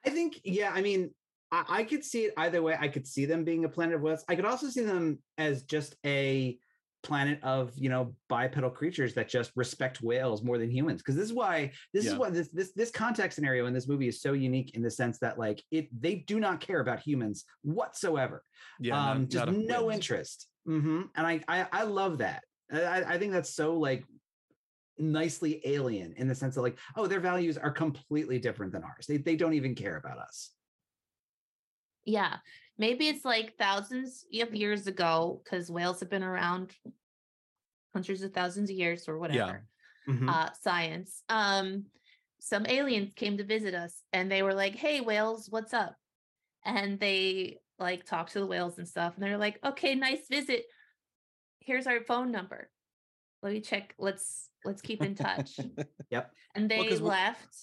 I 0.04 0.10
think, 0.10 0.40
yeah, 0.44 0.70
I 0.72 0.82
mean, 0.82 1.10
I, 1.50 1.64
I 1.68 1.84
could 1.84 2.04
see 2.04 2.26
it 2.26 2.34
either 2.36 2.62
way. 2.62 2.76
I 2.78 2.88
could 2.88 3.06
see 3.08 3.24
them 3.24 3.42
being 3.42 3.64
a 3.64 3.68
planet 3.68 3.96
of 3.96 4.02
whales. 4.02 4.24
I 4.28 4.36
could 4.36 4.44
also 4.44 4.68
see 4.68 4.82
them 4.82 5.18
as 5.38 5.62
just 5.62 5.96
a 6.04 6.58
planet 7.02 7.38
of 7.42 7.72
you 7.76 7.88
know 7.88 8.14
bipedal 8.28 8.70
creatures 8.70 9.14
that 9.14 9.28
just 9.28 9.52
respect 9.54 10.02
whales 10.02 10.42
more 10.42 10.59
than 10.59 10.70
humans 10.70 11.00
because 11.02 11.14
this 11.14 11.24
is 11.26 11.32
why 11.32 11.70
this 11.92 12.04
is 12.04 12.12
Yeah. 12.12 12.18
what 12.18 12.35
this 12.35 12.48
this 12.48 12.72
this 12.72 12.90
context 12.90 13.37
scenario 13.37 13.66
in 13.66 13.74
this 13.74 13.87
movie 13.87 14.09
is 14.09 14.20
so 14.20 14.32
unique 14.32 14.74
in 14.74 14.82
the 14.82 14.90
sense 14.90 15.18
that 15.20 15.38
like 15.38 15.62
it 15.70 15.88
they 16.00 16.16
do 16.16 16.40
not 16.40 16.61
care 16.61 16.80
about 16.80 16.98
humans 17.00 17.44
whatsoever 17.62 18.42
yeah, 18.80 18.94
not- 18.94 19.16
um 19.16 19.28
just 19.28 19.46
not 19.46 19.54
no 19.54 19.85
whit. 19.87 19.94
interest 19.96 20.48
hmm 20.66 21.02
and 21.14 21.26
I, 21.26 21.40
I 21.48 21.66
i 21.70 21.82
love 21.85 22.18
that 22.18 22.42
I, 22.72 22.80
I 22.82 23.12
I 23.14 23.18
think 23.18 23.32
that's 23.32 23.54
so 23.54 23.76
like 23.76 24.04
nicely 24.98 25.61
alien 25.64 26.14
in 26.16 26.26
the 26.26 26.35
sense 26.35 26.54
that 26.56 26.62
like 26.62 26.78
oh 26.96 27.06
their 27.06 27.20
values 27.20 27.56
are 27.59 27.70
completely 27.70 28.38
different 28.38 28.72
than 28.72 28.82
ours 28.82 29.06
they, 29.06 29.18
they 29.18 29.37
don't 29.37 29.54
even 29.54 29.74
care 29.74 29.96
about 29.96 30.18
us 30.18 30.50
Yeah. 32.04 32.37
Maybe 32.78 33.08
it's 33.08 33.24
like 33.24 33.56
thousands 33.56 34.24
of 34.40 34.54
years 34.54 34.86
ago, 34.86 35.40
because 35.44 35.70
whales 35.70 36.00
have 36.00 36.10
been 36.10 36.22
around 36.22 36.72
hundreds 37.94 38.22
of 38.22 38.32
thousands 38.34 38.68
of 38.70 38.76
years 38.76 39.08
or 39.08 39.18
whatever. 39.18 39.66
Mhm. 40.08 40.28
uh 40.30 40.52
science 40.52 41.24
um 41.28 41.86
some 42.38 42.64
aliens 42.66 43.12
came 43.16 43.36
to 43.38 43.42
visit 43.42 43.74
us 43.74 44.04
and 44.12 44.30
they 44.30 44.40
were 44.44 44.54
like 44.54 44.76
hey 44.76 45.00
whales 45.00 45.48
what's 45.50 45.74
up 45.74 45.96
and 46.64 47.00
they 47.00 47.58
like 47.80 48.04
talked 48.04 48.30
to 48.32 48.38
the 48.38 48.46
whales 48.46 48.78
and 48.78 48.86
stuff 48.86 49.14
and 49.14 49.24
they're 49.24 49.36
like 49.36 49.58
okay 49.64 49.96
nice 49.96 50.28
visit 50.30 50.64
here's 51.58 51.88
our 51.88 52.00
phone 52.04 52.30
number 52.30 52.70
let 53.42 53.52
me 53.52 53.60
check. 53.60 53.94
Let's 53.98 54.48
let's 54.64 54.80
keep 54.82 55.02
in 55.02 55.14
touch. 55.14 55.58
Yep. 56.10 56.32
And 56.54 56.70
they 56.70 56.80
we- 56.82 56.96
left 56.98 57.54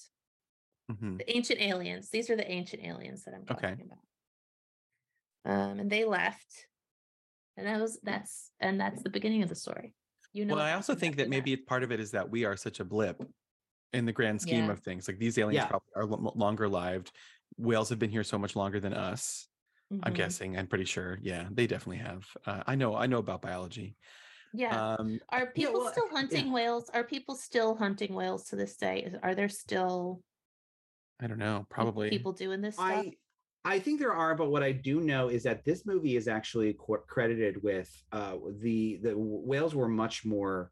Mhm. 0.90 1.18
the 1.18 1.36
ancient 1.36 1.60
aliens. 1.60 2.10
These 2.10 2.28
are 2.30 2.36
the 2.36 2.50
ancient 2.50 2.82
aliens 2.84 3.24
that 3.24 3.34
I'm 3.34 3.42
Okay. 3.50 3.70
talking 3.70 3.86
about. 3.86 3.98
Um, 5.44 5.78
and 5.80 5.90
they 5.90 6.04
left, 6.04 6.66
and 7.56 7.66
that 7.66 7.80
was 7.80 7.98
that's 8.02 8.50
and 8.60 8.80
that's 8.80 9.02
the 9.02 9.10
beginning 9.10 9.42
of 9.42 9.48
the 9.48 9.54
story. 9.54 9.94
You 10.32 10.44
know. 10.46 10.56
well, 10.56 10.64
I 10.64 10.72
also 10.72 10.94
think 10.94 11.12
after 11.14 11.24
that 11.24 11.30
maybe 11.30 11.56
part 11.56 11.84
of 11.84 11.92
it 11.92 12.00
is 12.00 12.10
that 12.10 12.28
we 12.28 12.44
are 12.44 12.56
such 12.56 12.80
a 12.80 12.84
blip 12.84 13.22
in 13.92 14.04
the 14.04 14.12
grand 14.12 14.40
scheme 14.40 14.64
Yeah. 14.64 14.72
of 14.72 14.80
things. 14.80 15.06
Like 15.06 15.18
these 15.18 15.38
aliens 15.38 15.62
Yeah. 15.62 15.68
probably 15.68 15.92
are 15.94 16.06
lo- 16.06 16.32
longer 16.34 16.68
lived. 16.68 17.12
Whales 17.56 17.88
have 17.90 18.00
been 18.00 18.10
here 18.10 18.24
so 18.24 18.36
much 18.38 18.56
longer 18.56 18.80
than 18.80 18.94
us. 18.94 19.46
I'm 19.92 20.12
Mhm. 20.12 20.14
guessing. 20.16 20.58
I'm 20.58 20.66
pretty 20.66 20.86
sure. 20.86 21.18
Yeah, 21.22 21.46
they 21.52 21.68
definitely 21.68 21.98
have. 21.98 22.26
Uh, 22.44 22.64
I 22.66 22.74
know. 22.74 22.96
I 22.96 23.06
know 23.06 23.18
about 23.18 23.42
biology. 23.42 23.96
Yeah. 24.52 24.94
Um, 24.94 25.20
Are 25.28 25.46
people 25.52 25.74
well, 25.74 25.92
still 25.92 26.06
yeah. 26.10 26.18
hunting 26.18 26.50
whales? 26.52 26.88
Are 26.90 27.04
people 27.04 27.36
still 27.36 27.76
hunting 27.76 28.14
whales 28.14 28.46
to 28.48 28.56
this 28.56 28.76
day? 28.76 29.12
Are 29.22 29.34
there 29.36 29.48
still 29.48 30.22
I 31.20 31.28
don't 31.28 31.38
know. 31.38 31.66
Probably. 31.70 32.10
people 32.10 32.32
doing 32.32 32.60
this 32.60 32.74
stuff? 32.74 32.86
I 32.86 33.12
I 33.64 33.78
think 33.78 33.98
there 33.98 34.12
are, 34.14 34.34
but 34.34 34.50
what 34.50 34.62
I 34.62 34.72
do 34.72 35.00
know 35.00 35.28
is 35.28 35.42
that 35.44 35.64
this 35.64 35.86
movie 35.86 36.16
is 36.16 36.28
actually 36.28 36.74
qu- 36.74 37.02
credited 37.08 37.62
with 37.62 37.90
uh, 38.12 38.36
the 38.60 38.96
the 39.02 39.14
whales 39.16 39.74
were 39.74 39.88
much 39.88 40.24
more 40.24 40.70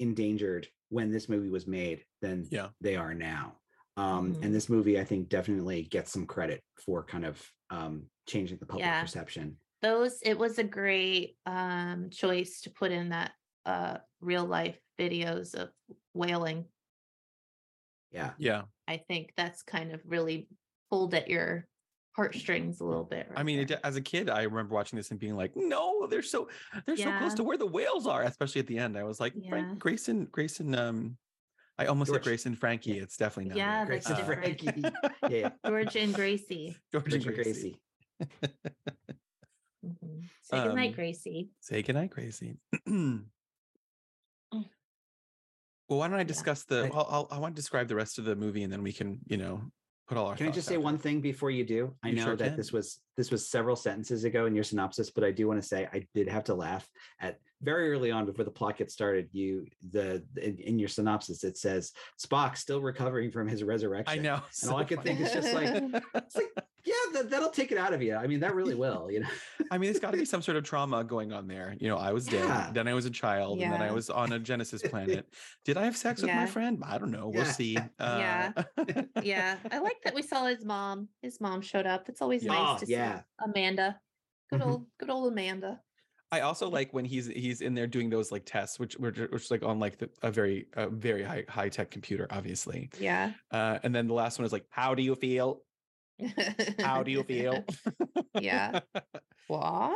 endangered 0.00 0.68
when 0.88 1.10
this 1.10 1.28
movie 1.28 1.50
was 1.50 1.66
made 1.66 2.04
than 2.20 2.46
Yeah. 2.50 2.70
they 2.80 2.96
are 2.96 3.14
now. 3.14 3.60
Um, 3.96 4.34
Mhm. 4.34 4.44
And 4.44 4.54
this 4.54 4.68
movie, 4.68 4.98
I 4.98 5.04
think, 5.04 5.28
definitely 5.28 5.84
gets 5.84 6.10
some 6.12 6.26
credit 6.26 6.64
for 6.84 7.04
kind 7.04 7.24
of 7.24 7.48
um, 7.70 8.10
changing 8.26 8.58
the 8.58 8.66
public 8.66 8.84
Yeah. 8.84 9.00
perception. 9.00 9.58
Those 9.82 10.20
it 10.22 10.38
was 10.38 10.58
a 10.58 10.64
great 10.64 11.38
um 11.46 12.10
choice 12.10 12.60
to 12.62 12.70
put 12.70 12.90
in 12.90 13.10
that 13.10 13.32
uh 13.66 13.98
real 14.20 14.44
life 14.46 14.80
videos 14.98 15.54
of 15.54 15.70
whaling. 16.12 16.66
Yeah. 18.10 18.34
Yeah. 18.38 18.62
I 18.86 18.98
think 18.98 19.32
that's 19.36 19.62
kind 19.62 19.92
of 19.92 20.02
really 20.04 20.48
pulled 20.90 21.14
at 21.14 21.28
your 21.28 21.66
heartstrings 22.16 22.80
a 22.80 22.84
little 22.84 23.04
bit. 23.04 23.28
I 23.36 23.42
mean, 23.42 23.60
it, 23.60 23.72
as 23.82 23.96
a 23.96 24.00
kid, 24.00 24.30
I 24.30 24.42
remember 24.42 24.74
watching 24.74 24.96
this 24.96 25.10
and 25.10 25.18
being 25.20 25.36
like, 25.36 25.52
"No, 25.56 26.06
they're 26.06 26.22
so 26.22 26.48
they're 26.86 26.96
so 26.96 27.12
close 27.18 27.34
to 27.34 27.44
where 27.44 27.56
the 27.58 27.66
whales 27.66 28.06
are." 28.06 28.22
Especially 28.22 28.60
at 28.60 28.66
the 28.66 28.78
end, 28.78 28.96
I 28.96 29.02
was 29.04 29.20
like, 29.20 29.32
Yeah. 29.36 29.50
Frank, 29.50 29.78
Grayson, 29.78 30.26
Grayson. 30.30 30.74
Um, 30.74 31.16
I 31.78 31.86
almost 31.86 32.08
George. 32.08 32.18
said 32.20 32.24
Grayson 32.24 32.54
Frankie. 32.56 32.98
It's 32.98 33.16
definitely 33.16 33.48
not. 33.50 33.58
Yeah, 33.58 33.82
him. 33.82 33.88
that's 33.88 34.10
Uh, 34.10 34.14
different. 34.16 34.42
Frankie. 34.42 34.82
Yeah, 35.22 35.28
yeah. 35.28 35.50
George 35.66 35.96
and 35.96 36.14
Gracie. 36.14 36.76
George 36.92 37.12
and 37.14 37.22
George 37.22 37.26
and 37.26 37.34
Gracie. 37.44 37.80
Gracie. 38.20 38.54
Mhm. 39.84 40.28
Say 40.42 40.62
goodnight, 40.64 40.88
Um, 40.90 40.94
Gracie. 40.94 41.50
Say 41.60 41.82
goodnight, 41.82 42.10
Gracie. 42.10 42.56
well, 42.86 43.24
why 45.88 46.08
don't 46.08 46.18
I 46.18 46.24
discuss 46.24 46.64
the? 46.64 46.84
I- 46.86 46.88
Well, 46.90 47.06
I'll, 47.10 47.28
I 47.30 47.38
want 47.38 47.54
to 47.54 47.60
describe 47.60 47.88
the 47.88 47.94
rest 47.96 48.18
of 48.18 48.24
the 48.24 48.36
movie, 48.36 48.62
and 48.62 48.72
then 48.72 48.82
we 48.82 48.92
can, 48.92 49.18
you 49.26 49.36
know, 49.36 49.70
put 50.06 50.18
all 50.18 50.26
our. 50.26 50.36
Can 50.36 50.48
I 50.48 50.50
just 50.50 50.68
say 50.68 50.76
one 50.76 50.98
thing 50.98 51.20
before 51.20 51.50
you 51.50 51.64
do? 51.64 51.94
I 52.02 52.08
You 52.08 52.16
know 52.16 52.24
sure 52.24 52.36
that 52.36 52.48
can. 52.48 52.56
this 52.56 52.72
was 52.72 53.00
this 53.16 53.30
was 53.30 53.48
several 53.48 53.76
sentences 53.76 54.24
ago 54.24 54.46
in 54.46 54.54
your 54.54 54.64
synopsis, 54.64 55.10
but 55.10 55.24
I 55.24 55.30
do 55.30 55.46
want 55.48 55.60
to 55.60 55.66
say 55.66 55.88
I 55.92 56.06
did 56.14 56.28
have 56.28 56.44
to 56.44 56.54
laugh 56.54 56.88
at 57.20 57.38
very 57.62 57.90
early 57.92 58.10
on 58.10 58.26
before 58.26 58.44
the 58.44 58.50
plot 58.50 58.76
gets 58.76 58.92
started. 58.92 59.28
You 59.32 59.66
the 59.90 60.24
in, 60.40 60.58
in 60.58 60.78
your 60.78 60.88
synopsis 60.88 61.44
it 61.44 61.56
says 61.56 61.92
Spock 62.22 62.56
still 62.56 62.80
recovering 62.80 63.30
from 63.30 63.48
his 63.48 63.62
resurrection. 63.62 64.18
I 64.18 64.22
know. 64.22 64.40
And 64.62 64.70
all 64.70 64.78
I 64.78 64.84
could 64.84 65.02
think 65.02 65.20
is 65.20 65.32
just 65.32 65.52
like, 65.52 65.68
It's 66.14 66.36
like, 66.36 66.52
that, 67.14 67.30
that'll 67.30 67.50
take 67.50 67.72
it 67.72 67.78
out 67.78 67.92
of 67.94 68.02
you. 68.02 68.14
I 68.14 68.26
mean, 68.26 68.40
that 68.40 68.54
really 68.54 68.74
will. 68.84 69.10
You 69.10 69.20
know. 69.20 69.28
I 69.70 69.78
mean, 69.78 69.88
it's 69.90 69.98
got 69.98 70.10
to 70.10 70.18
be 70.18 70.24
some 70.26 70.42
sort 70.42 70.56
of 70.58 70.64
trauma 70.64 71.02
going 71.02 71.32
on 71.32 71.48
there. 71.48 71.74
You 71.80 71.88
know, 71.88 71.96
I 71.96 72.12
was 72.12 72.30
Yeah. 72.30 72.64
dead, 72.66 72.74
then 72.74 72.86
I 72.88 72.94
was 72.94 73.06
a 73.06 73.10
child, 73.10 73.60
and 73.60 73.72
then 73.72 73.80
I 73.82 73.90
was 73.92 74.10
on 74.10 74.32
a 74.32 74.38
Genesis 74.38 74.82
planet. 74.82 75.26
Did 75.64 75.78
I 75.78 75.84
have 75.86 75.96
sex 75.96 76.20
with 76.20 76.30
my 76.30 76.46
friend? 76.46 76.82
I 76.84 76.98
don't 76.98 77.10
know. 77.10 77.28
We'll 77.28 77.44
Yeah. 77.44 77.52
see. 77.52 77.78
Yeah. 77.98 78.52
Uh, 78.78 78.84
yeah, 79.22 79.56
I 79.72 79.78
like 79.78 80.02
that 80.04 80.14
we 80.14 80.22
saw 80.22 80.44
his 80.46 80.64
mom. 80.64 81.08
His 81.22 81.40
mom 81.40 81.62
showed 81.62 81.86
up. 81.86 82.08
It's 82.10 82.20
always 82.20 82.42
Yeah. 82.44 82.52
nice 82.52 82.82
Oh, 82.82 82.84
to 82.84 82.90
yeah. 82.90 83.18
see 83.20 83.24
Amanda. 83.40 83.98
Good 84.50 84.60
Mhm. 84.60 84.66
old, 84.66 84.86
good 84.98 85.10
old 85.10 85.32
Amanda. 85.32 85.80
I 86.32 86.40
also 86.40 86.68
like 86.68 86.92
when 86.92 87.04
he's 87.04 87.26
he's 87.28 87.60
in 87.60 87.74
there 87.74 87.86
doing 87.86 88.10
those 88.10 88.32
like 88.32 88.44
tests, 88.44 88.80
which 88.80 88.94
which, 88.96 89.18
which 89.18 89.44
is 89.44 89.50
like 89.52 89.62
on 89.62 89.78
like 89.78 89.98
the, 89.98 90.10
a 90.22 90.32
very 90.32 90.66
a 90.74 90.88
very 90.88 91.22
high 91.22 91.44
high 91.48 91.68
tech 91.68 91.92
computer, 91.92 92.26
obviously. 92.30 92.90
Yeah. 92.98 93.34
Uh, 93.52 93.78
and 93.84 93.94
then 93.94 94.08
the 94.08 94.14
last 94.14 94.38
one 94.38 94.44
is 94.46 94.52
like, 94.52 94.66
"How 94.68 94.96
do 94.96 95.02
you 95.02 95.14
feel? 95.14 95.62
How 96.78 97.02
do 97.02 97.10
you 97.10 97.22
feel?" 97.24 97.64
Yeah. 98.40 98.80
what? 99.46 99.94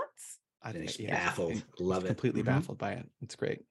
I 0.63 0.73
think- 0.73 0.99
yeah, 0.99 1.11
baffled. 1.27 1.63
Love 1.81 2.05
it. 2.05 2.09
completely 2.09 2.43
Mhm. 2.43 2.47
baffled 2.47 2.79
by 2.79 2.93
it. 2.93 3.09
It's 3.21 3.35
great. 3.37 3.63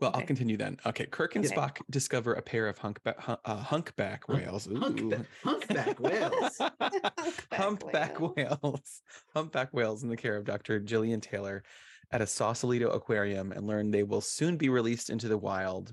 Well, 0.00 0.12
I'll 0.14 0.22
continue 0.24 0.56
then. 0.56 0.78
Okay, 0.86 1.04
Kirk 1.04 1.36
and 1.36 1.44
Okay. 1.44 1.54
Spock 1.54 1.76
discover 1.90 2.32
a 2.32 2.40
pair 2.40 2.68
of 2.68 2.78
hunkback, 2.78 3.38
uh, 3.44 3.62
hunkback 3.64 4.20
whales. 4.28 4.66
Hunkback, 4.66 5.20
Ooh. 5.20 5.26
hunkback 5.44 6.00
whales. 6.00 6.58
Humpback 7.52 8.18
whale. 8.18 8.58
whales. 8.62 9.02
Humpback 9.34 9.74
whales 9.74 10.02
in 10.02 10.08
the 10.08 10.16
care 10.16 10.36
of 10.36 10.44
Dr. 10.46 10.80
Jillian 10.80 11.20
Taylor 11.20 11.62
at 12.10 12.22
a 12.22 12.26
Sausalito 12.26 12.88
aquarium 12.88 13.52
and 13.52 13.66
learn 13.66 13.90
they 13.90 14.02
will 14.02 14.22
soon 14.22 14.56
be 14.56 14.70
released 14.70 15.10
into 15.10 15.28
the 15.28 15.36
wild. 15.38 15.92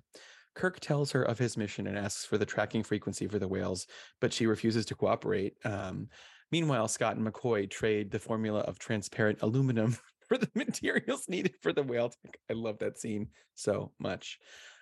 Kirk 0.58 0.80
tells 0.80 1.12
her 1.12 1.22
of 1.22 1.38
his 1.38 1.56
mission 1.56 1.86
and 1.86 1.96
asks 1.96 2.26
for 2.26 2.39
the 2.39 2.46
tracking 2.46 2.82
frequency 2.82 3.28
for 3.28 3.38
the 3.38 3.48
whales, 3.48 3.86
but 4.20 4.34
she 4.34 4.48
refuses 4.48 4.88
to 4.88 4.96
cooperate. 4.96 5.54
Um, 5.63 6.10
meanwhile, 6.52 6.88
Scott 6.88 7.15
and 7.15 7.26
McCoy 7.26 7.70
trade 7.70 8.10
the 8.10 8.17
formula 8.17 8.62
of 8.62 8.80
transparent 8.80 9.43
aluminum 9.43 9.96
for 10.28 10.36
the 10.39 10.50
materials 10.56 11.30
needed 11.30 11.54
for 11.62 11.72
the 11.72 11.84
whale 11.84 12.10
tank. 12.10 12.39
I 12.50 12.54
love 12.54 12.80
that 12.80 12.98
scene 12.98 13.28
so 13.54 13.91
much. 14.00 14.39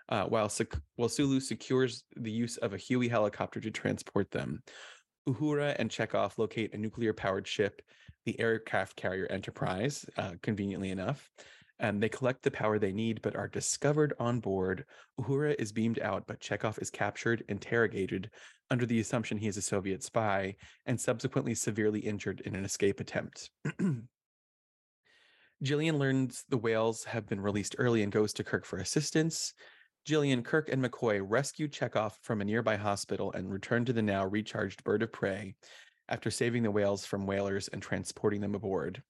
Uh, 0.08 0.24
while, 0.26 0.48
sec- 0.48 0.80
while 0.96 1.10
Sulu 1.10 1.42
secures 1.42 2.06
the 2.16 2.32
use 2.32 2.56
of 2.58 2.74
a 2.74 2.78
Huey 2.78 3.10
helicopter 3.10 3.60
to 3.60 3.72
transport 3.72 4.32
them. 4.32 4.64
Uhura 5.28 5.76
and 5.78 5.92
Chekhov 5.92 6.38
locate 6.38 6.74
a 6.74 6.78
nuclear 6.78 7.12
powered 7.12 7.48
ship, 7.48 7.82
the 8.26 8.40
aircraft 8.40 8.96
carrier 8.96 9.28
Enterprise, 9.30 10.06
uh, 10.18 10.34
conveniently 10.42 10.92
enough, 10.92 11.30
and 11.80 12.02
they 12.02 12.10
collect 12.10 12.44
the 12.44 12.52
power 12.52 12.80
they 12.80 12.92
need 12.92 13.22
but 13.22 13.36
are 13.36 13.48
discovered 13.48 14.14
on 14.20 14.40
board. 14.40 14.86
Uhura 15.20 15.56
is 15.60 15.72
beamed 15.72 16.00
out, 16.00 16.26
but 16.28 16.40
Chekhov 16.40 16.80
is 16.80 16.90
captured, 16.90 17.44
interrogated 17.50 18.30
under 18.72 18.86
the 18.86 19.00
assumption 19.00 19.38
he 19.38 19.48
is 19.48 19.58
a 19.58 19.62
Soviet 19.62 20.04
spy, 20.04 20.56
and 20.86 21.00
subsequently 21.00 21.54
severely 21.54 22.00
injured 22.00 22.42
in 22.42 22.56
an 22.56 22.66
escape 22.66 23.00
attempt. 23.00 23.52
Jillian 25.64 25.98
learns 25.98 26.44
the 26.50 26.58
whales 26.58 27.04
have 27.06 27.28
been 27.28 27.40
released 27.40 27.76
early 27.78 28.04
and 28.04 28.12
goes 28.12 28.34
to 28.34 28.44
Kirk 28.44 28.66
for 28.66 28.78
assistance. 28.78 29.54
Jillian, 30.06 30.44
Kirk, 30.44 30.70
and 30.70 30.84
McCoy 30.84 31.24
rescue 31.24 31.68
Chekhov 31.68 32.18
from 32.22 32.42
a 32.42 32.46
nearby 32.46 32.76
hospital 32.76 33.32
and 33.32 33.52
return 33.52 33.86
to 33.86 33.94
the 33.94 34.02
now 34.02 34.26
recharged 34.26 34.84
bird 34.84 35.02
of 35.02 35.12
prey 35.12 35.56
after 36.10 36.30
saving 36.30 36.64
the 36.64 36.72
whales 36.72 37.06
from 37.06 37.26
whalers 37.26 37.68
and 37.70 37.82
transporting 37.82 38.42
them 38.42 38.54
aboard. 38.54 39.02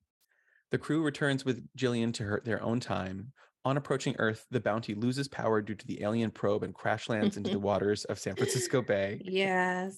The 0.71 0.77
crew 0.77 1.03
returns 1.03 1.45
with 1.45 1.67
Jillian 1.77 2.13
to 2.15 2.23
her, 2.23 2.41
their 2.43 2.61
own 2.61 2.79
time. 2.79 3.31
On 3.63 3.77
approaching 3.77 4.15
Earth, 4.19 4.45
the 4.51 4.59
Bounty 4.59 4.93
loses 4.93 5.27
power 5.27 5.61
due 5.61 5.75
to 5.75 5.87
the 5.87 6.03
alien 6.03 6.31
probe 6.31 6.63
and 6.63 6.73
crash 6.73 7.09
lands 7.09 7.37
into 7.37 7.49
the 7.49 7.59
waters 7.71 8.05
of 8.05 8.19
San 8.19 8.35
Francisco 8.35 8.81
Bay. 8.81 9.19
Yes. 9.23 9.97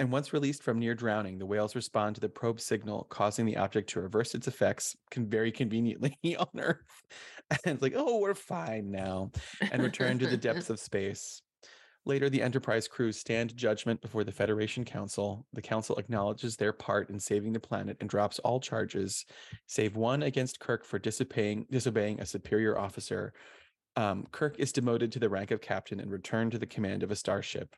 And 0.00 0.10
once 0.10 0.32
released 0.32 0.62
from 0.62 0.78
near 0.78 0.94
drowning, 0.94 1.38
the 1.38 1.46
whales 1.46 1.76
respond 1.76 2.16
to 2.16 2.20
the 2.20 2.28
probe 2.28 2.60
signal, 2.60 3.06
causing 3.10 3.46
the 3.46 3.58
object 3.58 3.90
to 3.90 4.00
reverse 4.00 4.34
its 4.34 4.48
effects 4.48 4.96
can 5.10 5.28
very 5.28 5.52
conveniently 5.52 6.16
on 6.38 6.48
Earth. 6.58 7.02
And 7.50 7.74
it's 7.74 7.82
like, 7.82 7.94
oh, 7.94 8.18
we're 8.18 8.34
fine 8.34 8.90
now, 8.90 9.30
and 9.70 9.82
return 9.82 10.18
to 10.18 10.26
the 10.26 10.36
depths 10.36 10.70
of 10.70 10.80
space. 10.80 11.42
Later, 12.06 12.28
the 12.28 12.42
Enterprise 12.42 12.86
crew 12.86 13.12
stand 13.12 13.56
judgment 13.56 14.02
before 14.02 14.24
the 14.24 14.32
Federation 14.32 14.84
Council. 14.84 15.46
The 15.54 15.62
Council 15.62 15.96
acknowledges 15.96 16.56
their 16.56 16.72
part 16.72 17.08
in 17.08 17.18
saving 17.18 17.54
the 17.54 17.60
planet 17.60 17.96
and 18.00 18.10
drops 18.10 18.38
all 18.40 18.60
charges, 18.60 19.24
save 19.66 19.96
one 19.96 20.22
against 20.22 20.60
Kirk 20.60 20.84
for 20.84 20.98
disobeying, 20.98 21.66
disobeying 21.70 22.20
a 22.20 22.26
superior 22.26 22.78
officer. 22.78 23.32
Um, 23.96 24.26
Kirk 24.32 24.56
is 24.58 24.72
demoted 24.72 25.12
to 25.12 25.18
the 25.18 25.30
rank 25.30 25.50
of 25.50 25.62
captain 25.62 25.98
and 25.98 26.10
returned 26.10 26.52
to 26.52 26.58
the 26.58 26.66
command 26.66 27.02
of 27.02 27.10
a 27.10 27.16
starship. 27.16 27.74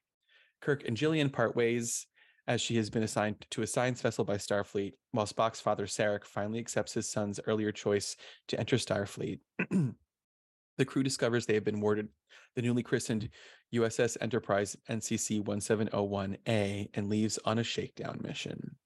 Kirk 0.60 0.86
and 0.88 0.96
Jillian 0.96 1.32
part 1.32 1.54
ways 1.54 2.06
as 2.48 2.60
she 2.60 2.76
has 2.76 2.90
been 2.90 3.02
assigned 3.02 3.44
to 3.50 3.62
a 3.62 3.66
science 3.66 4.00
vessel 4.00 4.24
by 4.24 4.36
Starfleet, 4.36 4.94
while 5.12 5.26
Spock's 5.26 5.60
father, 5.60 5.86
Sarek, 5.86 6.24
finally 6.24 6.58
accepts 6.58 6.94
his 6.94 7.08
son's 7.08 7.40
earlier 7.46 7.72
choice 7.72 8.16
to 8.48 8.58
enter 8.58 8.76
Starfleet. 8.76 9.40
the 10.78 10.84
crew 10.84 11.02
discovers 11.02 11.46
they 11.46 11.54
have 11.54 11.64
been 11.64 11.76
awarded 11.76 12.08
the 12.54 12.62
newly 12.62 12.82
christened 12.82 13.28
USS 13.74 14.16
Enterprise 14.20 14.76
NCC 14.90 15.42
1701A 15.42 16.88
and 16.94 17.08
leaves 17.08 17.38
on 17.44 17.58
a 17.58 17.64
shakedown 17.64 18.20
mission. 18.22 18.76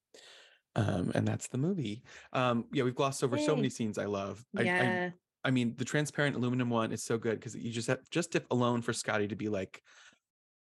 Um, 0.77 1.13
and 1.15 1.27
that's 1.27 1.49
the 1.49 1.59
movie. 1.59 2.03
Um, 2.33 2.67
yeah, 2.73 2.85
we've 2.85 2.95
glossed 2.95 3.25
over 3.25 3.39
so 3.39 3.57
many 3.57 3.71
scenes 3.71 3.99
I 3.99 4.07
love. 4.07 4.45
I, 4.57 4.61
I 4.61 4.65
yeah. 4.65 5.11
I 5.45 5.51
mean, 5.51 5.75
the 5.77 5.85
transparent 5.85 6.37
aluminum 6.37 6.71
one 6.71 6.93
is 6.93 7.03
so 7.03 7.19
good 7.19 7.39
because 7.41 7.57
you 7.57 7.71
just 7.71 7.89
have 7.89 7.99
just 8.11 8.35
if 8.35 8.45
alone 8.51 8.83
for 8.83 8.93
Scotty 8.93 9.29
to 9.29 9.37
be 9.37 9.49
like, 9.49 9.83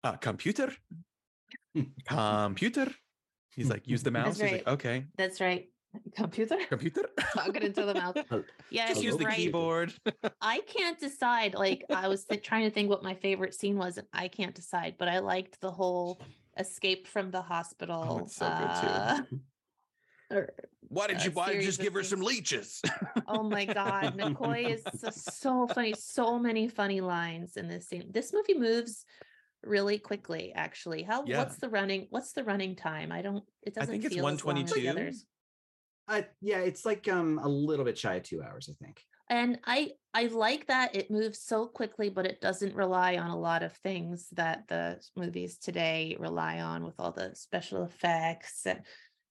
uh, 0.03 0.13
computer, 0.13 0.71
computer. 2.05 2.87
He's 3.55 3.69
like, 3.69 3.87
use 3.87 4.03
the 4.03 4.11
mouse. 4.11 4.37
That's 4.37 4.51
He's 4.51 4.51
like, 4.59 4.67
okay. 4.67 5.05
That's 5.17 5.41
right. 5.41 5.67
Computer? 6.15 6.57
Computer. 6.67 7.09
Talking 7.33 7.63
into 7.63 7.85
the 7.85 7.93
mouth. 7.93 8.17
Hel- 8.29 8.43
Yeah, 8.69 8.87
Just 8.89 9.01
you're 9.01 9.11
use 9.13 9.19
the 9.19 9.25
right. 9.25 9.35
keyboard. 9.37 9.93
I 10.41 10.59
can't 10.67 10.99
decide. 10.99 11.55
Like 11.55 11.83
I 11.89 12.07
was 12.07 12.25
th- 12.25 12.43
trying 12.43 12.65
to 12.65 12.71
think 12.71 12.89
what 12.89 13.03
my 13.03 13.15
favorite 13.15 13.53
scene 13.53 13.77
was, 13.77 13.97
and 13.97 14.07
I 14.13 14.27
can't 14.27 14.53
decide. 14.53 14.95
But 14.99 15.07
I 15.07 15.19
liked 15.19 15.59
the 15.61 15.71
whole 15.71 16.21
escape 16.57 17.07
from 17.07 17.31
the 17.31 17.41
hospital. 17.41 18.21
it's 18.25 18.35
so 18.35 18.47
good, 18.49 18.81
too. 18.81 18.87
uh, 18.87 19.21
or- 20.35 20.53
Why 20.89 21.07
did 21.07 21.17
uh, 21.17 21.23
you? 21.23 21.31
Why 21.31 21.47
did 21.53 21.57
you 21.57 21.63
just 21.63 21.81
give 21.81 21.93
her 21.93 22.03
some 22.03 22.21
leeches? 22.21 22.81
oh 23.27 23.43
my 23.43 23.65
god, 23.65 24.15
McCoy 24.17 24.69
is 24.75 24.83
so, 24.99 25.09
so 25.09 25.67
funny. 25.73 25.93
So 25.97 26.37
many 26.37 26.67
funny 26.67 27.01
lines 27.01 27.57
in 27.57 27.67
this 27.67 27.87
scene. 27.87 28.05
This 28.11 28.31
movie 28.33 28.53
moves 28.59 29.05
really 29.63 29.97
quickly. 29.97 30.51
Actually, 30.53 31.01
how? 31.03 31.25
Yeah. 31.25 31.39
What's 31.39 31.57
the 31.57 31.69
running? 31.69 32.07
What's 32.11 32.33
the 32.33 32.43
running 32.43 32.75
time? 32.75 33.11
I 33.11 33.21
don't. 33.23 33.43
It 33.63 33.73
doesn't. 33.73 33.89
think 33.91 34.05
it's 34.05 34.13
feel 34.13 34.27
as 34.27 34.43
long 34.45 34.57
as 34.57 34.71
the 34.71 34.85
122. 34.85 34.89
others. 34.89 35.25
Uh, 36.09 36.23
yeah, 36.41 36.57
it's 36.59 36.85
like 36.85 37.07
um 37.07 37.39
a 37.43 37.47
little 37.47 37.85
bit 37.85 37.97
shy 37.97 38.15
of 38.15 38.23
two 38.23 38.41
hours, 38.41 38.69
I 38.69 38.73
think. 38.83 39.01
and 39.29 39.59
i 39.65 39.91
i 40.15 40.25
like 40.25 40.65
that 40.67 40.95
it 40.95 41.11
moves 41.11 41.39
so 41.39 41.67
quickly 41.67 42.09
but 42.09 42.25
it 42.25 42.41
doesn't 42.41 42.75
rely 42.75 43.17
on 43.17 43.29
a 43.29 43.37
lot 43.37 43.61
of 43.61 43.71
things 43.73 44.27
that 44.31 44.63
the 44.67 44.99
movies 45.15 45.57
today 45.57 46.17
rely 46.19 46.61
on 46.61 46.83
with 46.83 46.95
all 46.99 47.11
the 47.11 47.29
special 47.35 47.83
effects 47.83 48.65
and 48.65 48.81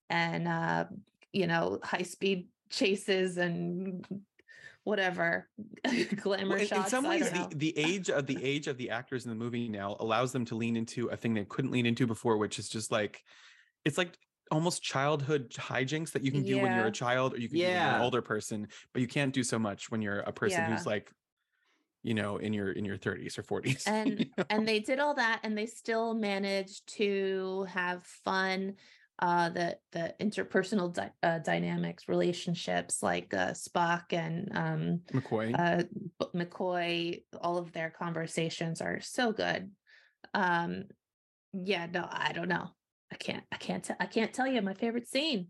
and 0.09 0.47
uh 0.47 0.85
you 1.33 1.47
know 1.49 1.81
high 1.83 2.03
speed 2.03 2.47
chases 2.71 3.39
and 3.39 4.07
whatever 4.85 5.49
glamour 6.17 6.57
Well, 6.57 6.67
in, 6.67 6.77
in 6.77 6.87
some 6.87 7.07
ways, 7.07 7.31
the, 7.31 7.49
the 7.57 7.79
age 7.91 8.09
of 8.09 8.27
the 8.27 8.43
age 8.43 8.69
of 8.69 8.79
the 8.79 8.91
actors 8.91 9.27
in 9.27 9.31
the 9.31 9.37
movie 9.37 9.69
now 9.69 9.97
allows 10.01 10.33
them 10.33 10.45
to 10.47 10.55
lean 10.55 10.77
into 10.77 11.09
a 11.09 11.17
thing 11.17 11.35
they 11.35 11.45
couldn't 11.45 11.73
lean 11.73 11.85
into 11.85 12.07
before, 12.07 12.39
which 12.39 12.59
is 12.59 12.69
just 12.69 12.91
like 12.91 13.23
it's 13.85 13.99
like 13.99 14.17
almost 14.51 14.83
childhood 14.83 15.51
hijinks 15.51 16.13
that 16.13 16.23
you 16.23 16.31
can 16.31 16.43
do 16.45 16.59
when 16.59 16.73
you're 16.73 16.87
a 16.87 16.93
child 16.93 17.35
or 17.35 17.39
you 17.39 17.49
can 17.49 17.59
do 17.59 17.67
when 17.67 17.77
an 17.77 18.01
older 18.01 18.23
person, 18.23 18.69
but 18.93 19.03
you 19.03 19.09
can't 19.09 19.33
do 19.33 19.43
so 19.43 19.59
much 19.59 19.91
when 19.91 20.03
you're 20.03 20.21
a 20.21 20.33
person 20.33 20.65
Yeah. 20.65 20.71
who's 20.71 20.87
like, 20.87 21.13
you 22.03 22.15
know, 22.15 22.37
in 22.37 22.53
your 22.53 22.73
in 22.73 22.85
your 22.85 22.97
30s 22.97 23.39
or 23.39 23.43
40s. 23.43 23.87
you 24.07 24.17
and 24.17 24.27
know? 24.39 24.45
and 24.51 24.67
they 24.69 24.81
did 24.81 24.99
all 24.99 25.15
that 25.15 25.41
and 25.43 25.57
they 25.57 25.67
still 25.67 26.15
managed 26.15 26.87
to 26.97 27.65
have 27.69 28.05
fun 28.05 28.75
uh 29.21 29.49
the 29.49 29.77
the 29.91 30.15
interpersonal 30.21 30.95
dy- 30.95 31.11
uh, 31.25 31.41
dynamics 31.41 32.09
relationships 32.09 33.03
like 33.03 33.35
uh 33.35 33.51
spock 33.51 34.13
and 34.13 34.57
um 34.57 35.01
McCoy. 35.13 35.59
uh 35.59 35.83
mccoy 36.37 37.25
all 37.41 37.59
of 37.59 37.73
their 37.73 37.91
conversations 37.91 38.81
are 38.81 39.01
so 39.01 39.33
good 39.33 39.73
um 40.35 40.85
yeah 41.53 41.87
no 41.87 42.07
i 42.09 42.33
don't 42.33 42.49
know 42.49 42.71
i 43.13 43.17
can't 43.17 43.45
i 43.53 43.57
can't 43.57 43.85
t- 43.85 43.95
i 44.01 44.07
can't 44.07 44.33
tell 44.33 44.47
you 44.47 44.61
my 44.63 44.75
favorite 44.75 45.09
scene 45.09 45.49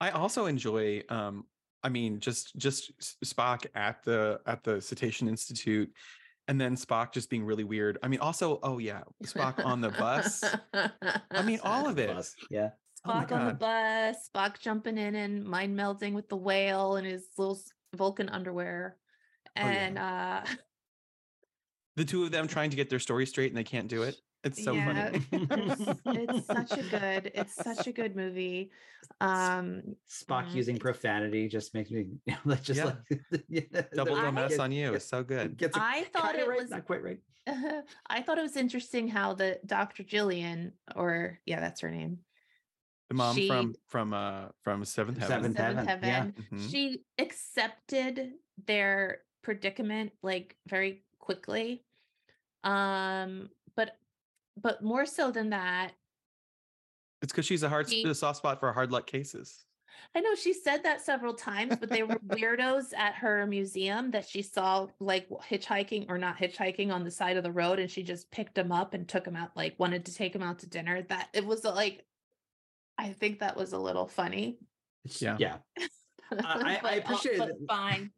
I 0.00 0.10
also 0.10 0.46
enjoy 0.46 1.02
um 1.08 1.44
I 1.82 1.88
mean 1.88 2.20
just 2.20 2.56
just 2.56 2.92
Spock 3.24 3.66
at 3.74 4.02
the 4.04 4.40
at 4.46 4.62
the 4.64 4.80
Cetacean 4.80 5.28
Institute 5.28 5.90
and 6.46 6.60
then 6.60 6.76
Spock 6.76 7.12
just 7.12 7.28
being 7.28 7.44
really 7.44 7.64
weird. 7.64 7.98
I 8.02 8.08
mean 8.08 8.20
also 8.20 8.60
oh 8.62 8.78
yeah, 8.78 9.02
Spock 9.24 9.64
on 9.64 9.80
the 9.80 9.90
bus. 9.90 10.44
I 11.32 11.42
mean 11.42 11.60
all 11.64 11.86
of 11.90 11.98
it. 11.98 12.14
Bus, 12.14 12.34
Yeah. 12.50 12.70
Oh 13.04 13.10
Spock 13.10 13.32
on 13.32 13.46
the 13.46 13.54
bus, 13.54 14.30
Spock 14.34 14.60
jumping 14.60 14.98
in 14.98 15.14
and 15.14 15.44
mind 15.44 15.76
melding 15.78 16.14
with 16.14 16.28
the 16.28 16.36
whale 16.36 16.96
in 16.96 17.04
his 17.04 17.26
little 17.36 17.58
Vulcan 17.96 18.28
underwear. 18.28 18.96
Oh, 19.56 19.62
yeah. 19.62 19.70
And 19.70 19.98
uh 19.98 20.44
The 21.96 22.04
two 22.04 22.22
of 22.22 22.30
them 22.30 22.46
trying 22.46 22.70
to 22.70 22.76
get 22.76 22.88
their 22.88 23.00
story 23.00 23.26
straight 23.26 23.50
and 23.50 23.58
they 23.58 23.64
can't 23.64 23.88
do 23.88 24.04
it. 24.04 24.14
It's 24.44 24.62
so 24.62 24.72
Yeah, 24.72 25.10
funny. 25.10 25.26
it's, 25.32 26.00
it's 26.06 26.46
such 26.46 26.72
a 26.78 26.82
good, 26.84 27.32
it's 27.34 27.54
such 27.54 27.86
a 27.86 27.92
good 27.92 28.14
movie. 28.14 28.70
Um 29.20 29.82
Spock 30.08 30.46
Mhm. 30.48 30.54
using 30.54 30.78
profanity 30.78 31.48
just 31.48 31.74
makes 31.74 31.90
me 31.90 32.06
you 32.26 32.32
know, 32.32 32.38
like 32.44 32.62
just 32.62 32.78
Yeah. 32.78 32.84
like 32.84 33.44
yeah, 33.48 33.82
Double 33.94 34.14
the- 34.14 34.30
mess 34.32 34.58
on 34.58 34.70
you. 34.72 34.94
It's 34.94 35.08
so 35.08 35.22
good. 35.24 35.56
Gets 35.56 35.76
it 35.76 35.82
I 35.82 36.04
thought 36.12 36.36
it 36.36 36.46
right, 36.48 36.60
was 36.60 36.70
not 36.70 36.84
quite 36.86 37.02
right. 37.02 37.18
I 38.08 38.20
thought 38.22 38.36
it 38.38 38.42
was 38.42 38.56
interesting 38.56 39.08
how 39.08 39.32
the 39.32 39.58
Dr. 39.64 40.02
Jillian, 40.04 40.72
or 40.94 41.40
yeah, 41.46 41.60
that's 41.60 41.80
her 41.80 41.90
name. 41.90 42.18
The 43.08 43.14
mom 43.14 43.34
she- 43.34 43.48
from 43.48 43.74
from 43.88 44.12
uh 44.12 44.48
from 44.62 44.84
Seventh 44.84 45.18
Heaven. 45.18 45.54
Seventh 45.54 45.56
Heaven, 45.56 45.84
Seventh 45.86 46.04
yeah. 46.04 46.14
Heaven. 46.14 46.34
Mhm. 46.52 46.70
She 46.70 47.02
accepted 47.18 48.32
their 48.66 49.20
predicament 49.42 50.12
like 50.22 50.56
very 50.68 51.02
quickly. 51.18 51.84
Um, 52.64 53.48
but 54.62 54.78
but 54.80 54.82
more 54.84 55.06
so 55.06 55.30
than 55.30 55.50
that, 55.50 55.92
It's 57.22 57.32
because 57.32 57.46
she's 57.46 57.62
a 57.62 57.68
hard 57.68 57.88
She- 57.88 58.04
a 58.04 58.14
soft 58.14 58.38
spot 58.38 58.60
for 58.60 58.72
hard 58.72 58.92
luck 58.92 59.06
cases. 59.06 59.64
I 60.14 60.20
know 60.20 60.34
she 60.36 60.52
said 60.52 60.84
that 60.84 61.00
several 61.00 61.34
times, 61.34 61.76
but 61.76 61.88
they 61.88 62.02
were 62.04 62.14
weirdos 62.28 62.94
at 62.96 63.14
her 63.16 63.46
museum 63.46 64.12
that 64.12 64.28
she 64.28 64.42
saw 64.42 64.86
like 65.00 65.28
hitchhiking 65.28 66.06
or 66.08 66.18
not 66.18 66.36
hitchhiking 66.38 66.92
on 66.92 67.02
the 67.04 67.10
side 67.10 67.36
of 67.36 67.42
the 67.42 67.50
road, 67.52 67.78
and 67.80 67.90
she 67.90 68.02
just 68.04 68.30
picked 68.30 68.54
them 68.54 68.70
up 68.70 68.94
and 68.94 69.08
took 69.08 69.24
them 69.24 69.34
out, 69.36 69.50
like 69.56 69.74
wanted 69.78 70.06
to 70.06 70.14
take 70.14 70.32
them 70.32 70.42
out 70.42 70.60
to 70.60 70.68
dinner. 70.68 71.02
That 71.02 71.28
it 71.32 71.44
was 71.44 71.64
uh, 71.64 71.74
like, 71.74 72.04
I 72.96 73.12
think 73.12 73.40
that 73.40 73.56
was 73.56 73.72
a 73.72 73.78
little 73.78 74.06
funny. 74.06 74.58
Yeah. 75.18 75.36
Yeah. 75.38 75.56
I- 76.30 76.78
I 76.82 76.96
uh, 76.96 76.98
appreciate 77.00 77.40
it. 77.40 77.56
Fine. 77.66 78.12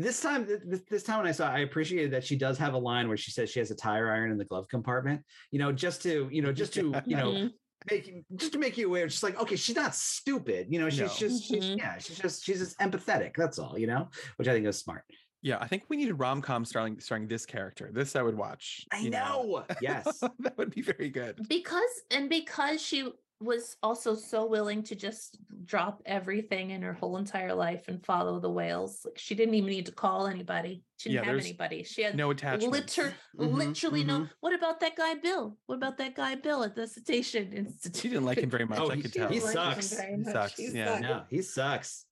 This 0.00 0.20
time, 0.20 0.46
th- 0.46 0.60
th- 0.62 0.82
this 0.88 1.02
time 1.02 1.18
when 1.18 1.26
I 1.26 1.32
saw, 1.32 1.48
it, 1.50 1.56
I 1.56 1.58
appreciated 1.60 2.12
that 2.12 2.22
she 2.24 2.36
does 2.36 2.56
have 2.58 2.74
a 2.74 2.78
line 2.78 3.08
where 3.08 3.16
she 3.16 3.32
says 3.32 3.50
she 3.50 3.58
has 3.58 3.72
a 3.72 3.74
tire 3.74 4.10
iron 4.12 4.30
in 4.30 4.38
the 4.38 4.44
glove 4.44 4.68
compartment. 4.68 5.22
You 5.50 5.58
know, 5.58 5.72
just 5.72 6.02
to 6.04 6.28
you 6.30 6.40
know, 6.40 6.52
just 6.52 6.72
to 6.74 7.02
you 7.04 7.16
know, 7.16 7.32
Mhm. 7.32 7.50
make 7.90 8.06
you- 8.06 8.24
just 8.36 8.52
to 8.52 8.58
make 8.60 8.78
you 8.78 8.86
aware. 8.86 9.08
Just 9.08 9.24
like 9.24 9.38
okay, 9.40 9.56
she's 9.56 9.74
not 9.76 9.94
stupid. 9.96 10.68
You 10.70 10.78
know, 10.78 10.88
she's 10.88 11.00
No. 11.00 11.08
just 11.08 11.44
she's 11.44 11.64
Mhm. 11.64 11.78
yeah, 11.78 11.98
she's 11.98 12.18
just 12.18 12.44
she's 12.44 12.60
just 12.60 12.78
empathetic. 12.78 13.32
That's 13.36 13.58
all. 13.58 13.76
You 13.76 13.88
know, 13.88 14.08
which 14.36 14.46
I 14.46 14.52
think 14.52 14.66
is 14.66 14.78
smart. 14.78 15.02
Yeah, 15.42 15.58
I 15.60 15.66
think 15.68 15.84
we 15.88 15.96
needed 15.96 16.14
rom 16.14 16.42
com 16.42 16.64
starring 16.64 17.00
starring 17.00 17.26
this 17.28 17.44
character. 17.44 17.90
This 17.92 18.14
I 18.16 18.22
would 18.22 18.36
watch. 18.36 18.84
I 18.92 18.98
you 19.00 19.10
know. 19.10 19.64
Yes. 19.82 20.20
that 20.40 20.56
would 20.58 20.70
be 20.74 20.82
very 20.82 21.10
good. 21.10 21.40
because 21.48 21.90
and 22.12 22.28
because 22.28 22.80
she 22.80 23.10
was 23.40 23.76
also 23.84 24.14
so 24.16 24.46
willing 24.46 24.82
to 24.82 24.96
just 24.96 25.38
drop 25.64 26.02
everything 26.06 26.70
in 26.70 26.82
her 26.82 26.92
whole 26.92 27.16
entire 27.18 27.54
life 27.54 27.86
and 27.86 28.04
follow 28.04 28.40
the 28.40 28.50
whales 28.50 29.02
like 29.04 29.16
she 29.16 29.34
didn't 29.36 29.54
even 29.54 29.70
need 29.70 29.86
to 29.86 29.92
call 29.92 30.26
anybody 30.26 30.82
she 30.96 31.10
Yeah, 31.10 31.20
didn't 31.20 31.24
have 31.26 31.34
there's 31.34 31.44
anybody 31.44 31.82
she 31.84 32.02
had 32.02 32.16
No 32.16 32.30
attachment. 32.30 32.72
liter- 32.72 33.14
Mhm, 33.38 33.52
literally 33.52 34.02
no 34.02 34.20
mhm. 34.20 34.30
what 34.40 34.52
about 34.54 34.80
that 34.80 34.96
guy 34.96 35.14
bill 35.14 35.56
what 35.66 35.76
about 35.76 35.98
that 35.98 36.16
guy 36.16 36.34
bill 36.34 36.64
at 36.64 36.74
the 36.74 36.86
cetacean 36.88 37.52
institute 37.60 37.96
She 37.96 38.08
didn't 38.08 38.24
like 38.24 38.38
him 38.38 38.50
very 38.50 38.64
much. 38.66 38.80
Oh, 38.80 38.90
I 38.90 38.96
he- 38.96 39.02
could 39.02 39.12
tell. 39.12 39.28
he 39.28 39.38
didn't 39.38 39.54
like 39.54 39.76
him 39.76 39.82
sucks. 39.82 40.00
He 40.00 40.24
sucks, 40.32 40.56
He 40.56 40.68
yeah. 40.72 40.98
No, 40.98 41.22
he 41.30 41.42
sucks. 41.42 42.06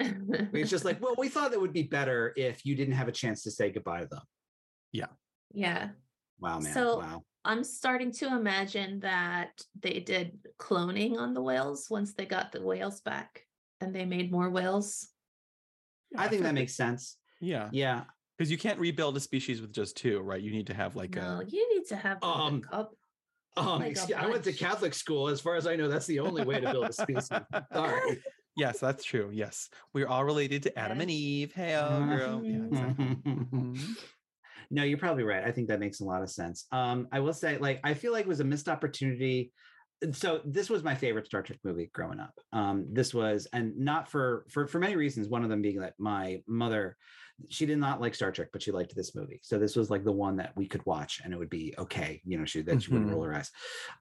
sucked. 0.00 0.54
It's 0.54 0.70
just 0.70 0.84
like, 0.84 1.02
well, 1.02 1.16
we 1.18 1.28
thought 1.28 1.52
it 1.52 1.60
would 1.60 1.72
be 1.72 1.82
better 1.82 2.32
if 2.36 2.64
you 2.64 2.76
didn't 2.76 2.94
have 2.94 3.08
a 3.08 3.12
chance 3.12 3.42
to 3.42 3.50
say 3.50 3.72
goodbye 3.72 4.02
to 4.02 4.06
them. 4.06 4.22
Yeah. 4.92 5.06
Yeah 5.52 5.88
Wow, 6.38 6.60
man. 6.60 6.72
So- 6.72 6.98
wow. 7.00 7.22
I'm 7.44 7.64
starting 7.64 8.12
to 8.12 8.26
imagine 8.26 9.00
that 9.00 9.62
they 9.80 10.00
did 10.00 10.38
cloning 10.58 11.16
on 11.16 11.34
the 11.34 11.42
whales 11.42 11.88
once 11.88 12.12
they 12.14 12.26
got 12.26 12.52
the 12.52 12.62
whales 12.62 13.00
back 13.00 13.44
and 13.80 13.94
they 13.94 14.04
made 14.04 14.30
more 14.30 14.50
whales. 14.50 15.08
I 16.16 16.28
think 16.28 16.42
that 16.42 16.54
makes 16.54 16.74
sense. 16.74 17.16
Yeah, 17.40 17.68
Yeah. 17.72 18.04
because 18.36 18.50
you 18.50 18.58
can't 18.58 18.78
rebuild 18.78 19.16
a 19.16 19.20
species 19.20 19.60
with 19.60 19.72
just 19.72 19.96
two, 19.96 20.20
right? 20.20 20.40
You 20.42 20.50
need 20.50 20.66
to 20.68 20.74
have 20.74 20.96
like 20.96 21.14
no, 21.14 21.40
a 21.40 21.44
you 21.44 21.74
need 21.76 21.86
to 21.88 21.96
have 21.96 22.18
like 22.22 22.36
Um, 22.36 22.56
a 22.56 22.60
cup. 22.68 22.92
Um, 23.56 23.66
Like 23.80 23.82
a 23.82 23.90
excuse- 23.90 24.18
I 24.18 24.26
went 24.26 24.44
to. 24.44 24.52
Catholic 24.52 24.94
school. 24.94 25.28
As 25.28 25.40
far 25.40 25.56
as 25.56 25.66
I 25.66 25.74
know, 25.76 25.88
that's 25.88 26.06
the 26.06 26.20
only 26.20 26.44
way 26.44 26.60
to 26.60 26.70
build 26.70 26.88
a 26.88 26.92
species. 26.92 27.28
Sorry. 27.72 28.22
yes, 28.56 28.78
that's 28.80 29.04
true. 29.04 29.30
Yes, 29.32 29.68
we're 29.94 30.06
all 30.06 30.24
related 30.24 30.62
to 30.64 30.78
Adam 30.78 31.00
and 31.00 31.10
Eve. 31.10 31.52
Hey, 31.52 31.74
oh, 31.76 32.04
girl. 32.06 32.44
Yeah, 32.44 32.64
exactly. 32.66 33.16
No, 34.70 34.82
you're 34.82 34.98
probably 34.98 35.24
right. 35.24 35.44
I 35.44 35.52
think 35.52 35.68
that 35.68 35.80
makes 35.80 36.00
a 36.00 36.04
lot 36.04 36.22
of 36.22 36.30
sense. 36.30 36.66
Um, 36.72 37.08
I 37.12 37.20
will 37.20 37.32
say, 37.32 37.58
like, 37.58 37.80
I 37.84 37.94
feel 37.94 38.12
like 38.12 38.26
it 38.26 38.28
was 38.28 38.40
a 38.40 38.44
missed 38.44 38.68
opportunity. 38.68 39.52
So 40.12 40.42
this 40.44 40.70
was 40.70 40.84
my 40.84 40.94
favorite 40.94 41.26
Star 41.26 41.42
Trek 41.42 41.58
movie 41.64 41.90
growing 41.92 42.20
up. 42.20 42.34
Um, 42.52 42.86
this 42.92 43.12
was, 43.12 43.48
and 43.52 43.76
not 43.76 44.08
for 44.08 44.46
for 44.48 44.68
for 44.68 44.78
many 44.78 44.94
reasons. 44.94 45.28
One 45.28 45.42
of 45.42 45.50
them 45.50 45.60
being 45.62 45.80
that 45.80 45.94
my 45.98 46.40
mother, 46.46 46.96
she 47.48 47.66
did 47.66 47.78
not 47.78 48.00
like 48.00 48.14
Star 48.14 48.30
Trek, 48.30 48.50
but 48.52 48.62
she 48.62 48.70
liked 48.70 48.94
this 48.94 49.16
movie. 49.16 49.40
So 49.42 49.58
this 49.58 49.74
was 49.74 49.90
like 49.90 50.04
the 50.04 50.12
one 50.12 50.36
that 50.36 50.52
we 50.54 50.68
could 50.68 50.86
watch 50.86 51.20
and 51.24 51.32
it 51.32 51.36
would 51.36 51.50
be 51.50 51.74
okay. 51.78 52.20
You 52.24 52.38
know, 52.38 52.44
she 52.44 52.62
that 52.62 52.80
she 52.82 52.92
wouldn't 52.92 53.10
roll 53.10 53.24
her 53.24 53.34
eyes. 53.34 53.50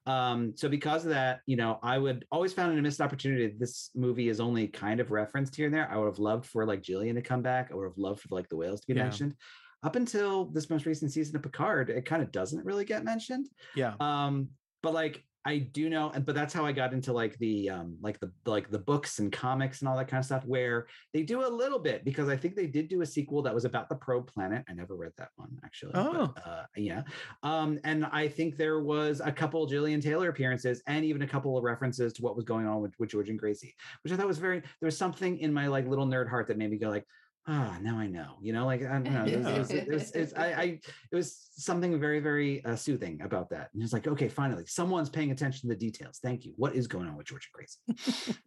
Um, 0.06 0.53
so 0.56 0.69
because 0.69 1.03
of 1.03 1.10
that, 1.12 1.39
you 1.47 1.56
know, 1.56 1.80
I 1.82 1.97
would 1.97 2.25
always 2.32 2.53
found 2.53 2.73
it 2.73 2.80
a 2.80 2.82
missed 2.84 3.01
opportunity. 3.01 3.56
This 3.58 3.89
movie 3.95 4.30
is 4.30 4.39
only 4.39 4.67
kind 4.67 4.99
of 4.99 5.10
referenced 5.10 5.56
here 5.56 5.65
and 5.65 5.73
there. 5.73 5.89
I 5.91 5.97
would 5.97 6.06
have 6.08 6.19
loved 6.19 6.45
for 6.45 6.63
like 6.65 6.84
Jillian 6.84 7.15
to 7.15 7.21
come 7.23 7.41
back. 7.41 7.69
I 7.71 7.75
would 7.75 7.86
have 7.86 7.97
loved 7.97 8.21
for 8.21 8.36
like 8.36 8.49
the 8.49 8.56
whales 8.58 8.82
to 8.82 8.88
be 8.88 8.93
Yeah. 8.93 9.03
mentioned. 9.03 9.36
Up 9.84 9.96
until 9.96 10.46
this 10.46 10.70
most 10.70 10.86
recent 10.86 11.12
season 11.12 11.36
of 11.36 11.44
Picard, 11.44 11.90
it 11.90 12.06
kind 12.06 12.22
of 12.22 12.32
doesn't 12.32 12.66
really 12.66 12.86
get 12.86 13.04
mentioned. 13.04 13.48
Yeah, 13.76 13.94
Um, 14.00 14.50
but 14.82 14.94
like 14.94 15.24
I 15.48 15.60
do 15.60 15.90
know, 15.90 16.12
and 16.13 16.26
but 16.26 16.36
that's 16.36 16.54
how 16.54 16.66
I 16.66 16.74
got 16.74 16.92
into 16.92 17.13
like 17.13 17.38
the 17.38 17.70
um 17.70 17.98
like 18.02 18.20
the 18.20 18.30
like 18.46 18.70
the 18.70 18.80
books 18.80 19.20
and 19.20 19.32
comics 19.32 19.80
and 19.80 19.88
all 19.88 19.96
that 19.96 20.10
kind 20.10 20.20
of 20.20 20.26
stuff 20.26 20.44
where 20.44 20.88
they 21.13 21.24
do 21.24 21.46
a 21.46 21.48
little 21.48 21.80
bit 21.80 22.04
because 22.04 22.28
I 22.28 22.36
think 22.36 22.54
they 22.54 22.68
did 22.68 22.90
do 22.90 23.02
a 23.02 23.06
sequel 23.06 23.42
that 23.44 23.56
was 23.56 23.63
about 23.63 23.88
the 23.88 23.96
probe 23.96 24.28
planet. 24.28 24.66
I 24.70 24.74
never 24.74 24.98
read 24.98 25.13
that 25.18 25.30
one 25.38 25.58
actually. 25.63 25.94
Oh. 25.96 26.34
But, 26.36 26.46
uh, 26.46 26.66
yeah. 26.76 27.04
Um 27.44 27.80
and 27.86 28.06
I 28.08 28.28
think 28.28 28.58
there 28.58 28.82
was 28.82 29.22
a 29.24 29.32
couple 29.32 29.66
Jillian 29.70 30.02
Taylor 30.02 30.28
appearances 30.28 30.82
and 30.86 31.06
even 31.06 31.22
a 31.22 31.28
couple 31.28 31.58
of 31.58 31.63
references 31.63 32.12
to 32.13 32.22
what 32.24 32.36
was 32.36 32.44
going 32.44 32.68
on 32.68 32.82
with, 32.82 32.94
with 33.00 33.12
George 33.12 33.30
and 33.30 33.40
Gracie, 33.40 33.74
which 34.04 34.12
I 34.12 34.18
thought 34.18 34.28
was 34.28 34.40
very 34.40 34.60
there 34.60 34.88
was 34.88 34.98
something 34.98 35.40
in 35.40 35.54
my 35.54 35.68
like 35.68 35.88
little 35.88 36.06
nerd 36.06 36.30
heart 36.30 36.48
that 36.48 36.58
made 36.58 36.72
me 36.72 36.78
go 36.78 36.90
like 36.90 37.06
ah, 37.48 37.78
now 37.82 37.98
I 37.98 38.08
know, 38.08 38.36
you 38.42 38.52
know, 38.54 38.66
like 38.66 38.84
I 38.84 39.00
don't 39.00 39.04
know. 39.06 39.26
It 39.26 39.38
was, 39.38 39.48
it 39.48 39.58
was, 39.58 39.72
it 39.72 39.88
was, 39.90 40.12
it 40.12 40.20
was- 40.20 40.34
I, 40.34 40.46
I, 40.54 40.64
it 41.12 41.16
was 41.16 41.48
something 41.52 41.98
very, 42.00 42.20
very 42.20 42.64
uh, 42.66 42.76
soothing 42.76 43.22
about 43.22 43.50
that. 43.52 43.70
And 43.74 43.82
it's 43.82 43.94
like, 43.94 44.08
okay, 44.08 44.28
finally, 44.28 44.66
someone's 44.66 45.10
paying 45.10 45.32
attention 45.32 45.62
to 45.62 45.68
the 45.68 45.80
details. 45.80 46.20
Thank 46.22 46.46
you. 46.46 46.54
What 46.58 46.76
is 46.76 46.88
going 46.88 47.08
on 47.08 47.16
with 47.16 47.28
Georgia 47.28 47.48
and 47.88 47.98
Gracie? 47.98 48.38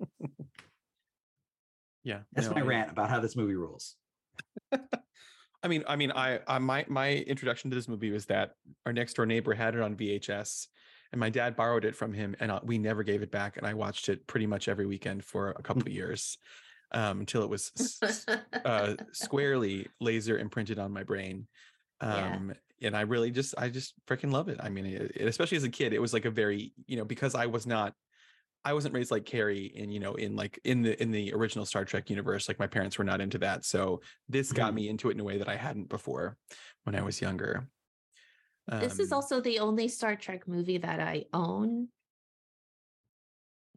Yeah. 2.05 2.21
That's 2.33 2.49
no, 2.49 2.55
my 2.55 2.61
I- 2.61 2.65
rant 2.65 2.91
about 2.91 3.11
how 3.11 3.21
this 3.21 3.37
movie 3.37 3.55
rules. 3.55 3.97
I 5.63 5.69
mean, 5.69 5.85
I 5.87 5.97
mean, 5.97 6.11
I, 6.13 6.41
I 6.47 6.59
my 6.59 6.87
my 6.89 7.13
introduction 7.13 7.71
to 7.71 7.75
this 7.75 7.89
movie 7.89 8.11
was 8.11 8.25
that 8.27 8.53
our 8.87 8.93
next 8.95 9.15
door 9.15 9.27
neighbor 9.27 9.53
had 9.53 9.75
it 9.75 9.83
on 9.83 9.95
VHS, 9.95 10.69
and 11.13 11.21
my 11.21 11.29
dad 11.29 11.55
borrowed 11.55 11.85
it 11.85 11.95
from 11.95 12.15
him, 12.15 12.35
and 12.41 12.51
uh, 12.51 12.61
we 12.63 12.79
never 12.79 13.03
gave 13.03 13.21
it 13.21 13.31
back. 13.31 13.59
And 13.59 13.67
I 13.67 13.75
watched 13.75 14.09
it 14.09 14.27
pretty 14.27 14.47
much 14.47 14.69
every 14.69 14.87
weekend 14.87 15.23
for 15.23 15.51
a 15.51 15.63
couple 15.63 15.83
of 15.83 15.89
years, 15.89 16.39
um, 16.93 17.21
until 17.21 17.43
it 17.43 17.49
was 17.51 17.99
uh, 18.65 18.95
squarely 19.13 19.87
laser 20.01 20.39
imprinted 20.39 20.79
on 20.79 20.93
my 20.93 21.03
brain. 21.05 21.47
Yeah. 22.03 22.35
Um, 22.35 22.55
and 22.83 22.97
I 22.97 23.03
really 23.03 23.31
just, 23.31 23.55
I 23.59 23.69
just 23.69 23.95
freaking 24.07 24.33
love 24.33 24.49
it. 24.49 24.59
I 24.63 24.69
mean, 24.71 24.87
it, 24.87 25.13
it- 25.15 25.29
especially 25.29 25.59
as 25.59 25.65
a 25.65 25.69
kid, 25.71 25.93
it 25.93 26.01
was 26.01 26.13
like 26.13 26.25
a 26.25 26.31
very, 26.31 26.73
you 26.87 26.97
know, 26.97 27.05
because 27.05 27.35
I 27.35 27.47
was 27.47 27.67
not, 27.67 27.95
I 28.65 28.75
wasn't 28.75 28.95
raised 28.95 29.11
like 29.11 29.25
Kari 29.25 29.67
in, 29.67 29.91
you 29.91 30.01
know, 30.01 30.15
in 30.15 30.37
like 30.37 30.59
in 30.65 30.83
the 30.83 31.01
in 31.03 31.11
the 31.11 31.33
original 31.33 31.65
Star 31.65 31.85
Trek 31.85 32.11
universe. 32.11 32.47
Like 32.47 32.59
my 32.59 32.67
parents 32.67 32.99
were 32.99 33.05
not 33.05 33.23
into 33.23 33.39
that, 33.39 33.65
so 33.65 34.03
this 34.29 34.53
got 34.53 34.73
Mhm. 34.73 34.75
me 34.75 34.89
into 34.91 35.09
it 35.09 35.15
in 35.15 35.21
a 35.21 35.25
way 35.25 35.39
that 35.39 35.49
I 35.49 35.57
hadn't 35.57 35.89
before 35.89 36.37
when 36.85 36.95
I 36.95 37.01
was 37.01 37.23
younger. 37.23 37.69
this 38.69 38.99
is 38.99 39.13
Um, 39.13 39.17
also 39.17 39.41
the 39.41 39.61
only 39.61 39.89
Star 39.89 40.15
Trek 40.15 40.47
movie 40.47 40.77
that 40.79 41.01
I 41.01 41.25
own 41.33 41.89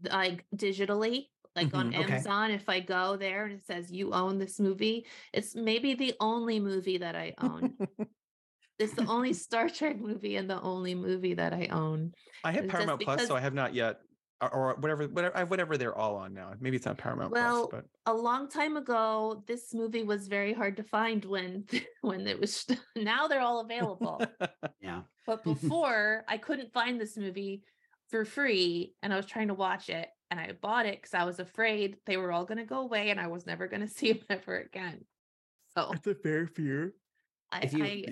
like 0.03 0.45
digitally 0.53 1.29
like 1.55 1.73
on 1.73 1.91
Mhm, 1.91 1.99
okay. 1.99 2.13
Amazon 2.13 2.51
if 2.51 2.67
I 2.69 2.79
go 2.79 3.15
there 3.17 3.45
and 3.45 3.53
it 3.53 3.65
says 3.65 3.91
you 3.91 4.13
own 4.13 4.37
this 4.37 4.59
movie 4.59 5.05
it's 5.33 5.55
maybe 5.55 5.93
the 5.93 6.13
only 6.19 6.59
movie 6.59 6.97
that 6.97 7.15
I 7.15 7.33
own 7.39 7.75
it's 8.79 8.93
the 8.93 9.05
only 9.05 9.33
Star 9.33 9.69
Trek 9.69 9.99
movie 9.99 10.35
and 10.35 10.49
the 10.49 10.59
only 10.61 10.95
movie 10.95 11.35
that 11.35 11.53
I 11.53 11.67
own 11.67 12.13
I 12.43 12.51
have 12.51 12.65
it's 12.65 12.71
just 12.71 12.77
Paramount 12.77 13.01
Plus, 13.01 13.27
so 13.27 13.35
I 13.35 13.39
have 13.39 13.53
not 13.53 13.73
yet, 13.73 13.99
or, 14.41 14.49
or 14.53 14.75
whatever, 14.75 15.07
whatever, 15.07 15.45
whatever 15.45 15.77
they're 15.77 15.95
all 15.95 16.15
on 16.17 16.33
now. 16.33 16.53
Maybe 16.59 16.75
it's 16.75 16.85
not 16.85 16.97
Paramount 16.97 17.31
Well, 17.31 17.69
Plus, 17.69 17.83
a 18.05 18.13
long 18.13 18.49
time 18.49 18.75
ago 18.75 19.43
this 19.47 19.73
movie 19.73 20.03
was 20.03 20.27
very 20.27 20.53
hard 20.53 20.77
to 20.77 20.83
find 20.83 21.23
when 21.23 21.65
when 22.01 22.27
it 22.27 22.39
was 22.39 22.65
now 22.95 23.27
they're 23.27 23.41
all 23.41 23.61
available 23.61 24.21
Yeah. 24.81 25.03
But 25.25 25.43
before, 25.43 26.25
I 26.27 26.37
couldn't 26.37 26.73
find 26.73 26.99
this 26.99 27.15
movie 27.15 27.63
for 28.09 28.25
free, 28.25 28.93
and 29.01 29.13
I 29.13 29.15
was 29.15 29.25
trying 29.25 29.47
to 29.47 29.53
watch 29.53 29.89
it, 29.89 30.09
and 30.33 30.39
I 30.39 30.51
bought 30.59 30.87
it 30.87 30.99
because 30.99 31.13
I 31.13 31.25
was 31.25 31.37
afraid 31.39 31.97
they 32.07 32.17
were 32.17 32.31
all 32.31 32.43
going 32.43 32.57
to 32.57 32.63
go 32.63 32.79
away, 32.79 33.11
and 33.11 33.19
I 33.19 33.27
was 33.27 33.45
never 33.45 33.67
going 33.67 33.81
to 33.87 33.87
see 33.87 34.13
them 34.13 34.23
ever 34.31 34.57
again. 34.61 35.05
So 35.77 35.91
it's 35.93 36.07
a 36.07 36.15
fair 36.15 36.47
fear. 36.47 36.93
I, 37.51 37.59
If 37.61 37.73
you- 37.73 37.83
I, 37.83 38.05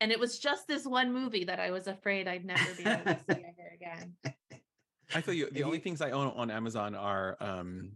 and 0.00 0.10
it 0.10 0.18
was 0.18 0.40
just 0.40 0.66
this 0.66 0.84
one 0.84 1.12
movie 1.12 1.44
that 1.44 1.60
I 1.60 1.70
was 1.70 1.86
afraid 1.86 2.26
I'd 2.26 2.44
never 2.44 2.74
be 2.76 2.82
able 2.82 3.04
to 3.04 3.18
see 3.30 3.44
ever 3.50 3.70
again. 3.74 4.14
I 5.14 5.20
feel 5.20 5.34
you. 5.34 5.48
The 5.50 5.60
If 5.60 5.64
only 5.66 5.78
you- 5.78 5.82
things 5.84 6.00
I 6.00 6.10
own 6.10 6.32
on 6.34 6.50
Amazon 6.50 6.96
are 6.96 7.36
um, 7.40 7.92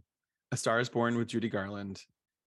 A 0.52 0.56
Star 0.56 0.78
Is 0.78 0.88
Born 0.88 1.16
with 1.16 1.26
Judy 1.26 1.48
Garland 1.48 2.00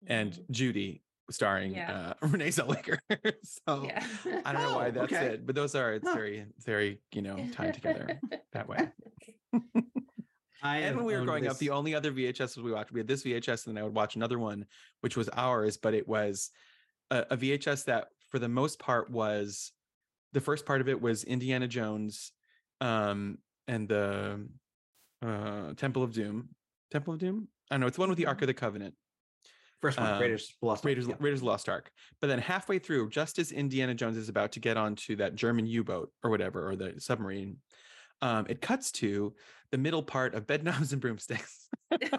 and 0.06 0.32
Mhm. 0.32 0.50
Judy, 0.52 1.02
starring 1.30 1.74
Yeah. 1.74 2.14
uh, 2.22 2.28
Renee 2.28 2.50
Zellweger. 2.50 3.00
so 3.44 3.84
yeah, 3.84 4.06
I 4.46 4.54
don't 4.54 4.62
know 4.62 4.76
why 4.78 4.88
Oh, 4.88 4.92
that's 4.92 5.12
okay. 5.12 5.26
it, 5.34 5.46
but 5.46 5.56
those 5.56 5.76
are 5.76 5.92
it's 5.96 6.08
Huh. 6.08 6.14
very, 6.16 6.46
very 6.64 7.00
you 7.12 7.22
know 7.22 7.36
tied 7.52 7.74
together 7.74 8.18
that 8.54 8.70
way. 8.70 8.88
I 10.64 10.78
and 10.78 10.96
when 10.98 11.06
we 11.06 11.16
were 11.16 11.26
growing 11.26 11.48
up, 11.48 11.58
the 11.58 11.70
only 11.70 11.94
other 11.94 12.12
VHS 12.12 12.58
we 12.58 12.72
watched, 12.72 12.92
we 12.92 13.00
had 13.00 13.08
this 13.08 13.24
VHS, 13.24 13.68
and 13.68 13.76
then 13.76 13.82
I 13.82 13.86
would 13.86 13.96
watch 13.96 14.16
another 14.16 14.40
one, 14.40 14.66
which 15.02 15.16
was 15.16 15.30
ours, 15.30 15.78
but 15.78 15.94
it 15.94 16.08
was 16.08 16.50
a, 17.12 17.26
a 17.32 17.38
VHS 17.38 17.86
that, 17.86 18.08
for 18.30 18.40
the 18.40 18.50
most 18.50 18.80
part, 18.80 19.10
was 19.10 19.72
the 20.34 20.42
first 20.42 20.66
part 20.66 20.82
of 20.82 20.90
it 20.90 21.02
was 21.02 21.24
Indiana 21.24 21.68
Jones, 21.68 22.32
um, 22.82 23.38
and 23.68 23.88
the 23.88 24.48
uh, 25.26 25.74
Temple 25.76 26.04
of 26.04 26.14
Doom. 26.14 26.50
Temple 26.92 27.14
of 27.14 27.20
Doom. 27.20 27.48
I 27.70 27.76
don't 27.76 27.82
know. 27.82 27.88
It's 27.88 27.98
the 27.98 28.02
one 28.02 28.10
with 28.10 28.18
the 28.18 28.26
Ark 28.26 28.42
of 28.42 28.48
the 28.48 28.54
Covenant. 28.54 28.94
first 29.82 30.00
one, 30.00 30.14
um, 30.14 30.22
Raiders 30.22 30.54
Lost 30.62 30.80
Ark, 30.80 30.86
Raiders, 30.86 31.08
yeah. 31.08 31.16
Raiders 31.20 31.44
Lost 31.44 31.70
Ark. 31.70 31.92
But 32.22 32.28
then 32.28 32.40
halfway 32.40 32.80
through, 32.80 33.10
just 33.10 33.40
as 33.40 33.52
Indiana 33.52 33.94
Jones 33.94 34.18
is 34.18 34.30
about 34.30 34.54
to 34.54 34.60
get 34.60 34.78
onto 34.78 35.16
that 35.18 35.36
German 35.36 35.66
U-boat 35.66 36.12
or 36.24 36.30
whatever, 36.30 36.70
or 36.70 36.76
the 36.76 36.96
submarine, 37.00 37.58
um, 38.22 38.46
it 38.50 38.62
cuts 38.62 38.92
to 38.94 39.34
the 39.72 39.78
middle 39.78 40.02
part 40.04 40.34
of 40.34 40.48
Bedknobs 40.48 40.94
and 40.94 41.02
Broomsticks. 41.02 41.68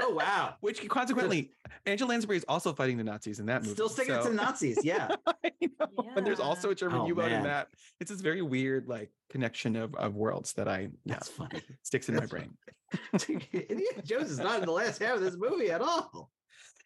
Oh 0.00 0.10
wow. 0.14 0.54
Which 0.60 0.86
consequently, 0.88 1.50
Angela 1.86 2.10
Lansbury 2.10 2.36
is 2.36 2.44
also 2.48 2.72
fighting 2.74 2.98
the 2.98 3.04
Nazis 3.04 3.40
in 3.40 3.46
that 3.46 3.62
movie. 3.62 3.74
Still 3.74 3.88
sticking 3.88 4.14
it 4.14 4.22
to 4.22 4.28
the 4.28 4.34
Nazis. 4.34 4.78
Yeah. 4.84 5.14
I 5.26 5.52
know. 5.60 5.88
And 6.16 6.26
there's 6.26 6.40
also 6.40 6.70
a 6.70 6.74
German 6.74 7.00
Oh, 7.00 7.06
U-boat 7.06 7.32
in 7.32 7.42
that. 7.44 7.68
It's 8.00 8.10
this 8.10 8.20
very 8.20 8.42
weird 8.42 8.86
like 8.86 9.10
connection 9.30 9.76
of, 9.76 9.94
of 9.94 10.14
worlds 10.14 10.52
that 10.54 10.68
I 10.68 10.88
yeah 11.04 11.14
That's 11.14 11.28
funny. 11.28 11.62
sticks 11.82 12.08
in 12.08 12.16
my 12.16 12.26
brain. 12.26 12.56
Indiana 13.52 14.02
Jones 14.04 14.30
is 14.30 14.38
not 14.38 14.60
in 14.60 14.66
the 14.66 14.72
last 14.72 15.02
half 15.02 15.16
of 15.16 15.20
this 15.22 15.36
movie 15.38 15.70
at 15.70 15.80
all. 15.80 16.30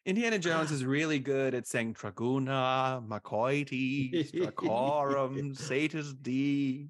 Indiana 0.04 0.38
Jones 0.38 0.72
is 0.72 0.84
really 0.84 1.20
good 1.20 1.54
at 1.54 1.66
saying 1.66 1.94
Treguna, 1.94 3.06
Mekoides, 3.06 4.32
Trecorum, 4.32 5.56
Satis 5.56 6.12
D. 6.14 6.88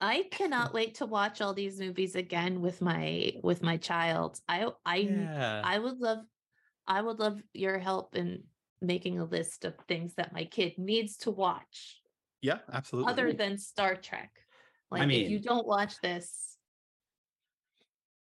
I 0.00 0.24
cannot 0.30 0.74
wait 0.74 0.96
to 0.96 1.06
watch 1.06 1.40
all 1.40 1.54
these 1.54 1.80
movies 1.80 2.14
again 2.14 2.60
with 2.60 2.80
my 2.80 3.32
with 3.42 3.62
my 3.62 3.76
child. 3.76 4.38
I 4.48 4.68
I 4.84 4.96
Yeah. 4.96 5.62
I 5.64 5.78
would 5.78 5.98
love 5.98 6.18
I 6.86 7.00
would 7.00 7.18
love 7.18 7.40
your 7.52 7.78
help 7.78 8.14
in 8.14 8.44
making 8.80 9.18
a 9.18 9.24
list 9.24 9.64
of 9.64 9.74
things 9.88 10.14
that 10.16 10.32
my 10.32 10.44
kid 10.44 10.74
needs 10.76 11.16
to 11.18 11.30
watch 11.30 12.00
yeah, 12.44 12.58
absolutely. 12.70 13.10
other 13.10 13.32
than 13.32 13.56
Star 13.56 13.96
Trek. 13.96 14.30
Like 14.90 15.00
I 15.00 15.06
mean, 15.06 15.24
if 15.24 15.30
you 15.30 15.38
don't 15.38 15.66
watch 15.66 15.98
this, 16.02 16.58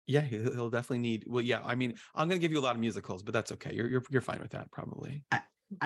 yeah, 0.08 0.19
he'll, 0.19 0.53
he'll 0.53 0.69
definitely 0.69 0.99
need. 0.99 1.23
Well, 1.25 1.41
yeah. 1.41 1.62
I 1.63 1.75
mean, 1.75 1.95
I'm 2.13 2.27
gonna 2.27 2.39
give 2.39 2.51
you 2.51 2.60
a 2.60 2.62
lot 2.62 2.75
of 2.75 2.82
musicals, 2.82 3.23
but 3.23 3.34
that's 3.34 3.53
okay. 3.53 3.73
You're 3.73 3.89
you're 3.89 4.03
you're 4.10 4.21
fine 4.21 4.39
with 4.41 4.51
that, 4.51 4.69
probably. 4.71 5.23
I 5.32 5.41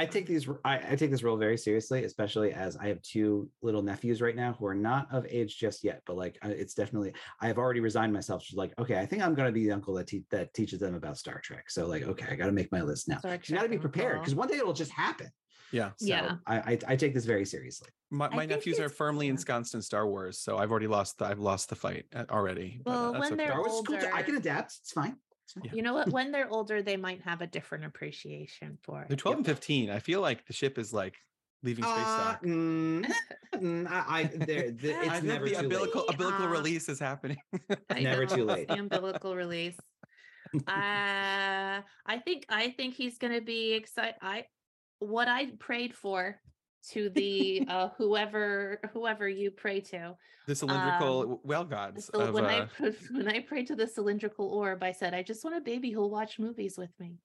take 0.05 0.25
these 0.25 0.47
I, 0.63 0.79
I 0.91 0.95
take 0.95 1.11
this 1.11 1.23
role 1.23 1.37
very 1.37 1.57
seriously, 1.57 2.03
especially 2.05 2.53
as 2.53 2.77
I 2.77 2.87
have 2.87 3.01
two 3.01 3.49
little 3.61 3.81
nephews 3.81 4.21
right 4.21 4.35
now 4.35 4.53
who 4.53 4.65
are 4.65 4.75
not 4.75 5.07
of 5.11 5.25
age 5.29 5.57
just 5.57 5.83
yet, 5.83 6.01
but 6.05 6.15
like 6.15 6.37
it's 6.43 6.73
definitely 6.73 7.13
I 7.41 7.47
have 7.47 7.57
already 7.57 7.79
resigned 7.79 8.13
myself 8.13 8.45
to 8.47 8.55
like, 8.55 8.73
okay, 8.79 8.99
I 8.99 9.05
think 9.05 9.21
I'm 9.21 9.33
gonna 9.33 9.51
be 9.51 9.65
the 9.65 9.71
uncle 9.71 9.93
that 9.95 10.07
te- 10.07 10.25
that 10.31 10.53
teaches 10.53 10.79
them 10.79 10.95
about 10.95 11.17
Star 11.17 11.39
Trek. 11.39 11.69
So 11.69 11.85
like, 11.87 12.03
okay, 12.03 12.27
I 12.29 12.35
gotta 12.35 12.51
make 12.51 12.71
my 12.71 12.81
list 12.81 13.07
now. 13.09 13.19
Star 13.19 13.37
You 13.45 13.55
gotta 13.55 13.69
be 13.69 13.77
prepared 13.77 14.19
because 14.19 14.35
one 14.35 14.47
day 14.47 14.57
it'll 14.57 14.73
just 14.73 14.91
happen. 14.91 15.27
Yeah. 15.71 15.89
So 15.97 16.05
Yeah. 16.05 16.35
I, 16.45 16.57
I 16.57 16.79
I 16.89 16.95
take 16.95 17.13
this 17.13 17.25
very 17.25 17.45
seriously. 17.45 17.89
My, 18.11 18.29
my 18.29 18.45
nephews 18.45 18.79
are 18.79 18.89
firmly 18.89 19.27
ensconced 19.27 19.73
in 19.73 19.81
Star 19.81 20.07
Wars, 20.07 20.39
so 20.39 20.57
I've 20.59 20.69
already 20.69 20.87
lost. 20.87 21.17
The, 21.17 21.25
I've 21.25 21.39
lost 21.39 21.69
the 21.69 21.75
fight 21.75 22.05
uh, 22.15 22.25
already. 22.29 22.79
but, 22.85 22.91
uh, 22.91 22.93
Well, 22.93 23.11
that's 23.13 23.21
when 23.23 23.33
okay. 23.33 23.35
they're 23.43 23.51
Star 23.53 23.59
Wars 23.59 23.83
cool. 23.87 23.97
too. 23.97 24.07
I 24.13 24.21
can 24.21 24.35
adapt. 24.35 24.77
It's 24.81 24.91
fine. 24.91 25.17
It's 25.45 25.53
fine. 25.53 25.65
Yeah. 25.65 25.71
you 25.71 25.81
know 25.81 25.93
what? 25.93 26.09
When 26.11 26.31
they're 26.31 26.49
older, 26.49 26.81
they 26.81 26.97
might 26.97 27.21
have 27.21 27.41
a 27.41 27.47
different 27.47 27.85
appreciation 27.85 28.77
for 28.83 29.03
They're 29.07 29.15
it. 29.15 29.17
12 29.17 29.37
and 29.37 29.45
15. 29.45 29.89
I 29.89 29.99
feel 29.99 30.21
like 30.21 30.45
the 30.45 30.53
ship 30.53 30.77
is 30.77 30.93
like 30.93 31.17
leaving 31.61 31.85
space 31.85 32.15
Uh, 32.15 32.15
dock. 32.15 32.41
mm, 32.43 33.05
mm, 33.55 33.87
I, 33.87 34.21
I 34.21 34.23
there, 34.25 34.71
the, 34.71 35.03
it's 35.03 35.09
I 35.09 35.19
think 35.19 35.27
never 35.27 35.45
the 35.45 35.55
too 35.55 35.63
umbilical 35.63 36.01
late. 36.01 36.09
umbilical 36.09 36.47
Uh, 36.47 36.47
release 36.47 36.87
is 36.89 36.99
happening. 36.99 37.37
I 37.89 37.99
Never 37.99 38.25
too 38.25 38.45
late. 38.45 38.67
The 38.67 38.77
umbilical 38.77 39.35
release. 39.35 39.77
uh, 40.67 41.81
I 42.05 42.19
think 42.23 42.45
I 42.49 42.71
think 42.71 42.95
he's 42.95 43.17
gonna 43.17 43.41
be 43.41 43.73
excited. 43.73 44.15
I 44.21 44.47
what 44.99 45.27
I 45.27 45.51
prayed 45.59 45.95
for 45.95 46.41
to 46.91 47.09
the 47.09 47.65
uh 47.69 47.89
whoever 47.97 48.79
whoever 48.93 49.27
you 49.27 49.51
pray 49.51 49.79
to. 49.79 50.15
the 50.47 50.55
cylindrical 50.55 51.39
well 51.43 51.63
gods 51.63 52.09
So 52.13 52.21
of 52.21 52.33
when 52.33 52.45
I 52.45 52.59
uh, 52.59 52.67
pr- 52.67 52.89
when 53.11 53.27
I 53.27 53.39
prayed 53.39 53.67
to 53.67 53.75
the 53.75 53.87
cylindrical 53.87 54.47
orb, 54.49 54.83
I 54.83 54.91
said, 54.91 55.13
I 55.13 55.23
just 55.23 55.43
want 55.43 55.57
a 55.57 55.61
baby 55.61 55.91
who'll 55.91 56.09
watch 56.09 56.39
movies 56.39 56.77
with 56.77 56.91
me. 56.99 57.17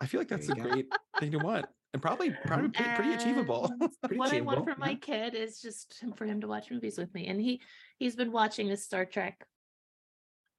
I 0.00 0.06
feel 0.06 0.20
like 0.20 0.28
that's 0.28 0.48
a 0.48 0.54
great 0.54 0.86
thing 1.18 1.32
to 1.32 1.38
want 1.38 1.66
and 1.92 2.02
probably 2.02 2.34
probably 2.44 2.68
pretty, 2.68 2.90
pretty 2.94 3.12
achievable. 3.14 3.70
Pretty 4.02 4.18
what 4.18 4.32
I 4.32 4.40
want 4.40 4.58
achievable, 4.58 4.74
for 4.74 4.80
my 4.80 4.90
yeah. 4.90 4.96
kid 4.96 5.34
is 5.34 5.60
just 5.60 6.04
for 6.16 6.26
him 6.26 6.40
to 6.40 6.48
watch 6.48 6.70
movies 6.70 6.98
with 6.98 7.12
me, 7.14 7.26
and 7.26 7.40
he 7.40 7.60
he's 7.98 8.16
been 8.16 8.32
watching 8.32 8.70
a 8.70 8.76
Star 8.76 9.04
Trek 9.04 9.44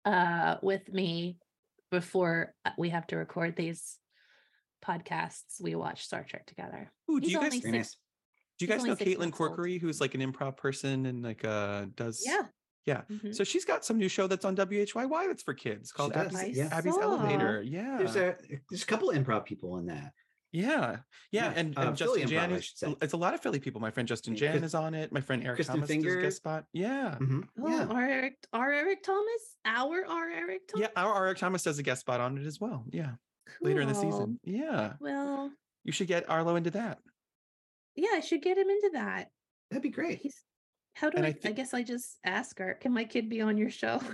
uh 0.05 0.55
with 0.61 0.87
me 0.91 1.37
before 1.91 2.53
uh, 2.65 2.71
we 2.77 2.89
have 2.89 3.05
to 3.07 3.17
record 3.17 3.55
these 3.55 3.97
podcasts. 4.85 5.61
We 5.61 5.75
watch 5.75 6.03
Star 6.05 6.23
Trek 6.27 6.45
together. 6.45 6.91
Ooh, 7.11 7.19
do 7.19 7.25
He's 7.25 7.33
you 7.33 7.39
guys 7.41 7.53
six- 7.53 7.65
nice. 7.67 7.97
do 8.57 8.65
you 8.65 8.69
guys 8.69 8.83
know 8.83 8.95
Caitlin 8.95 9.19
months 9.19 9.39
old. 9.41 9.51
Corkery, 9.57 9.79
who's 9.79 10.01
like 10.01 10.15
an 10.15 10.21
improv 10.21 10.57
person 10.57 11.05
and 11.05 11.23
like 11.23 11.43
uh 11.45 11.85
does 11.95 12.23
Yeah, 12.85 13.01
Mhm. 13.09 13.35
So 13.35 13.43
she's 13.43 13.65
got 13.65 13.85
some 13.85 13.97
new 13.99 14.09
show 14.09 14.25
that's 14.27 14.45
on 14.45 14.55
WHYY 14.55 15.27
that's 15.27 15.43
for 15.43 15.53
kids 15.53 15.91
called 15.91 16.13
Abby's, 16.13 16.57
yeah. 16.57 16.69
Abby's. 16.71 16.97
Elevator. 16.97 17.61
Yeah. 17.61 17.97
There's 17.99 18.15
a 18.15 18.35
there's 18.69 18.83
a 18.83 18.85
couple 18.85 19.09
improv 19.09 19.45
people 19.45 19.77
in 19.77 19.85
that. 19.87 20.11
yeah. 20.51 20.61
Yeah. 20.61 20.97
Yeah, 21.31 21.53
And, 21.55 21.77
uh, 21.77 21.81
and 21.81 21.97
Philly 21.99 22.21
Justin 22.21 22.29
Jan 22.29 22.49
improv, 22.49 22.53
I 22.53 22.57
is, 22.57 22.95
it's 23.03 23.13
a 23.13 23.17
lot 23.17 23.35
of 23.35 23.41
Philly 23.41 23.59
people. 23.59 23.79
My 23.79 23.91
friend 23.91 24.07
Justin 24.09 24.33
Yeah, 24.33 24.53
Jan 24.53 24.63
is 24.63 24.73
on 24.73 24.95
it. 24.95 25.11
My 25.11 25.21
friend 25.21 25.43
Eric 25.43 25.57
Kristen 25.57 25.75
Thomas 25.75 25.89
does 25.89 26.15
a 26.15 26.21
guest 26.23 26.37
spot. 26.37 26.65
Yeah. 26.73 27.17
Mhm, 27.19 27.47
Oh, 27.61 27.69
Yeah. 27.69 27.85
our 27.85 28.01
Eric, 28.01 28.37
our 28.53 28.73
Eric 28.73 29.03
Thomas, 29.03 29.57
our 29.65 30.05
our 30.07 30.29
Eric 30.31 30.67
Thomas. 30.67 30.89
Yeah. 30.95 31.01
Our 31.03 31.27
Eric 31.27 31.37
Thomas 31.37 31.61
does 31.61 31.77
a 31.77 31.83
guest 31.83 32.01
spot 32.01 32.19
on 32.21 32.39
it 32.39 32.47
as 32.47 32.59
well. 32.59 32.85
Yeah. 32.89 33.11
Later 33.61 33.81
in 33.81 33.87
the 33.87 33.95
season. 33.95 34.39
Yeah. 34.43 34.93
Well, 34.99 35.51
You 35.83 35.91
should 35.91 36.07
get 36.07 36.29
Arlo 36.29 36.55
into 36.55 36.71
that. 36.71 36.99
yeah, 37.95 38.09
I 38.13 38.19
should 38.21 38.41
get 38.41 38.57
him 38.57 38.69
into 38.69 38.91
that. 38.93 39.29
That'd 39.71 39.83
be 39.83 39.89
great. 39.89 40.19
He's 40.21 40.43
how 40.95 41.09
do 41.09 41.17
And 41.17 41.25
I? 41.25 41.29
I 41.29 41.49
I, 41.49 41.51
guess 41.51 41.73
I 41.73 41.83
just 41.83 42.17
ask 42.25 42.57
her. 42.59 42.73
Can 42.81 42.93
my 42.93 43.03
kid 43.05 43.29
be 43.29 43.41
on 43.41 43.57
your 43.57 43.69
show? 43.69 44.01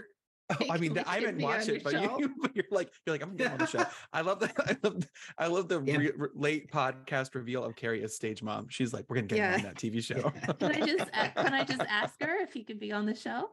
Oh, 0.48 0.58
I 0.70 0.78
mean, 0.78 0.96
I 1.08 1.22
haven't 1.22 1.42
watched 1.42 1.70
it, 1.70 1.84
but 1.84 1.94
you, 1.94 2.32
you're 2.54 2.66
like, 2.70 2.92
you're 3.04 3.16
like, 3.16 3.24
I'm 3.24 3.30
gonna 3.36 3.50
get 3.50 3.52
on 3.54 3.58
the 3.58 3.66
show. 3.66 3.84
I 4.14 4.22
love 4.22 4.40
the, 4.40 4.52
I 4.64 4.78
love, 4.84 5.00
the- 5.02 5.08
I 5.40 5.48
love 5.48 5.68
the 5.68 5.82
Yeah. 5.84 5.98
re- 5.98 6.12
re- 6.16 6.30
late 6.36 6.72
podcast 6.72 7.34
reveal 7.34 7.64
of 7.64 7.76
Kari 7.76 8.04
as 8.04 8.16
stage 8.16 8.44
mom. 8.44 8.68
She's 8.70 8.94
like, 8.94 9.06
we're 9.10 9.16
gonna 9.16 9.26
get 9.26 9.38
Yeah. 9.40 9.56
on 9.56 9.62
that 9.64 9.74
TV 9.78 10.04
show. 10.04 10.30
Can 10.60 10.72
I 10.72 10.86
just 10.86 11.12
can 11.12 11.52
I 11.56 11.64
just 11.64 11.82
ask 11.90 12.14
her 12.22 12.36
if 12.44 12.54
he 12.54 12.64
could 12.64 12.80
be 12.80 12.92
on 12.92 13.08
the 13.08 13.16
show? 13.16 13.50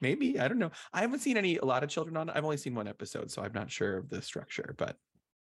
Maybe 0.00 0.38
I 0.38 0.46
don't 0.46 0.60
know. 0.60 0.70
I 0.92 1.00
haven't 1.00 1.18
seen 1.18 1.36
any 1.36 1.56
a 1.56 1.64
lot 1.64 1.82
of 1.82 1.90
children 1.90 2.16
on. 2.16 2.30
I've 2.30 2.44
only 2.44 2.56
seen 2.56 2.76
one 2.76 2.86
episode, 2.86 3.32
so 3.32 3.42
I'm 3.42 3.52
not 3.52 3.68
sure 3.68 3.96
of 3.96 4.08
the 4.08 4.22
structure. 4.22 4.76
But 4.78 4.96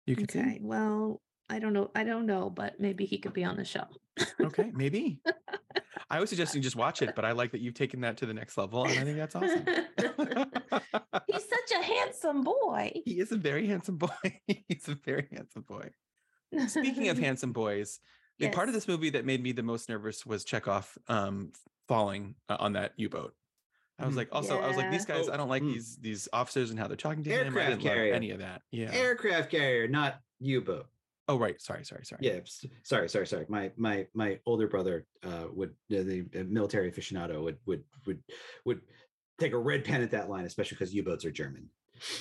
you 0.08 0.16
can 0.16 0.24
Okay. 0.24 0.58
Well, 0.62 1.20
I 1.50 1.58
don't 1.58 1.72
know. 1.72 1.90
I 1.94 2.04
don't 2.04 2.26
know, 2.26 2.50
but 2.50 2.78
maybe 2.80 3.04
he 3.04 3.18
could 3.18 3.32
be 3.32 3.44
on 3.44 3.56
the 3.56 3.64
show. 3.64 3.84
Okay, 4.40 4.70
maybe. 4.74 5.20
I 6.10 6.20
was 6.20 6.30
suggesting 6.30 6.62
just 6.62 6.76
watch 6.76 7.02
it, 7.02 7.14
but 7.14 7.24
I 7.24 7.32
like 7.32 7.52
that 7.52 7.60
you've 7.60 7.74
taken 7.74 8.00
that 8.00 8.16
to 8.18 8.26
the 8.26 8.34
next 8.34 8.56
level, 8.56 8.84
and 8.84 8.98
I 8.98 9.04
think 9.04 9.16
that's 9.18 9.34
awesome. 9.34 9.64
He's 11.26 11.48
such 11.48 11.78
a 11.78 11.82
handsome 11.82 12.42
boy. 12.42 12.92
he 13.04 13.20
is 13.20 13.32
a 13.32 13.36
very 13.36 13.66
handsome 13.66 13.96
boy. 13.96 14.08
He's 14.46 14.88
a 14.88 14.94
very 14.94 15.28
handsome 15.32 15.62
boy. 15.62 15.90
Speaking 16.68 17.08
of 17.08 17.18
handsome 17.18 17.52
boys, 17.52 18.00
the 18.38 18.48
part 18.48 18.68
of 18.68 18.74
this 18.74 18.88
movie 18.88 19.10
that 19.10 19.26
made 19.26 19.42
me 19.42 19.52
the 19.52 19.62
most 19.62 19.88
nervous 19.88 20.24
was 20.24 20.44
Chekhov 20.44 20.96
um, 21.08 21.52
falling 21.88 22.36
uh, 22.48 22.56
on 22.58 22.72
that 22.74 22.92
U-boat. 22.96 23.34
I 23.98 24.06
was 24.06 24.16
like, 24.16 24.28
also, 24.32 24.60
I 24.60 24.68
was 24.68 24.76
like, 24.76 24.90
these 24.90 25.04
guys, 25.04 25.28
Oh, 25.28 25.32
I 25.32 25.36
don't 25.36 25.48
like 25.48 25.62
mm. 25.62 25.72
these 25.72 25.96
these 26.00 26.28
officers 26.32 26.70
and 26.70 26.78
how 26.78 26.86
they're 26.86 26.96
talking 26.96 27.24
to 27.24 27.30
him. 27.30 27.56
I 27.58 27.70
didn't 27.70 27.84
love 27.84 27.96
any 27.96 28.30
of 28.30 28.38
that. 28.38 28.62
Yeah. 28.70 28.92
Aircraft 28.92 29.50
carrier, 29.50 29.88
not 29.88 30.20
U-boat. 30.40 30.86
oh, 31.28 31.36
right. 31.36 31.60
Sorry, 31.60 31.84
sorry, 31.84 32.04
sorry. 32.04 32.20
Yeah, 32.22 32.38
sorry, 32.84 33.08
sorry, 33.08 33.26
sorry. 33.26 33.46
My 33.48 33.72
my 33.76 34.06
my 34.14 34.38
older 34.46 34.68
brother 34.68 35.06
uh, 35.24 35.46
would 35.52 35.70
uh, 35.92 36.02
the 36.02 36.24
uh, 36.38 36.44
military 36.46 36.90
aficionado 36.92 37.42
would 37.42 37.58
would 37.66 37.82
would 38.06 38.22
would 38.64 38.80
take 39.38 39.52
a 39.52 39.58
red 39.58 39.84
pen 39.84 40.00
at 40.02 40.10
that 40.12 40.30
line, 40.30 40.44
especially 40.44 40.76
because 40.76 40.94
U-boats 40.94 41.24
are 41.24 41.30
German. 41.30 41.68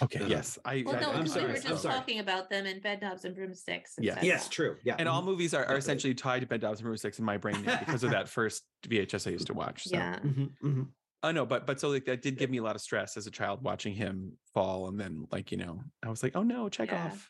Okay. 0.01 0.21
Uh, 0.21 0.27
yes. 0.27 0.57
I. 0.65 0.81
Well, 0.83 0.95
I- 0.95 0.99
no, 0.99 1.11
I'm 1.11 1.23
because 1.23 1.35
we 1.35 1.39
sorry, 1.41 1.51
were 1.53 1.57
I'm 1.57 1.63
just 1.63 1.83
sorry. 1.83 1.93
talking 1.95 2.19
about 2.19 2.49
them 2.49 2.65
in 2.65 2.79
bed 2.79 2.99
knobs 3.03 3.23
and 3.25 3.35
broomsticks. 3.35 3.93
Yes. 4.01 4.13
etc. 4.17 4.27
Yes, 4.27 4.49
true. 4.49 4.75
Yeah, 4.83 4.95
and 4.97 5.07
all 5.07 5.21
mhm. 5.21 5.25
movies 5.25 5.53
are, 5.53 5.57
are 5.59 5.61
Definitely. 5.61 5.79
essentially 5.79 6.13
tied 6.15 6.39
to 6.39 6.47
Bedknobs 6.47 6.77
and 6.77 6.81
broomsticks 6.81 7.19
in 7.19 7.25
my 7.25 7.37
brain 7.37 7.61
now 7.63 7.77
because 7.79 8.03
of 8.03 8.09
that 8.11 8.27
first 8.27 8.63
VHS 8.87 9.27
I 9.27 9.29
used 9.29 9.45
to 9.47 9.53
watch. 9.53 9.83
So. 9.83 9.95
Yeah. 9.95 10.17
Mhm, 10.19 10.49
mhm. 10.63 10.87
I 11.27 11.31
know, 11.33 11.45
but 11.45 11.67
but 11.67 11.79
so 11.79 11.89
like 11.89 12.05
that 12.05 12.21
did 12.21 12.37
give 12.37 12.49
me 12.49 12.57
a 12.59 12.63
lot 12.63 12.75
of 12.75 12.81
stress 12.81 13.17
as 13.17 13.27
a 13.27 13.31
child 13.31 13.61
watching 13.61 13.93
him 13.93 14.31
fall, 14.53 14.87
and 14.87 14.99
then 14.99 15.27
like 15.31 15.51
you 15.51 15.57
know, 15.57 15.83
I 16.03 16.09
was 16.09 16.23
like, 16.23 16.35
oh 16.35 16.43
no, 16.43 16.69
Chekhov, 16.69 17.29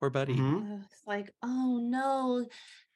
poor 0.00 0.10
buddy. 0.10 0.34
Mhm. 0.36 0.80
Uh, 0.80 0.84
It's 0.90 1.02
like, 1.06 1.32
oh 1.42 1.78
no, 1.82 2.46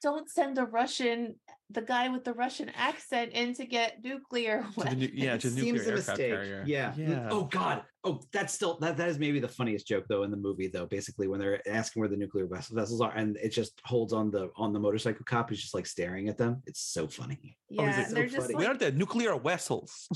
don't 0.01 0.29
send 0.29 0.55
the 0.57 0.65
Russian, 0.65 1.35
the 1.69 1.81
guy 1.81 2.07
with 2.09 2.23
the 2.23 2.33
Russian 2.33 2.69
accent 2.69 3.31
in 3.33 3.53
to 3.55 3.65
get 3.65 4.03
nuclear 4.03 4.63
To 4.79 4.83
the 4.89 4.95
nu- 4.95 5.09
yeah, 5.13 5.37
to 5.37 5.49
the 5.49 5.55
nuclear 5.55 5.73
Seems 5.83 5.87
a 5.87 5.91
aircraft 5.91 6.07
mistake. 6.09 6.31
carrier. 6.31 6.63
Yeah. 6.65 6.93
Yeah. 6.95 7.27
Oh 7.31 7.43
God. 7.45 7.83
Oh, 8.03 8.21
that's 8.31 8.53
still 8.53 8.77
that 8.79 8.95
that 8.97 9.09
is 9.09 9.19
maybe 9.19 9.39
the 9.41 9.47
funniest 9.49 9.85
joke 9.87 10.05
though 10.07 10.23
in 10.23 10.31
the 10.31 10.37
movie 10.37 10.67
though. 10.67 10.85
Basically, 10.85 11.27
when 11.27 11.39
they're 11.39 11.61
asking 11.67 11.99
where 11.99 12.07
the 12.09 12.15
nuclear 12.15 12.47
vessels 12.47 13.01
are, 13.01 13.11
and 13.11 13.35
it 13.37 13.49
just 13.49 13.73
holds 13.83 14.13
on 14.13 14.31
the 14.31 14.49
on 14.55 14.71
the 14.71 14.79
motorcycle 14.79 15.25
cop 15.25 15.49
who's 15.49 15.61
just 15.61 15.73
like 15.73 15.85
staring 15.85 16.29
at 16.29 16.37
them. 16.37 16.61
It's 16.65 16.79
so 16.81 17.07
funny. 17.07 17.57
Yeah, 17.69 17.81
Oh, 17.81 17.87
is 17.89 17.97
it 17.97 17.99
and 17.99 18.07
so 18.09 18.13
they're 18.15 18.27
just 18.27 18.37
funny? 18.47 18.55
we 18.55 18.65
like, 18.67 18.75
are 18.75 18.77
the 18.79 18.91
nuclear 18.93 19.37
vessels. 19.37 20.07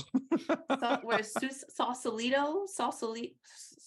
Sau- 0.80 1.00
where 1.02 1.22
Sus- 1.36 1.64
Sausalito, 1.68 2.64
Sausalito, 2.66 3.34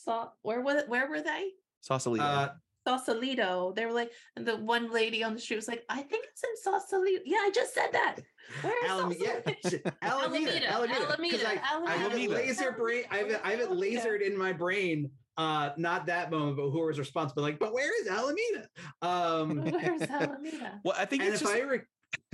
Sa- 0.03 0.29
where 0.43 0.61
was 0.61 0.75
it? 0.83 0.89
Where 0.89 1.09
were 1.09 1.21
they? 1.21 1.51
Sausalito. 1.81 2.23
Uh, 2.23 2.49
Sausalito. 2.91 3.73
They 3.75 3.85
were 3.85 3.91
like, 3.91 4.11
and 4.35 4.45
the 4.45 4.55
one 4.57 4.91
lady 4.91 5.23
on 5.23 5.33
the 5.33 5.39
street 5.39 5.57
was 5.57 5.67
like, 5.67 5.83
I 5.89 6.01
think 6.01 6.25
it's 6.31 6.43
in 6.43 6.49
Sausalito. 6.63 7.21
Yeah, 7.25 7.37
I 7.37 7.51
just 7.53 7.73
said 7.73 7.89
that. 7.91 8.15
Where 8.61 8.85
is 8.85 8.91
Alame- 8.91 9.17
yeah, 9.19 9.33
Sausalito? 9.35 9.69
shit, 9.69 9.93
Alameda, 10.01 10.67
Alameda, 10.71 10.95
Alameda. 10.95 11.37
'cause 11.37 11.43
Alameda, 11.43 11.61
I, 11.63 11.83
I 11.85 11.97
have 11.97 12.11
it 12.13 12.15
Alameda. 12.15 12.33
laser 12.33 12.71
brain. 12.71 13.03
I 13.11 13.17
have 13.17 13.29
it, 13.29 13.41
I 13.43 13.51
have 13.51 13.59
it 13.59 13.69
lasered 13.71 14.21
in 14.21 14.37
my 14.37 14.53
brain. 14.53 15.09
Uh, 15.37 15.69
not 15.77 16.05
that 16.07 16.31
moment, 16.31 16.57
but 16.57 16.69
who 16.69 16.79
was 16.85 16.97
responsible? 16.97 17.43
Like, 17.43 17.59
but 17.59 17.73
where 17.73 17.91
is 18.01 18.07
Alameda? 18.07 18.69
Um, 19.01 19.61
Where's 19.71 20.01
Alameda? 20.09 20.79
well, 20.85 20.95
I 20.97 21.05
think 21.05 21.23
and 21.23 21.33
it's 21.33 21.41
if 21.41 21.47
just 21.47 21.59
I 21.59 21.63
rec- 21.63 21.87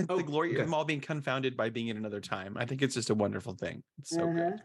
oh, 0.08 0.18
the 0.18 0.24
glory 0.24 0.52
of 0.52 0.56
okay. 0.58 0.64
them 0.66 0.74
all 0.74 0.86
being 0.86 1.02
confounded 1.02 1.58
by 1.58 1.70
being 1.70 1.88
in 1.90 1.98
another 1.98 2.22
time. 2.22 2.56
I 2.58 2.66
think 2.66 2.82
it's 2.82 2.94
just 2.94 3.10
a 3.10 3.16
wonderful 3.16 3.56
thing. 3.56 3.84
It's 4.00 4.12
so 4.12 4.24
Uh-huh. 4.24 4.34
good. 4.52 4.62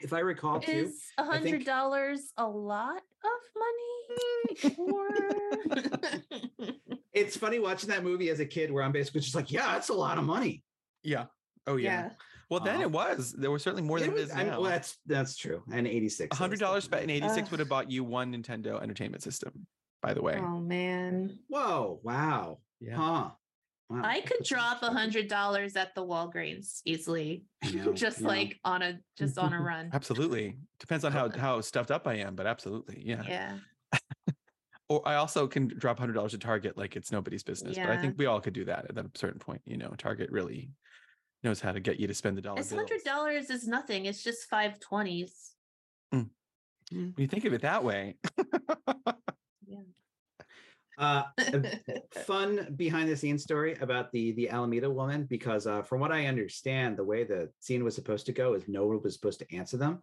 If 0.00 0.12
I 0.12 0.20
recall 0.20 0.60
too, 0.60 0.70
Is 0.72 1.02
a 1.18 1.22
I 1.22 1.26
hundred 1.26 1.42
think- 1.50 1.64
dollars 1.66 2.32
a 2.36 2.46
lot 2.46 2.96
of 3.24 3.30
money? 3.56 4.74
Or 4.78 5.08
it's 7.12 7.36
funny 7.36 7.58
watching 7.58 7.90
that 7.90 8.02
movie 8.04 8.30
as 8.30 8.40
a 8.40 8.46
kid, 8.46 8.70
where 8.72 8.82
I'm 8.82 8.92
basically 8.92 9.20
just 9.20 9.34
like, 9.34 9.50
yeah, 9.52 9.72
that's 9.72 9.88
a 9.90 9.94
lot 9.94 10.18
of 10.18 10.24
money. 10.24 10.62
Yeah. 11.02 11.26
Oh 11.66 11.76
yeah. 11.76 12.10
Well, 12.50 12.60
then 12.60 12.80
it 12.80 12.90
was. 12.90 13.32
There 13.32 13.50
was 13.50 13.62
certainly 13.62 13.82
more 13.82 14.00
than 14.00 14.08
it 14.10 14.14
was- 14.14 14.30
is 14.30 14.32
I 14.32 14.44
now. 14.44 14.60
well, 14.62 14.70
that's 14.70 14.96
that's 15.06 15.36
true. 15.36 15.62
And 15.72 15.86
86. 15.86 16.34
A 16.34 16.38
hundred 16.38 16.58
dollars 16.60 16.84
spent 16.84 17.02
in 17.02 17.08
definitely- 17.08 17.28
'86 17.32 17.50
would 17.50 17.60
have 17.60 17.68
bought 17.68 17.90
you 17.90 18.04
one 18.04 18.32
Nintendo 18.32 18.80
Entertainment 18.82 19.22
System. 19.22 19.66
By 20.02 20.14
the 20.14 20.22
way. 20.22 20.38
Oh 20.38 20.60
man. 20.60 21.38
Whoa! 21.48 22.00
Wow! 22.02 22.58
yeah. 22.80 22.96
Huh? 22.96 23.30
Wow. 23.90 24.02
I 24.04 24.20
could 24.20 24.44
drop 24.44 24.82
a 24.82 24.90
hundred 24.90 25.28
dollars 25.28 25.74
at 25.74 25.94
the 25.94 26.04
Walgreens 26.04 26.82
easily. 26.84 27.44
I 27.64 27.70
know, 27.72 27.92
just 27.92 28.18
I 28.18 28.22
know. 28.22 28.28
like 28.28 28.60
on 28.64 28.82
a 28.82 28.98
just 29.16 29.38
on 29.38 29.54
a 29.54 29.60
run. 29.60 29.90
Absolutely. 29.92 30.56
Depends 30.78 31.04
on 31.04 31.12
how 31.12 31.30
how 31.30 31.60
stuffed 31.62 31.90
up 31.90 32.06
I 32.06 32.14
am, 32.16 32.34
but 32.34 32.46
absolutely, 32.46 33.02
yeah. 33.04 33.22
Yeah. 33.26 33.58
Or 34.90 35.06
I 35.06 35.16
also 35.16 35.46
can 35.46 35.68
drop 35.68 35.98
hundred 35.98 36.14
dollars 36.14 36.32
at 36.32 36.40
Target 36.40 36.78
like 36.78 36.96
it's 36.96 37.12
nobody's 37.12 37.42
business. 37.42 37.76
But 37.76 37.90
I 37.90 37.98
think 37.98 38.14
we 38.16 38.24
all 38.24 38.40
could 38.40 38.54
do 38.54 38.64
that 38.64 38.86
at 38.88 38.96
a 38.96 39.10
certain 39.14 39.38
point. 39.38 39.60
You 39.66 39.76
know, 39.76 39.92
Target 39.98 40.30
really 40.30 40.70
knows 41.44 41.60
how 41.60 41.72
to 41.72 41.80
get 41.80 42.00
you 42.00 42.06
to 42.06 42.14
spend 42.14 42.38
the 42.38 42.40
dollar 42.40 42.60
It's 42.60 42.72
hundred 42.72 43.04
dollars 43.04 43.50
is 43.50 43.68
nothing. 43.68 44.06
It's 44.06 44.24
just 44.24 44.48
five 44.48 44.80
twenties. 44.80 45.52
Mm. 46.14 46.30
Hmm. 46.90 46.96
When 46.96 47.14
you 47.18 47.26
think 47.26 47.44
of 47.44 47.52
it 47.52 47.60
that 47.62 47.84
way. 47.84 48.16
Uh, 50.98 51.22
fun 52.26 52.74
behind 52.76 53.08
the 53.08 53.16
scenes 53.16 53.44
story 53.44 53.76
about 53.80 54.10
the 54.10 54.32
the 54.32 54.48
Alameda 54.50 54.90
woman 54.90 55.24
because 55.30 55.66
uh, 55.66 55.82
from 55.82 56.00
what 56.00 56.10
I 56.10 56.26
understand, 56.26 56.96
the 56.96 57.04
way 57.04 57.22
the 57.22 57.50
scene 57.60 57.84
was 57.84 57.94
supposed 57.94 58.26
to 58.26 58.32
go 58.32 58.54
is 58.54 58.64
no 58.66 58.86
one 58.86 59.00
was 59.02 59.14
supposed 59.14 59.38
to 59.38 59.56
answer 59.56 59.76
them 59.76 60.00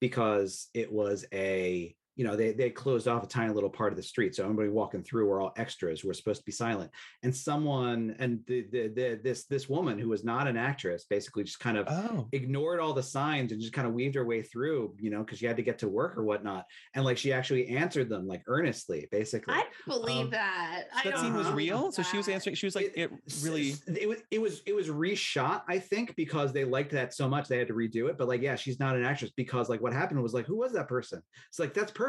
because 0.00 0.68
it 0.72 0.90
was 0.90 1.26
a 1.32 1.94
you 2.18 2.24
know 2.24 2.36
they 2.36 2.52
they 2.52 2.68
closed 2.68 3.08
off 3.08 3.22
a 3.22 3.26
tiny 3.26 3.52
little 3.54 3.70
part 3.70 3.92
of 3.92 3.96
the 3.96 4.02
street 4.02 4.34
so 4.34 4.42
everybody 4.42 4.68
walking 4.68 5.02
through 5.02 5.24
were 5.26 5.40
all 5.40 5.52
extras 5.56 6.00
who 6.00 6.08
were 6.08 6.14
supposed 6.14 6.40
to 6.40 6.44
be 6.44 6.52
silent 6.52 6.90
and 7.22 7.34
someone 7.34 8.14
and 8.18 8.40
the, 8.46 8.66
the, 8.72 8.88
the 8.88 9.20
this 9.22 9.44
this 9.46 9.68
woman 9.68 9.98
who 9.98 10.08
was 10.08 10.24
not 10.24 10.46
an 10.46 10.56
actress 10.56 11.06
basically 11.08 11.44
just 11.44 11.60
kind 11.60 11.78
of 11.78 11.86
Oh. 11.88 12.28
ignored 12.32 12.80
all 12.80 12.92
the 12.92 13.02
signs 13.02 13.52
and 13.52 13.60
just 13.60 13.72
kind 13.72 13.86
of 13.86 13.94
weaved 13.94 14.14
her 14.16 14.24
way 14.24 14.42
through, 14.42 14.94
you 14.98 15.10
know, 15.10 15.20
because 15.20 15.38
she 15.38 15.46
had 15.46 15.56
to 15.56 15.62
get 15.62 15.78
to 15.78 15.88
work 15.88 16.18
or 16.18 16.24
whatnot. 16.24 16.64
And 16.94 17.04
like 17.04 17.16
she 17.16 17.32
actually 17.32 17.68
answered 17.68 18.08
them 18.08 18.26
like 18.26 18.42
earnestly, 18.46 19.06
basically. 19.10 19.54
I 19.54 19.64
believe 19.86 20.26
Um, 20.26 20.30
that. 20.32 20.84
I 20.94 21.04
that 21.04 21.10
don't 21.14 21.20
scene 21.22 21.34
was 21.34 21.48
real. 21.50 21.92
So 21.92 22.02
she 22.02 22.16
was 22.16 22.28
answering. 22.28 22.56
She 22.56 22.66
was 22.66 22.74
like, 22.74 22.92
it 22.96 23.10
S- 23.26 23.42
really. 23.44 23.74
it 23.96 24.08
was 24.08 24.18
it 24.30 24.40
was 24.40 24.62
it 24.66 24.74
was 24.74 24.88
reshot, 24.88 25.62
I 25.68 25.78
think, 25.78 26.14
because 26.16 26.52
they 26.52 26.64
liked 26.64 26.90
that 26.92 27.14
so 27.14 27.28
much 27.28 27.48
they 27.48 27.58
had 27.58 27.68
to 27.68 27.74
redo 27.74 28.08
it. 28.10 28.18
But 28.18 28.28
like, 28.28 28.42
yeah, 28.42 28.56
she's 28.56 28.80
not 28.80 28.96
an 28.96 29.04
actress 29.04 29.30
because 29.36 29.68
like 29.68 29.80
what 29.80 29.92
happened 29.92 30.22
was 30.22 30.34
like, 30.34 30.46
who 30.46 30.56
was 30.56 30.72
that 30.72 30.88
person? 30.88 31.22
It's 31.48 31.58
like 31.58 31.72
that's 31.74 31.92
perfect. 31.92 32.07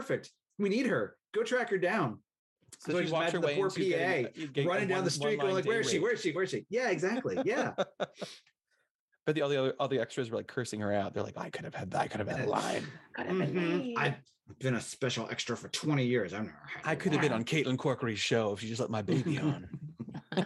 We 0.58 0.70
need 0.70 0.86
her. 0.88 1.16
Go 1.34 1.44
track 1.44 1.70
her 1.70 1.78
down. 1.78 2.20
So 2.80 2.92
So 2.92 2.98
she 3.00 3.04
just 3.06 3.14
walked 3.14 3.32
her 3.32 3.40
the 3.40 3.48
way 3.48 3.56
poor 3.56 3.68
into 3.68 3.80
PA 3.80 4.30
getting 4.54 4.66
a 4.66 4.70
running 4.70 4.88
down 4.88 4.98
one- 5.00 5.06
the 5.06 5.12
street, 5.12 5.40
going 5.40 5.54
like, 5.56 5.66
"Where 5.66 5.82
day 5.82 5.88
is 5.88 5.92
she? 5.92 6.00
Where 6.00 6.12
is 6.14 6.22
she? 6.22 6.32
Where 6.32 6.44
is 6.44 6.50
she?" 6.52 6.66
Yeah, 6.70 6.90
exactly. 6.90 7.38
Yeah. 7.46 7.74
but 9.26 9.36
the 9.36 9.42
all 9.42 9.50
the 9.50 9.58
other 9.58 9.74
all 9.80 9.88
the 9.88 10.00
extras 10.00 10.30
were 10.30 10.38
like 10.38 10.48
cursing 10.48 10.80
her 10.82 10.94
out. 10.94 11.14
They're 11.14 11.24
like, 11.24 11.38
I 11.38 11.50
could 11.50 11.66
have 11.66 11.76
had 11.76 11.92
that. 11.92 12.02
I 12.02 12.08
could 12.08 12.20
have 12.20 12.30
had 12.30 12.46
a 12.48 12.50
line. 12.50 12.86
Could 13.14 13.26
have 13.28 13.38
been 13.38 13.54
Mhm. 13.54 13.94
I've 13.98 14.16
been 14.60 14.76
a 14.76 14.82
special 14.82 15.28
extra 15.30 15.56
for 15.58 15.68
20 15.70 16.06
years. 16.06 16.34
I've 16.34 16.44
never 16.46 16.58
had 16.66 16.82
I 16.86 16.94
a 16.94 16.96
could 16.96 17.12
have 17.14 17.22
been 17.22 17.34
on 17.34 17.44
Caitlin 17.44 17.78
Corkery's 17.78 18.20
show 18.20 18.54
if 18.54 18.60
she 18.62 18.68
just 18.68 18.82
let 18.82 18.90
my 18.90 19.02
baby 19.02 19.38
on. 19.40 19.68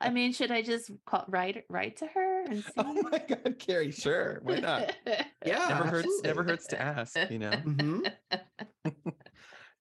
I 0.00 0.10
mean, 0.12 0.32
should 0.32 0.50
I 0.50 0.62
just 0.62 0.90
call, 1.06 1.24
write 1.28 1.64
write 1.68 1.96
to 1.98 2.06
her 2.06 2.33
and 2.46 2.64
see? 2.64 2.70
oh 2.78 2.94
my 3.10 3.18
God, 3.28 3.56
Kari, 3.58 3.90
sure. 3.90 4.40
Why 4.42 4.60
not? 4.60 4.94
Yeah, 5.46 5.66
never 5.68 5.84
hurts. 5.84 6.20
Never 6.24 6.42
hurts 6.42 6.66
to 6.68 6.80
ask. 6.80 7.16
You 7.30 7.38
know. 7.38 7.50
Mhm. 7.50 8.10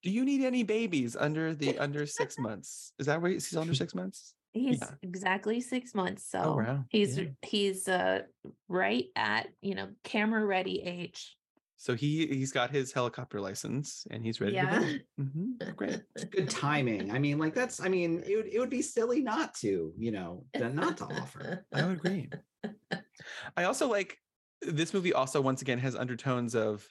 Do 0.04 0.10
you 0.12 0.26
need 0.26 0.44
any 0.44 0.64
babies 0.64 1.16
under 1.16 1.54
the 1.56 1.78
under 1.80 2.06
six 2.06 2.38
months? 2.38 2.92
Is 3.00 3.06
that 3.06 3.22
where 3.22 3.32
he's 3.32 3.56
under 3.56 3.74
six 3.74 3.96
months? 3.96 4.34
He's 4.52 4.82
Yeah. 4.82 4.92
exactly 5.02 5.62
six 5.62 5.96
months. 5.96 6.30
So 6.30 6.40
Oh, 6.44 6.58
wow. 6.58 6.86
he's 6.90 7.18
Yeah. 7.18 7.30
he's 7.42 7.88
uh 7.88 8.24
right 8.68 9.06
at 9.16 9.48
you 9.62 9.76
know 9.76 9.90
camera 10.04 10.46
ready 10.46 10.82
age. 10.82 11.38
So 11.78 11.96
he 11.96 12.28
he's 12.28 12.52
got 12.52 12.70
his 12.70 12.92
helicopter 12.92 13.40
license 13.40 14.06
and 14.12 14.22
he's 14.24 14.42
ready 14.42 14.56
Yeah. 14.56 14.80
to 14.80 15.00
go. 15.18 15.24
Mhm, 15.24 15.76
Great. 15.78 16.02
It's 16.16 16.26
good 16.26 16.50
timing. 16.50 17.12
I 17.12 17.20
mean, 17.20 17.40
like 17.40 17.54
that's. 17.56 17.80
I 17.80 17.88
mean, 17.88 18.22
it 18.28 18.36
would 18.36 18.48
it 18.48 18.60
would 18.60 18.70
be 18.70 18.82
silly 18.82 19.22
not 19.22 19.54
to, 19.56 19.94
you 19.98 20.12
know, 20.12 20.46
to- 20.56 20.70
not 20.70 20.98
to 20.98 21.06
offer. 21.06 21.66
I 21.74 21.86
would 21.86 21.98
agree. 21.98 22.30
I 23.56 23.66
also 23.66 23.88
like 23.90 24.18
this 24.62 24.94
movie 24.94 25.14
also 25.14 25.42
once 25.42 25.62
again 25.62 25.80
has 25.80 25.96
undertones 25.96 26.56
of 26.56 26.88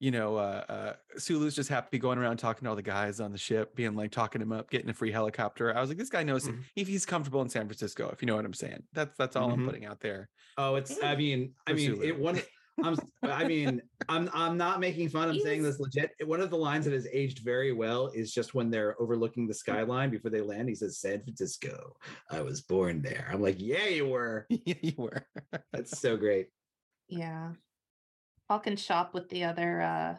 you 0.00 0.10
know, 0.10 0.34
uh, 0.36 0.64
uh, 0.68 0.92
Sulu's 1.16 1.54
just 1.54 1.68
happy 1.68 1.96
going 1.96 2.18
around 2.18 2.38
talking 2.38 2.64
to 2.64 2.70
all 2.70 2.74
the 2.74 2.82
guys 2.82 3.20
on 3.20 3.30
the 3.30 3.38
ship, 3.38 3.76
being 3.76 3.94
like 3.94 4.10
talking 4.10 4.42
him 4.42 4.50
up, 4.50 4.68
getting 4.68 4.90
a 4.90 4.92
free 4.92 5.12
helicopter. 5.12 5.72
I 5.76 5.80
was 5.80 5.90
like, 5.90 5.96
this 5.96 6.08
guy 6.10 6.24
knows 6.24 6.48
Mhm. 6.48 6.64
if 6.74 6.88
he's 6.88 7.06
comfortable 7.06 7.40
in 7.40 7.48
San 7.48 7.66
Francisco, 7.68 8.10
if 8.12 8.20
you 8.20 8.26
know 8.26 8.34
what 8.34 8.44
I'm 8.44 8.52
saying. 8.52 8.82
That's 8.92 9.16
that's 9.16 9.36
all 9.36 9.48
Mhm. 9.48 9.52
I'm 9.52 9.64
putting 9.64 9.84
out 9.84 10.00
there. 10.00 10.28
Oh, 10.58 10.74
it's. 10.74 11.00
I 11.04 11.14
mean, 11.14 11.54
I 11.68 11.74
mean, 11.74 11.94
Sulu. 11.94 12.02
it 12.04 12.18
one. 12.18 12.40
I'm. 12.82 12.96
I 13.22 13.44
mean, 13.44 13.82
I'm. 14.08 14.30
I'm 14.32 14.56
not 14.56 14.80
making 14.80 15.08
fun. 15.10 15.28
I'm 15.28 15.38
saying 15.40 15.62
He's- 15.62 15.74
this 15.74 15.80
legit. 15.80 16.10
One 16.24 16.40
of 16.40 16.50
the 16.50 16.56
lines 16.56 16.84
that 16.86 16.94
has 16.94 17.06
aged 17.12 17.40
very 17.40 17.72
well 17.72 18.08
is 18.08 18.32
just 18.32 18.54
when 18.54 18.70
they're 18.70 19.00
overlooking 19.00 19.46
the 19.46 19.54
skyline 19.54 20.10
before 20.10 20.30
they 20.30 20.40
land. 20.40 20.68
He 20.68 20.74
says, 20.74 20.98
"San 20.98 21.22
Francisco. 21.22 21.94
I 22.30 22.40
was 22.40 22.62
born 22.62 23.02
there." 23.02 23.28
I'm 23.30 23.42
like, 23.42 23.56
"Yeah, 23.58 23.88
you 23.88 24.06
were." 24.08 24.46
yeah, 24.50 24.74
you 24.80 24.94
were. 24.96 25.26
That's 25.72 25.98
so 25.98 26.16
great. 26.16 26.48
Yeah. 27.08 27.52
Paul 28.48 28.60
can 28.60 28.76
shop 28.76 29.14
with 29.14 29.28
the 29.28 29.44
other 29.44 29.80
uh 29.82 30.16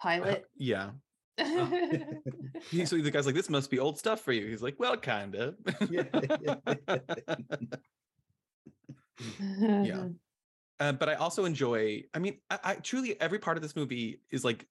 pilot. 0.00 0.44
yeah. 0.56 0.90
He, 2.70 2.86
so 2.86 2.96
the 2.96 3.10
guy's 3.10 3.26
like, 3.26 3.34
this 3.34 3.50
must 3.50 3.70
be 3.70 3.78
old 3.78 3.98
stuff 3.98 4.22
for 4.22 4.32
you. 4.32 4.46
He's 4.46 4.62
like, 4.62 4.76
well, 4.78 4.96
kind 4.96 5.34
of. 5.34 5.56
Yeah. 5.90 6.04
yeah. 9.60 10.04
Uh, 10.78 10.92
but 10.92 11.08
I 11.08 11.14
also 11.14 11.44
enjoy. 11.44 12.04
I 12.14 12.18
mean, 12.18 12.38
I, 12.50 12.58
I 12.64 12.74
truly 12.74 13.18
every 13.20 13.38
part 13.38 13.56
of 13.56 13.62
this 13.62 13.74
movie 13.76 14.20
is 14.30 14.44
like 14.44 14.66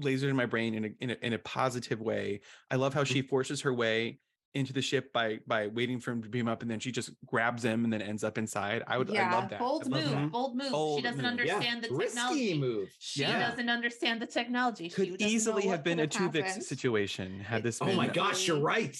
lasered 0.00 0.30
in 0.30 0.36
my 0.36 0.46
brain 0.46 0.74
in 0.74 0.84
a, 0.84 0.88
in 1.00 1.10
a 1.10 1.16
in 1.22 1.32
a 1.32 1.38
positive 1.38 2.00
way. 2.00 2.40
I 2.70 2.76
love 2.76 2.94
how 2.94 3.04
she 3.04 3.22
forces 3.22 3.62
her 3.62 3.74
way 3.74 4.20
into 4.54 4.72
the 4.72 4.82
ship 4.82 5.12
by 5.12 5.38
by 5.46 5.68
waiting 5.68 6.00
for 6.00 6.12
him 6.12 6.22
to 6.22 6.28
beam 6.28 6.48
up, 6.48 6.62
and 6.62 6.70
then 6.70 6.78
she 6.80 6.92
just 6.92 7.10
grabs 7.26 7.64
him 7.64 7.84
and 7.84 7.92
then 7.92 8.00
ends 8.02 8.22
up 8.24 8.38
inside. 8.38 8.82
I 8.86 8.98
would. 8.98 9.14
I 9.16 9.30
love 9.32 9.50
that. 9.50 9.58
Bold 9.58 9.90
love 9.90 10.02
move. 10.02 10.10
that. 10.12 10.30
Bold 10.32 10.56
move. 10.56 10.70
Bold 10.72 10.98
she 10.98 11.02
doesn't 11.02 11.22
move. 11.22 11.44
Yeah, 11.44 11.54
understand 11.56 11.82
the 11.84 11.94
risky 11.94 12.16
technology. 12.16 12.58
move. 12.58 12.88
She 12.98 13.20
Yeah. 13.22 13.48
doesn't 13.50 13.68
understand 13.68 14.22
the 14.22 14.26
technology. 14.26 14.88
Could 14.88 15.18
doesn't 15.18 15.22
easily 15.22 15.66
have 15.66 15.82
been 15.82 15.98
a 15.98 16.02
have 16.02 16.10
Tuvix 16.10 16.62
situation 16.62 17.40
had 17.40 17.62
this 17.62 17.80
Oh 17.82 17.86
been. 17.86 17.96
my 17.96 18.08
gosh, 18.08 18.46
you're 18.46 18.60
right. 18.60 18.96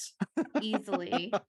Easily. 0.61 1.32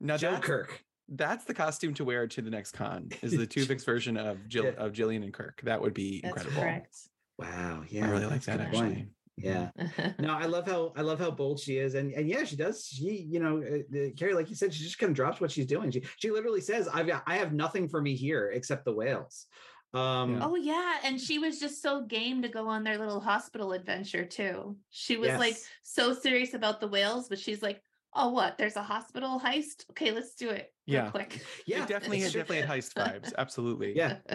Now 0.00 0.16
Joe 0.16 0.32
that's, 0.32 0.44
Kirk. 0.46 0.82
That's 1.08 1.44
the 1.44 1.54
costume 1.54 1.94
to 1.94 2.04
wear 2.04 2.26
to 2.26 2.42
the 2.42 2.50
next 2.50 2.72
con. 2.72 3.10
Is 3.22 3.32
the 3.32 3.46
Tuvix 3.46 3.84
version 3.84 4.16
of 4.16 4.48
Jill 4.48 4.64
Yeah. 4.64 4.70
of 4.72 4.92
Jillian 4.92 5.22
and 5.22 5.32
Kirk. 5.34 5.60
That 5.64 5.80
would 5.82 5.94
be 5.94 6.20
That's 6.22 6.36
incredible. 6.36 6.62
correct. 6.62 6.96
Wow. 7.38 7.82
Yeah. 7.88 8.06
I 8.06 8.10
really 8.10 8.26
like 8.26 8.42
that 8.44 8.60
actually. 8.60 8.80
point. 8.94 9.08
Yeah. 9.36 9.70
no, 10.20 10.32
I 10.32 10.46
love 10.46 10.66
how 10.66 10.92
I 10.96 11.02
love 11.02 11.18
how 11.18 11.30
bold 11.32 11.58
she 11.58 11.78
is, 11.78 11.94
and 11.94 12.12
and 12.12 12.28
yeah, 12.28 12.44
she 12.44 12.54
does. 12.54 12.86
She, 12.86 13.26
you 13.28 13.40
know, 13.40 13.58
uh, 13.62 13.98
uh, 13.98 14.10
Kari, 14.16 14.32
like 14.34 14.48
you 14.48 14.54
said, 14.54 14.72
she 14.72 14.84
just 14.84 14.98
kind 14.98 15.10
of 15.10 15.16
drops 15.16 15.40
what 15.40 15.50
she's 15.50 15.66
doing. 15.66 15.90
She 15.90 16.04
she 16.18 16.30
literally 16.30 16.60
says, 16.60 16.86
"I've 16.86 17.08
got, 17.08 17.24
I 17.26 17.36
have 17.38 17.52
nothing 17.52 17.88
for 17.88 18.00
me 18.00 18.14
here 18.14 18.50
except 18.54 18.84
the 18.84 18.92
whales." 18.92 19.46
Um, 19.92 20.40
Oh 20.42 20.54
yeah, 20.54 20.98
and 21.04 21.20
she 21.20 21.38
was 21.40 21.58
just 21.58 21.82
so 21.82 22.02
game 22.02 22.42
to 22.42 22.48
go 22.48 22.68
on 22.68 22.84
their 22.84 22.96
little 22.98 23.20
hospital 23.20 23.72
adventure 23.72 24.24
too. 24.24 24.76
She 24.90 25.16
was 25.16 25.30
like 25.36 25.56
so 25.82 26.14
serious 26.14 26.54
about 26.54 26.80
the 26.80 26.88
whales, 26.88 27.28
but 27.28 27.38
she's 27.40 27.62
like, 27.62 27.80
"Oh, 28.14 28.30
what? 28.30 28.58
There's 28.58 28.76
a 28.76 28.82
hospital 28.82 29.40
heist? 29.40 29.88
Okay, 29.90 30.12
let's 30.12 30.34
do 30.34 30.50
it 30.50 30.72
real 30.88 31.04
Yeah. 31.04 31.10
quick." 31.10 31.44
yeah, 31.66 31.82
it 31.82 31.88
definitely 31.88 32.20
had 32.20 32.32
definitely 32.32 32.62
had 32.62 32.68
heist 32.68 32.94
vibes. 32.94 33.32
Absolutely. 33.36 33.96
Yeah. 33.96 34.18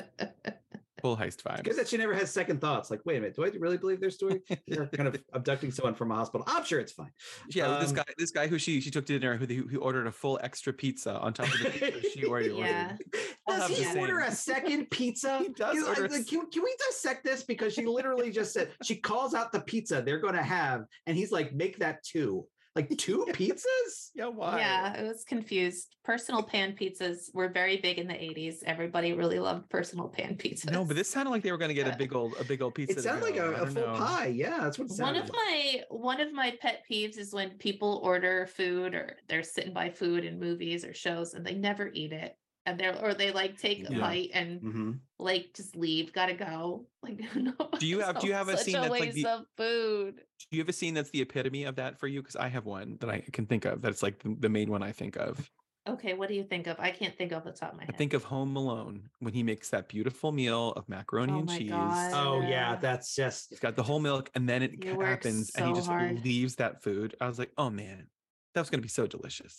Full 1.02 1.16
heist 1.16 1.44
vibes. 1.44 1.64
Good 1.64 1.78
that 1.78 1.88
she 1.88 1.96
never 1.96 2.14
has 2.14 2.30
second 2.30 2.60
thoughts. 2.60 2.92
Like, 2.92 3.00
wait 3.06 3.16
a 3.16 3.22
minute, 3.22 3.34
do 3.34 3.46
I 3.46 3.50
really 3.58 3.78
believe 3.78 4.02
their 4.02 4.10
story? 4.10 4.42
They're 4.68 4.88
kind 4.88 5.08
of 5.08 5.16
abducting 5.32 5.72
someone 5.72 5.96
from 5.96 6.12
a 6.12 6.16
hospital. 6.16 6.44
I'm 6.46 6.66
sure 6.66 6.82
it's 6.82 6.92
fine. 6.92 7.12
Yeah, 7.50 7.80
this 7.80 7.92
Um, 7.92 7.96
guy, 7.96 8.04
this 8.18 8.32
guy 8.32 8.48
who 8.48 8.60
she 8.60 8.82
she 8.82 8.92
took 8.92 9.06
to 9.06 9.18
dinner, 9.18 9.38
who 9.38 9.46
who, 9.46 9.66
who 9.70 9.80
ordered 9.80 10.08
a 10.08 10.12
full 10.12 10.38
extra 10.44 10.74
pizza 10.74 11.18
on 11.18 11.34
top 11.34 11.46
of 11.54 11.58
the 11.60 11.70
pizza 11.70 12.10
she 12.10 12.26
already 12.26 12.50
Yeah. 12.50 12.92
ordered. 12.92 13.06
Does 13.48 13.78
he 13.78 13.98
order 13.98 14.20
a 14.20 14.32
second 14.32 14.92
pizza? 14.92 15.40
He 15.40 15.50
does 15.50 15.82
order 15.88 16.06
a 16.06 16.10
like, 16.10 16.28
can, 16.28 16.50
can 16.52 16.64
we 16.64 16.76
dissect 16.90 17.24
this? 17.24 17.44
Because 17.44 17.74
she 17.74 17.86
literally 17.86 18.30
just 18.30 18.52
said 18.52 18.74
she 18.84 18.98
calls 18.98 19.34
out 19.34 19.54
the 19.54 19.62
pizza 19.62 20.02
they're 20.02 20.20
going 20.20 20.36
to 20.36 20.44
have, 20.44 20.84
and 21.08 21.16
he's 21.16 21.32
like, 21.32 21.54
make 21.54 21.78
that 21.80 22.04
two. 22.04 22.46
Like 22.76 22.90
two 22.98 23.26
pizzas? 23.34 24.10
Yeah, 24.14 24.28
why? 24.28 24.60
Yeah, 24.60 24.96
I 24.98 25.04
was 25.04 25.24
confused. 25.24 25.96
Personal 26.04 26.44
pan 26.44 26.76
pizzas 26.80 27.34
were 27.34 27.50
very 27.50 27.78
big 27.78 27.98
in 27.98 28.08
the 28.08 28.14
80s. 28.14 28.58
Everybody 28.66 29.14
really 29.14 29.40
loved 29.40 29.70
personal 29.70 30.08
pan 30.08 30.36
pizzas. 30.36 30.72
No, 30.72 30.86
but 30.86 30.96
this 30.96 31.10
sounded 31.10 31.32
like 31.32 31.44
they 31.44 31.52
were 31.52 31.58
going 31.58 31.70
to 31.70 31.76
get 31.76 31.94
a 31.94 31.98
big 31.98 32.14
old 32.14 32.36
a 32.40 32.44
big 32.44 32.62
old 32.62 32.76
pizza. 32.76 33.00
It 33.00 33.04
sounded 33.04 33.24
like 33.26 33.36
go. 33.36 33.52
a, 33.52 33.54
I 33.54 33.56
a 33.56 33.66
don't 33.66 33.74
full 33.74 33.88
know. 33.88 33.94
pie. 33.94 34.28
Yeah, 34.28 34.60
that's 34.62 34.78
what 34.80 34.92
it 34.92 35.02
one 35.02 35.16
of 35.16 35.24
like. 35.24 35.34
my 35.34 35.82
one 35.90 36.22
of 36.22 36.34
my 36.34 36.54
pet 36.62 36.84
peeves 36.90 37.18
is 37.18 37.34
when 37.34 37.52
people 37.58 38.02
order 38.04 38.48
food 38.48 38.94
or 38.94 39.18
they're 39.28 39.44
sitting 39.44 39.74
by 39.74 39.90
food 39.90 40.24
in 40.26 40.40
movies 40.40 40.86
or 40.86 40.94
shows 40.94 41.34
and 41.34 41.46
they 41.46 41.56
never 41.56 41.90
eat 41.94 42.12
it 42.14 42.36
and 42.70 42.80
they're 42.80 42.96
or 43.04 43.14
they 43.14 43.32
like 43.32 43.58
take 43.60 43.90
a 43.90 43.94
Yeah. 43.94 44.00
bite 44.00 44.30
and 44.34 44.62
Mhm. 44.62 45.00
like 45.18 45.54
just 45.56 45.76
leave 45.76 46.14
gotta 46.14 46.34
go 46.34 46.88
like 47.04 47.20
no 47.36 47.54
Do 47.80 47.88
you 47.88 48.00
have- 48.00 48.20
do 48.20 48.28
you 48.28 48.34
have 48.34 48.48
a 48.50 48.58
such 48.58 48.66
scene 48.66 48.74
that's 48.74 48.90
like 48.90 49.02
waste 49.02 49.16
the- 49.16 49.30
of 49.30 49.46
food 49.58 50.16
Do 50.50 50.58
you 50.58 50.62
have 50.62 50.70
a 50.70 50.74
scene 50.74 50.94
that's 50.94 51.10
the 51.12 51.22
epitome 51.22 51.64
of 51.66 51.76
that 51.76 52.00
for 52.00 52.08
you? 52.08 52.22
Because 52.22 52.36
I 52.36 52.48
have 52.48 52.66
one 52.66 52.98
that 53.02 53.10
I 53.10 53.20
can 53.32 53.46
think 53.46 53.66
of. 53.66 53.82
That's 53.82 54.02
like 54.02 54.20
the, 54.24 54.36
the 54.40 54.50
main 54.50 54.70
one 54.72 54.84
I 54.84 54.92
think 54.92 55.16
of. 55.18 55.50
okay 55.88 56.14
what 56.14 56.28
do 56.30 56.36
you 56.36 56.44
think 56.44 56.68
of 56.68 56.76
i 56.80 56.92
can't 56.92 57.16
think 57.18 57.32
off 57.34 57.44
the 57.46 57.52
top 57.52 57.72
of 57.72 57.78
my 57.78 57.84
head 57.86 57.96
I 57.96 57.98
think 57.98 58.14
of 58.14 58.24
Home 58.26 58.56
Alone 58.58 59.10
when 59.20 59.34
he 59.34 59.44
makes 59.44 59.70
that 59.70 59.88
beautiful 59.88 60.32
meal 60.32 60.72
of 60.74 60.88
macaroni 60.90 61.34
Oh 61.34 61.38
and 61.40 61.48
my 61.48 61.58
cheese. 61.58 61.70
God. 61.72 62.12
Oh 62.14 62.42
yeah, 62.42 62.76
that's 62.76 63.16
just 63.16 63.50
He's 63.50 63.60
got 63.60 63.76
the 63.76 63.84
whole 63.90 64.00
milk, 64.10 64.30
and 64.36 64.48
then 64.48 64.62
it 64.62 64.72
You 64.74 64.92
ca- 64.92 64.98
work 64.98 65.08
happens, 65.24 65.50
and 65.56 65.68
he 65.68 65.74
just 65.74 65.88
hard. 65.88 66.24
leaves 66.24 66.56
that 66.58 66.84
food. 66.84 67.16
I 67.22 67.28
was 67.28 67.40
like, 67.40 67.52
oh 67.58 67.70
man, 67.72 68.08
that 68.54 68.62
was 68.62 68.70
going 68.70 68.82
to 68.84 68.88
be 68.92 68.96
so 69.00 69.08
delicious. 69.08 69.56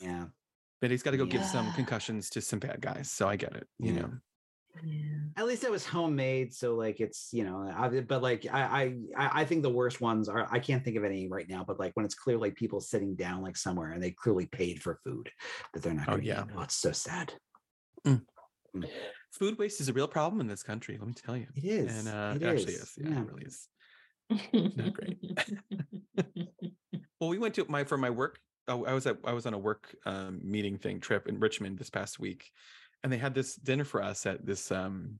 yeah. 0.00 0.24
But 0.84 0.90
he's 0.90 1.02
got 1.02 1.12
to 1.12 1.16
go 1.16 1.24
give 1.24 1.42
some 1.46 1.72
concussions 1.72 2.28
to 2.28 2.42
some 2.42 2.58
bad 2.58 2.82
guys. 2.82 3.10
So 3.10 3.26
I 3.26 3.36
get 3.36 3.56
it. 3.56 3.66
You 3.78 3.94
Yeah. 3.94 4.00
know, 4.02 5.32
At 5.38 5.46
least 5.46 5.64
it 5.64 5.70
was 5.70 5.86
homemade, 5.86 6.52
so 6.52 6.74
like 6.74 7.00
it's 7.00 7.30
you 7.32 7.42
know, 7.42 7.72
I, 7.74 7.88
but 8.00 8.20
like 8.20 8.44
I, 8.52 8.94
I 9.16 9.40
I 9.40 9.44
think 9.46 9.62
the 9.62 9.70
worst 9.70 10.02
ones 10.02 10.28
are 10.28 10.46
I 10.50 10.58
can't 10.58 10.84
think 10.84 10.98
of 10.98 11.04
any 11.04 11.26
right 11.26 11.48
now, 11.48 11.64
but 11.66 11.78
like 11.80 11.92
when 11.94 12.04
it's 12.04 12.14
clear 12.14 12.36
like 12.36 12.54
people 12.54 12.82
sitting 12.82 13.14
down 13.14 13.40
like 13.40 13.56
somewhere 13.56 13.92
and 13.92 14.02
they 14.02 14.10
clearly 14.10 14.44
paid 14.44 14.82
for 14.82 14.98
food 15.02 15.30
that 15.72 15.82
they're 15.82 15.94
not. 15.94 16.06
Oh, 16.06 16.10
gonna 16.18 16.22
eat. 16.22 16.26
yeah. 16.26 16.44
oh, 16.54 16.60
it's 16.60 16.76
so 16.76 16.92
sad. 16.92 17.32
food 19.32 19.56
waste 19.58 19.80
is 19.80 19.88
a 19.88 19.94
real 19.94 20.06
problem 20.06 20.38
in 20.42 20.48
this 20.48 20.62
country. 20.62 20.98
Let 20.98 21.08
me 21.08 21.14
tell 21.14 21.34
you. 21.38 21.46
It 21.54 21.64
is. 21.64 22.06
And 22.06 22.08
uh, 22.14 22.32
it 22.36 22.42
it, 22.42 22.46
actually 22.46 22.74
is, 22.74 22.82
is. 22.82 22.92
Yeah, 22.98 23.08
yeah. 23.08 23.20
it 23.20 23.26
really 23.26 23.44
is. 23.46 23.68
Not 24.76 24.92
great. 24.92 25.18
Well, 27.20 27.30
we 27.30 27.38
went 27.38 27.54
to 27.54 27.64
my 27.70 27.84
for 27.84 27.96
my 27.96 28.10
work. 28.10 28.38
Oh, 28.68 28.84
I 28.84 28.92
was 28.92 29.06
at 29.06 29.18
I 29.24 29.32
was 29.32 29.46
on 29.46 29.54
a 29.54 29.58
work 29.58 29.94
um, 30.06 30.40
meeting 30.42 30.78
thing 30.78 31.00
trip 31.00 31.26
in 31.28 31.40
Richmond 31.40 31.78
this 31.78 31.90
past 31.90 32.18
week, 32.18 32.52
and 33.02 33.12
they 33.12 33.18
had 33.18 33.34
this 33.34 33.54
dinner 33.54 33.84
for 33.84 34.02
us 34.02 34.26
at 34.26 34.44
this 34.44 34.70
um, 34.70 35.18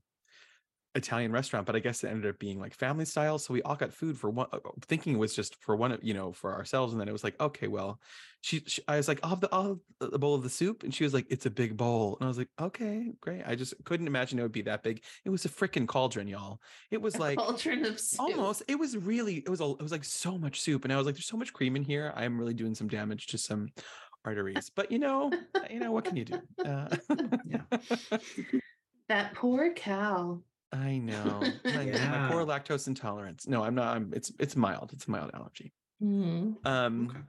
Italian 0.95 1.31
restaurant. 1.31 1.65
But 1.65 1.75
I 1.75 1.79
guess 1.79 2.03
it 2.03 2.07
ended 2.09 2.29
up 2.29 2.39
being 2.39 2.59
like 2.59 2.73
family 2.73 3.05
style, 3.05 3.37
so 3.37 3.53
we 3.53 3.61
all 3.61 3.75
got 3.75 3.93
food 3.93 4.17
for 4.17 4.29
one. 4.29 4.47
uh, 4.51 4.59
Thinking 4.81 5.15
it 5.15 5.19
was 5.19 5.35
just 5.35 5.55
for 5.61 5.75
one, 5.75 5.91
of- 5.91 6.03
you 6.03 6.13
know, 6.13 6.31
for 6.31 6.53
ourselves, 6.53 6.93
and 6.93 6.99
then 7.01 7.07
it 7.07 7.11
was 7.11 7.23
like, 7.23 7.39
okay, 7.39 7.67
well, 7.67 7.99
she, 8.41 8.61
she 8.67 8.81
I 8.87 8.97
was 8.97 9.07
like, 9.07 9.19
I'll 9.23 9.31
have 9.31 9.41
the 9.41 9.49
I'll 9.51 9.79
have 9.99 10.11
the 10.11 10.19
bowl 10.19 10.35
of 10.35 10.43
the 10.43 10.49
soup, 10.49 10.83
and 10.83 10.93
she 10.93 11.03
was 11.03 11.13
like, 11.13 11.25
it's 11.29 11.45
a 11.45 11.49
big 11.49 11.75
bowl, 11.75 12.17
and 12.19 12.25
I 12.25 12.27
was 12.27 12.37
like, 12.37 12.49
okay, 12.61 13.11
great. 13.19 13.43
I 13.45 13.55
just 13.55 13.73
couldn't 13.85 14.07
imagine 14.07 14.37
it 14.39 14.43
would 14.43 14.51
be 14.51 14.61
that 14.63 14.83
big. 14.83 15.01
It 15.25 15.29
was 15.29 15.45
a 15.45 15.49
freaking 15.49 15.87
cauldron, 15.87 16.27
y'all. 16.27 16.61
It 16.91 17.01
was 17.01 17.17
like 17.17 17.37
cauldron 17.39 17.85
of 17.85 17.99
soup. 17.99 18.19
almost 18.21 18.63
it 18.67 18.77
was 18.77 18.95
really 18.97 19.37
it 19.37 19.49
was 19.49 19.61
a, 19.61 19.65
it 19.71 19.81
was 19.81 19.91
like 19.91 20.03
so 20.03 20.37
much 20.37 20.61
soup 20.61 20.83
and 20.83 20.93
i 20.93 20.97
was 20.97 21.05
like 21.05 21.15
there's 21.15 21.25
so 21.25 21.37
much 21.37 21.53
cream 21.53 21.75
in 21.75 21.83
here 21.83 22.11
i'm 22.15 22.37
really 22.39 22.53
doing 22.53 22.73
some 22.75 22.87
damage 22.87 23.27
to 23.27 23.37
some 23.37 23.69
arteries 24.23 24.69
but 24.75 24.91
you 24.91 24.99
know 24.99 25.31
uh, 25.55 25.59
you 25.69 25.79
know 25.79 25.91
what 25.91 26.05
can 26.05 26.15
you 26.15 26.25
do 26.25 26.39
uh, 26.65 26.87
that 29.09 29.33
poor 29.33 29.73
cow 29.73 30.39
i 30.75 30.97
know 30.97 31.41
I 31.71 31.85
know, 31.85 32.09
my 32.09 32.27
poor 32.27 32.45
lactose 32.45 32.87
intolerance 32.87 33.47
no 33.47 33.63
i'm 33.63 33.75
not 33.75 33.95
i'm 33.95 34.11
it's 34.13 34.31
it's 34.39 34.55
mild 34.55 34.91
it's 34.93 35.07
a 35.07 35.11
mild 35.11 35.31
allergy 35.33 35.73
Mhm. 36.01 36.55
um 36.65 37.09
Okay. 37.09 37.19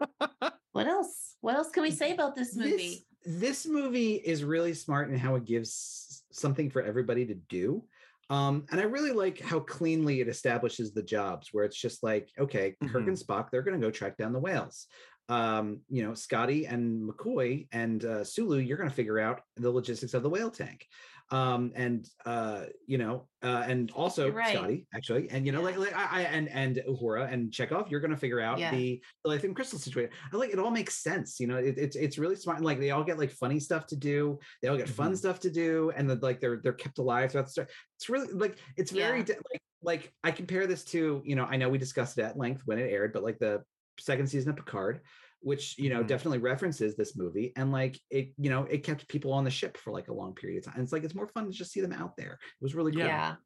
what 0.72 0.86
else 0.86 1.36
what 1.40 1.56
else 1.56 1.70
can 1.70 1.82
we 1.82 1.90
say 1.90 2.12
about 2.12 2.34
this 2.34 2.56
movie 2.56 2.70
This, 2.70 3.04
this 3.40 3.66
movie 3.66 4.14
is 4.14 4.44
really 4.44 4.74
smart 4.74 5.10
in 5.10 5.16
how 5.16 5.34
it 5.36 5.44
gives 5.44 6.22
something 6.32 6.70
for 6.70 6.82
everybody 6.82 7.26
to 7.26 7.34
do. 7.34 7.84
Um, 8.30 8.64
and 8.70 8.80
I 8.80 8.84
really 8.84 9.12
like 9.12 9.40
how 9.40 9.60
cleanly 9.60 10.20
it 10.20 10.28
establishes 10.28 10.92
the 10.92 11.02
jobs 11.02 11.48
where 11.52 11.64
it's 11.64 11.76
just 11.76 12.02
like, 12.02 12.30
okay, 12.38 12.76
Kirk 12.88 13.04
Mhm. 13.04 13.08
and 13.08 13.16
Spock, 13.16 13.50
they're 13.50 13.62
going 13.62 13.78
to 13.78 13.86
go 13.86 13.90
track 13.90 14.16
down 14.16 14.32
the 14.32 14.38
whales. 14.40 14.86
Um, 15.28 15.80
you 15.88 16.02
know, 16.02 16.14
Scotty 16.14 16.66
and 16.66 17.08
McCoy 17.08 17.68
and 17.72 18.04
uh, 18.04 18.24
Sulu, 18.24 18.58
you're 18.58 18.76
going 18.76 18.88
to 18.90 18.94
figure 18.94 19.18
out 19.18 19.40
the 19.56 19.70
logistics 19.70 20.14
of 20.14 20.22
the 20.22 20.30
whale 20.30 20.50
tank. 20.50 20.86
Um, 21.30 21.72
and 21.74 22.06
uh, 22.26 22.64
you 22.86 22.98
know, 22.98 23.26
uh, 23.42 23.64
and 23.66 23.90
also 23.92 24.28
right. 24.30 24.54
Scotty, 24.54 24.86
actually, 24.94 25.30
and 25.30 25.46
you 25.46 25.52
know, 25.52 25.60
Yeah. 25.60 25.64
like, 25.64 25.78
like 25.78 25.96
I, 25.96 26.08
I 26.10 26.20
and 26.24 26.46
and 26.50 26.82
Uhura 26.86 27.32
and 27.32 27.50
Chekhov, 27.50 27.90
you're 27.90 28.00
going 28.00 28.10
to 28.10 28.18
figure 28.18 28.40
out 28.40 28.58
Yeah. 28.58 28.70
the 28.70 29.02
the 29.24 29.30
and 29.30 29.56
crystal 29.56 29.78
situation. 29.78 30.12
I 30.30 30.36
like 30.36 30.50
it 30.50 30.58
all 30.58 30.70
makes 30.70 31.02
sense. 31.02 31.40
You 31.40 31.46
know, 31.46 31.56
it, 31.56 31.78
it's 31.78 31.96
it's 31.96 32.18
really 32.18 32.36
smart. 32.36 32.58
and, 32.58 32.66
Like 32.66 32.80
they 32.80 32.90
all 32.90 33.02
get 33.02 33.18
like 33.18 33.30
funny 33.30 33.60
stuff 33.60 33.86
to 33.86 33.96
do. 33.96 34.40
They 34.60 34.68
all 34.68 34.76
get 34.76 34.90
fun 34.90 35.12
Mhm. 35.12 35.16
stuff 35.16 35.40
to 35.40 35.50
do, 35.50 35.90
and 35.96 36.10
then 36.10 36.18
like 36.20 36.38
they're 36.40 36.60
they're 36.62 36.74
kept 36.74 36.98
alive 36.98 37.32
throughout 37.32 37.46
the 37.46 37.52
story. 37.52 37.68
It's 37.96 38.10
really 38.10 38.30
like 38.34 38.58
it's 38.76 38.90
very 38.90 39.18
Yeah. 39.20 39.24
di- 39.24 39.34
like 39.50 39.62
like 39.84 40.14
I 40.22 40.32
compare 40.32 40.66
this 40.66 40.84
to 40.86 41.22
you 41.24 41.34
know 41.34 41.44
I 41.44 41.56
know 41.56 41.70
we 41.70 41.78
discussed 41.78 42.18
it 42.18 42.22
at 42.24 42.36
length 42.36 42.62
when 42.66 42.78
it 42.78 42.90
aired, 42.92 43.14
but 43.14 43.22
like 43.22 43.38
the 43.38 43.62
second 43.98 44.26
season 44.28 44.50
of 44.50 44.56
Picard, 44.56 45.00
which 45.40 45.78
you 45.78 45.90
know 45.90 46.02
Mhm. 46.02 46.06
definitely 46.06 46.38
references 46.38 46.96
this 46.96 47.16
movie, 47.16 47.52
and 47.56 47.72
like 47.72 47.98
it 48.10 48.32
you 48.38 48.50
know 48.50 48.64
it 48.64 48.78
kept 48.84 49.08
people 49.08 49.32
on 49.32 49.44
the 49.44 49.50
ship 49.50 49.76
for 49.76 49.92
like 49.92 50.08
a 50.08 50.14
long 50.14 50.34
period 50.34 50.58
of 50.58 50.64
time. 50.64 50.74
And 50.76 50.82
it's 50.84 50.92
like 50.92 51.04
it's 51.04 51.14
more 51.14 51.28
fun 51.28 51.46
to 51.46 51.52
just 51.52 51.72
see 51.72 51.80
them 51.80 51.92
out 51.92 52.16
there. 52.16 52.32
It 52.34 52.62
was 52.62 52.74
really 52.74 52.92
cool. 52.92 53.02
Yeah. 53.02 53.36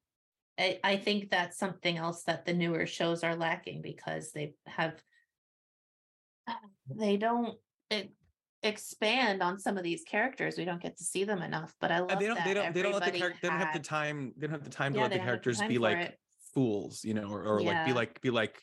I, 0.59 0.81
I 0.83 0.97
think 0.97 1.29
that's 1.31 1.59
something 1.59 1.99
else 1.99 2.23
that 2.25 2.47
the 2.47 2.55
newer 2.55 2.87
shows 2.87 3.23
are 3.23 3.37
lacking 3.37 3.83
because 3.83 4.33
they 4.33 4.55
have 4.67 5.03
they 6.95 7.17
don't 7.17 7.59
e- 7.93 8.11
expand 8.63 9.43
on 9.43 9.59
some 9.59 9.77
of 9.77 9.85
these 9.85 10.03
characters. 10.05 10.57
We 10.57 10.65
don't 10.65 10.81
get 10.81 10.97
to 10.97 11.05
see 11.05 11.25
them 11.25 11.43
enough. 11.43 11.75
But 11.81 11.91
I 11.93 11.99
love 12.01 12.11
And 12.13 12.21
they 12.21 12.27
don't 12.27 12.37
that 12.37 12.45
they 12.47 12.55
don't 12.55 12.75
they 12.75 12.83
don't 12.83 12.93
let 12.93 13.01
the 13.03 13.07
everybody 13.09 13.19
character 13.19 13.39
they 13.43 13.49
don't 13.49 13.59
have 13.59 13.75
the 13.75 13.81
time 13.81 14.33
they 14.37 14.47
don't 14.47 14.55
have 14.55 14.65
the 14.65 14.71
time 14.71 14.93
to 14.95 14.99
Yeah, 14.99 15.03
let 15.05 15.13
the 15.13 15.19
don't 15.19 15.27
the 15.27 15.31
characters 15.31 15.63
be 15.63 15.79
like 15.79 15.99
it. 15.99 16.19
fools, 16.55 17.05
you 17.05 17.15
know, 17.15 17.29
or, 17.31 17.45
or 17.45 17.61
like 17.63 17.85
be 17.85 17.93
like 17.93 18.21
be 18.23 18.31
like 18.31 18.63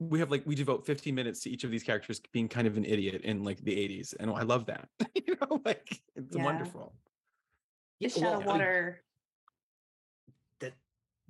we 0.00 0.18
have 0.18 0.30
like 0.30 0.42
we 0.46 0.54
devote 0.54 0.84
15 0.86 1.14
minutes 1.14 1.40
to 1.40 1.50
each 1.50 1.64
of 1.64 1.70
these 1.70 1.82
characters 1.82 2.20
being 2.32 2.48
kind 2.48 2.66
of 2.66 2.76
an 2.76 2.84
idiot 2.84 3.22
in 3.22 3.44
like 3.44 3.62
the 3.62 3.72
80s 3.74 4.14
and 4.18 4.30
i 4.30 4.42
love 4.42 4.66
that 4.66 4.88
you 5.14 5.36
know 5.40 5.60
like 5.64 6.00
it's 6.16 6.36
Yeah. 6.36 6.44
wonderful 6.44 6.94
Yeah, 8.00 8.08
Fish 8.08 8.22
out 8.22 8.30
well, 8.32 8.40
of 8.40 8.46
I- 8.48 8.50
water. 8.52 9.04
that 10.60 10.72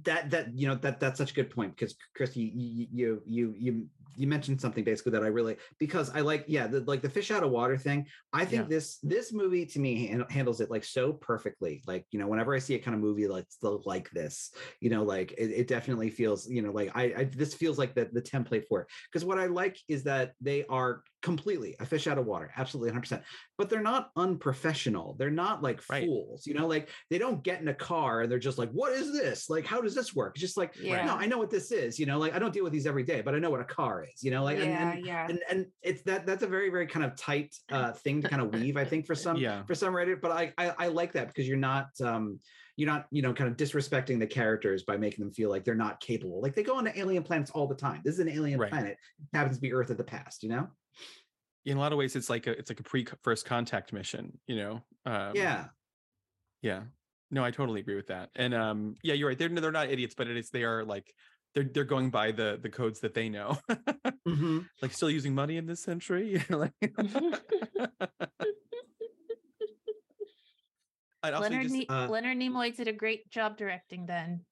that 0.02 0.30
that, 0.30 0.58
you 0.58 0.66
know 0.66 0.74
that 0.76 0.98
that's 0.98 1.18
such 1.18 1.32
a 1.32 1.34
good 1.34 1.50
point 1.50 1.76
because 1.76 1.94
Chris 2.16 2.36
you 2.36 2.50
you 2.54 3.22
you 3.26 3.54
you 3.56 3.86
you 4.16 4.26
mentioned 4.26 4.60
something 4.60 4.84
basically 4.84 5.12
that 5.12 5.22
I 5.22 5.28
really 5.28 5.56
because 5.78 6.10
I 6.10 6.20
like 6.20 6.44
yeah 6.48 6.66
the, 6.66 6.80
like 6.80 7.02
the 7.02 7.08
fish 7.08 7.30
out 7.30 7.42
of 7.42 7.50
water 7.50 7.76
thing 7.76 8.06
I 8.32 8.44
think 8.44 8.62
Yeah. 8.62 8.68
this 8.68 8.98
this 9.02 9.32
movie 9.32 9.66
to 9.66 9.78
me 9.80 10.06
han- 10.06 10.26
handles 10.30 10.60
it 10.60 10.70
like 10.70 10.84
so 10.84 11.12
perfectly 11.12 11.82
like 11.86 12.06
you 12.10 12.18
know 12.18 12.26
whenever 12.26 12.54
I 12.54 12.58
see 12.58 12.74
a 12.74 12.78
kind 12.78 12.94
of 12.94 13.00
movie 13.00 13.26
like 13.28 13.46
like 13.84 14.10
this 14.10 14.52
you 14.80 14.90
know 14.90 15.02
like 15.02 15.32
it, 15.32 15.50
it 15.50 15.68
definitely 15.68 16.10
feels 16.10 16.48
you 16.48 16.62
know 16.62 16.72
like 16.72 16.90
I, 16.94 17.02
I 17.16 17.24
this 17.24 17.54
feels 17.54 17.78
like 17.78 17.94
the 17.94 18.08
the 18.12 18.22
template 18.22 18.66
for 18.68 18.82
it 18.82 18.88
because 19.12 19.24
what 19.24 19.38
I 19.38 19.46
like 19.46 19.78
is 19.88 20.04
that 20.04 20.32
they 20.40 20.64
are 20.68 21.02
completely 21.22 21.74
a 21.80 21.86
fish 21.86 22.06
out 22.06 22.18
of 22.18 22.26
water 22.26 22.52
absolutely 22.58 22.92
100% 22.92 23.22
but 23.56 23.70
they're 23.70 23.80
not 23.80 24.10
unprofessional 24.16 25.14
they're 25.18 25.30
not 25.30 25.62
like 25.62 25.80
Right. 25.90 26.04
fools 26.04 26.46
you 26.46 26.52
know 26.54 26.66
like 26.66 26.88
they 27.10 27.18
don't 27.18 27.42
get 27.42 27.60
in 27.60 27.68
a 27.68 27.74
car 27.74 28.22
and 28.22 28.30
they're 28.30 28.38
just 28.38 28.58
like 28.58 28.70
what 28.72 28.92
is 28.92 29.12
this 29.12 29.48
like 29.48 29.64
how 29.66 29.80
does 29.80 29.94
this 29.94 30.14
work 30.14 30.32
it's 30.34 30.40
just 30.42 30.56
like 30.58 30.74
Yeah. 30.78 31.04
no 31.06 31.14
i 31.14 31.26
know 31.26 31.38
what 31.38 31.50
this 31.50 31.72
is 31.72 31.98
you 31.98 32.04
know 32.06 32.18
like 32.18 32.34
i 32.34 32.38
don't 32.38 32.52
deal 32.52 32.62
with 32.64 32.72
these 32.72 32.86
every 32.86 33.02
day 33.04 33.22
but 33.22 33.34
i 33.34 33.38
know 33.38 33.50
what 33.50 33.60
a 33.60 33.64
car 33.64 33.93
is 34.02 34.22
you 34.22 34.30
know 34.30 34.42
like 34.42 34.58
and- 34.58 34.66
yeah, 34.66 34.92
and, 34.92 35.06
yeah. 35.06 35.26
and 35.28 35.40
and 35.50 35.66
it's 35.82 36.02
that 36.02 36.26
that's 36.26 36.42
a 36.42 36.46
very 36.46 36.70
very 36.70 36.86
kind 36.86 37.04
of 37.04 37.16
tight 37.16 37.54
uh 37.70 37.92
thing 37.92 38.20
to 38.20 38.28
kind 38.28 38.42
of 38.42 38.52
weave 38.52 38.76
i 38.76 38.84
think 38.84 39.06
for 39.06 39.14
some 39.24 39.36
yeah. 39.36 39.62
for 39.64 39.74
some 39.74 39.94
writer 39.94 40.16
but 40.16 40.30
I, 40.32 40.52
I 40.58 40.74
i 40.78 40.86
like 40.88 41.12
that 41.12 41.28
because 41.28 41.46
you're 41.46 41.56
not 41.56 41.88
um 42.02 42.40
you're 42.76 42.88
not 42.88 43.06
you 43.10 43.22
know 43.22 43.32
kind 43.32 43.48
of 43.48 43.56
disrespecting 43.56 44.18
the 44.18 44.26
characters 44.26 44.82
by 44.82 44.96
making 44.96 45.24
them 45.24 45.32
feel 45.32 45.48
like 45.48 45.64
they're 45.64 45.74
not 45.74 46.00
capable 46.00 46.40
like 46.42 46.54
they 46.54 46.62
go 46.62 46.76
on 46.76 46.84
to 46.84 46.98
alien 46.98 47.22
planets 47.22 47.50
all 47.52 47.66
the 47.68 47.74
time. 47.74 48.00
This 48.04 48.14
is 48.14 48.20
an 48.20 48.28
alien 48.28 48.58
Right. 48.58 48.70
planet 48.70 48.96
it 49.32 49.36
happens 49.36 49.56
to 49.56 49.60
be 49.60 49.72
earth 49.72 49.90
of 49.90 49.96
the 49.96 50.04
past 50.04 50.42
you 50.42 50.48
know? 50.48 50.68
In 51.64 51.76
a 51.76 51.80
lot 51.80 51.92
of 51.92 51.98
ways 51.98 52.16
it's 52.16 52.28
like 52.28 52.46
a 52.46 52.58
it's 52.58 52.70
like 52.70 52.80
a 52.80 52.82
pre 52.82 53.06
first 53.22 53.46
contact 53.46 53.92
mission 53.92 54.38
you 54.46 54.56
know 54.56 54.82
um, 55.06 55.32
yeah. 55.34 55.66
yeah. 56.62 56.82
No 57.30 57.44
i 57.44 57.50
totally 57.50 57.80
agree 57.80 57.96
with 57.96 58.08
that 58.08 58.30
and 58.36 58.54
um 58.54 58.96
yeah 59.02 59.14
you're 59.14 59.28
right 59.28 59.38
they're 59.38 59.48
they're 59.48 59.72
not 59.72 59.88
idiots 59.88 60.14
but 60.16 60.26
it 60.28 60.36
is 60.36 60.50
they 60.50 60.64
are 60.64 60.84
like 60.84 61.12
they're 61.54 61.64
they're 61.64 61.84
going 61.84 62.10
by 62.10 62.32
the 62.32 62.58
the 62.60 62.68
codes 62.68 63.00
that 63.00 63.14
they 63.14 63.28
know 63.28 63.56
Mhm. 64.26 64.68
like 64.82 64.92
still 64.92 65.10
using 65.10 65.34
money 65.34 65.56
in 65.56 65.66
this 65.66 65.82
century 65.82 66.32
you 66.32 66.40
know, 66.50 66.58
like 66.58 66.72
I'd 71.22 71.32
also 71.32 71.48
Leonard, 71.48 71.62
just 71.64 71.74
Ne- 71.74 71.86
uh, 71.88 72.08
Leonard 72.08 72.36
Nimoy 72.36 72.76
did 72.76 72.86
a 72.88 72.92
great 72.92 73.30
job 73.30 73.56
directing 73.56 74.04
then. 74.06 74.44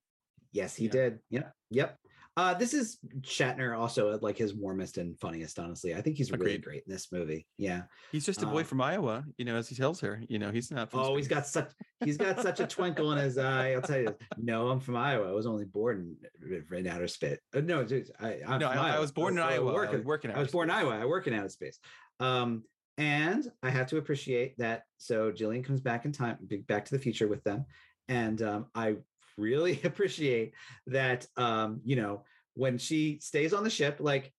Yes, 0.53 0.75
he 0.77 0.87
Yeah. 0.87 0.91
did. 0.91 1.19
Yep. 1.31 1.53
Yep. 1.71 1.99
Uh, 2.35 2.55
this 2.55 2.73
is 2.73 2.99
Shatner 3.21 3.79
also 3.79 4.11
at 4.13 4.23
like 4.23 4.39
his 4.39 4.55
warmest 4.55 4.97
and 4.97 5.19
funniest, 5.21 5.59
honestly. 5.59 5.95
I 5.95 6.01
think 6.01 6.17
he's 6.17 6.33
really 6.33 6.57
great 6.57 6.83
in 6.87 6.91
this 6.93 7.13
movie. 7.13 7.47
Yeah. 7.59 7.83
he's 8.11 8.25
just 8.25 8.43
a 8.43 8.47
boy 8.47 8.63
uh, 8.63 8.65
from 8.65 8.81
iowa 8.81 9.25
you 9.37 9.45
know 9.45 9.57
as 9.57 9.69
he 9.69 9.75
tells 9.75 10.01
her 10.01 10.23
you 10.29 10.39
know 10.39 10.51
he's 10.51 10.71
not 10.71 10.89
Oh, 10.95 11.15
he's 11.17 11.27
space. 11.27 11.37
got 11.37 11.47
such 11.47 11.71
he's 12.05 12.17
got 12.17 12.41
such 12.41 12.61
a 12.61 12.67
twinkle 12.67 13.13
in 13.13 13.19
his 13.19 13.37
eye. 13.37 13.73
I'll 13.73 13.83
tell 13.83 14.01
you. 14.01 14.17
No, 14.39 14.69
I'm 14.69 14.81
from 14.81 14.97
Iowa. 14.97 15.29
I 15.29 15.33
was 15.33 15.45
only 15.47 15.67
born 15.67 16.17
in, 16.51 16.65
in 16.75 16.87
outer 16.87 17.07
space. 17.07 17.39
Uh, 17.55 17.61
no, 17.61 17.85
dude, 17.85 18.11
I, 18.19 18.41
I'm 18.47 18.61
no 18.61 18.69
I, 18.69 18.97
I 18.97 18.99
was 18.99 19.13
born 19.13 19.35
in 19.35 19.45
I 19.45 19.55
iowa 19.57 19.73
work 19.73 19.91
I 19.91 19.93
in- 19.93 19.99
was 19.99 20.07
working 20.07 20.31
I 20.31 20.39
was 20.41 20.51
born 20.51 20.71
in 20.71 20.75
Iowa. 20.75 20.99
I 20.99 21.05
work 21.05 21.27
in 21.27 21.35
outer 21.35 21.51
space. 21.51 21.79
Um, 22.19 22.63
and 22.99 23.51
I 23.63 23.69
have 23.71 23.89
to 23.89 23.99
appreciate 23.99 24.57
that. 24.59 24.85
So 24.99 25.33
Jillian 25.33 25.65
comes 25.65 25.81
back 25.81 26.05
in 26.07 26.13
time, 26.13 26.39
back 26.67 26.85
to 26.87 26.95
the 26.95 26.99
future 27.01 27.29
with 27.29 27.43
them, 27.45 27.65
and 28.09 28.41
um, 28.43 28.67
I 28.75 28.97
really 29.37 29.81
appreciate 29.85 30.55
that. 30.87 31.27
Um, 31.37 31.81
you 31.85 31.97
know, 31.97 32.25
when 32.55 32.79
she 32.79 33.19
stays 33.21 33.53
on 33.53 33.65
the 33.65 33.71
ship, 33.71 33.97
like 34.01 34.33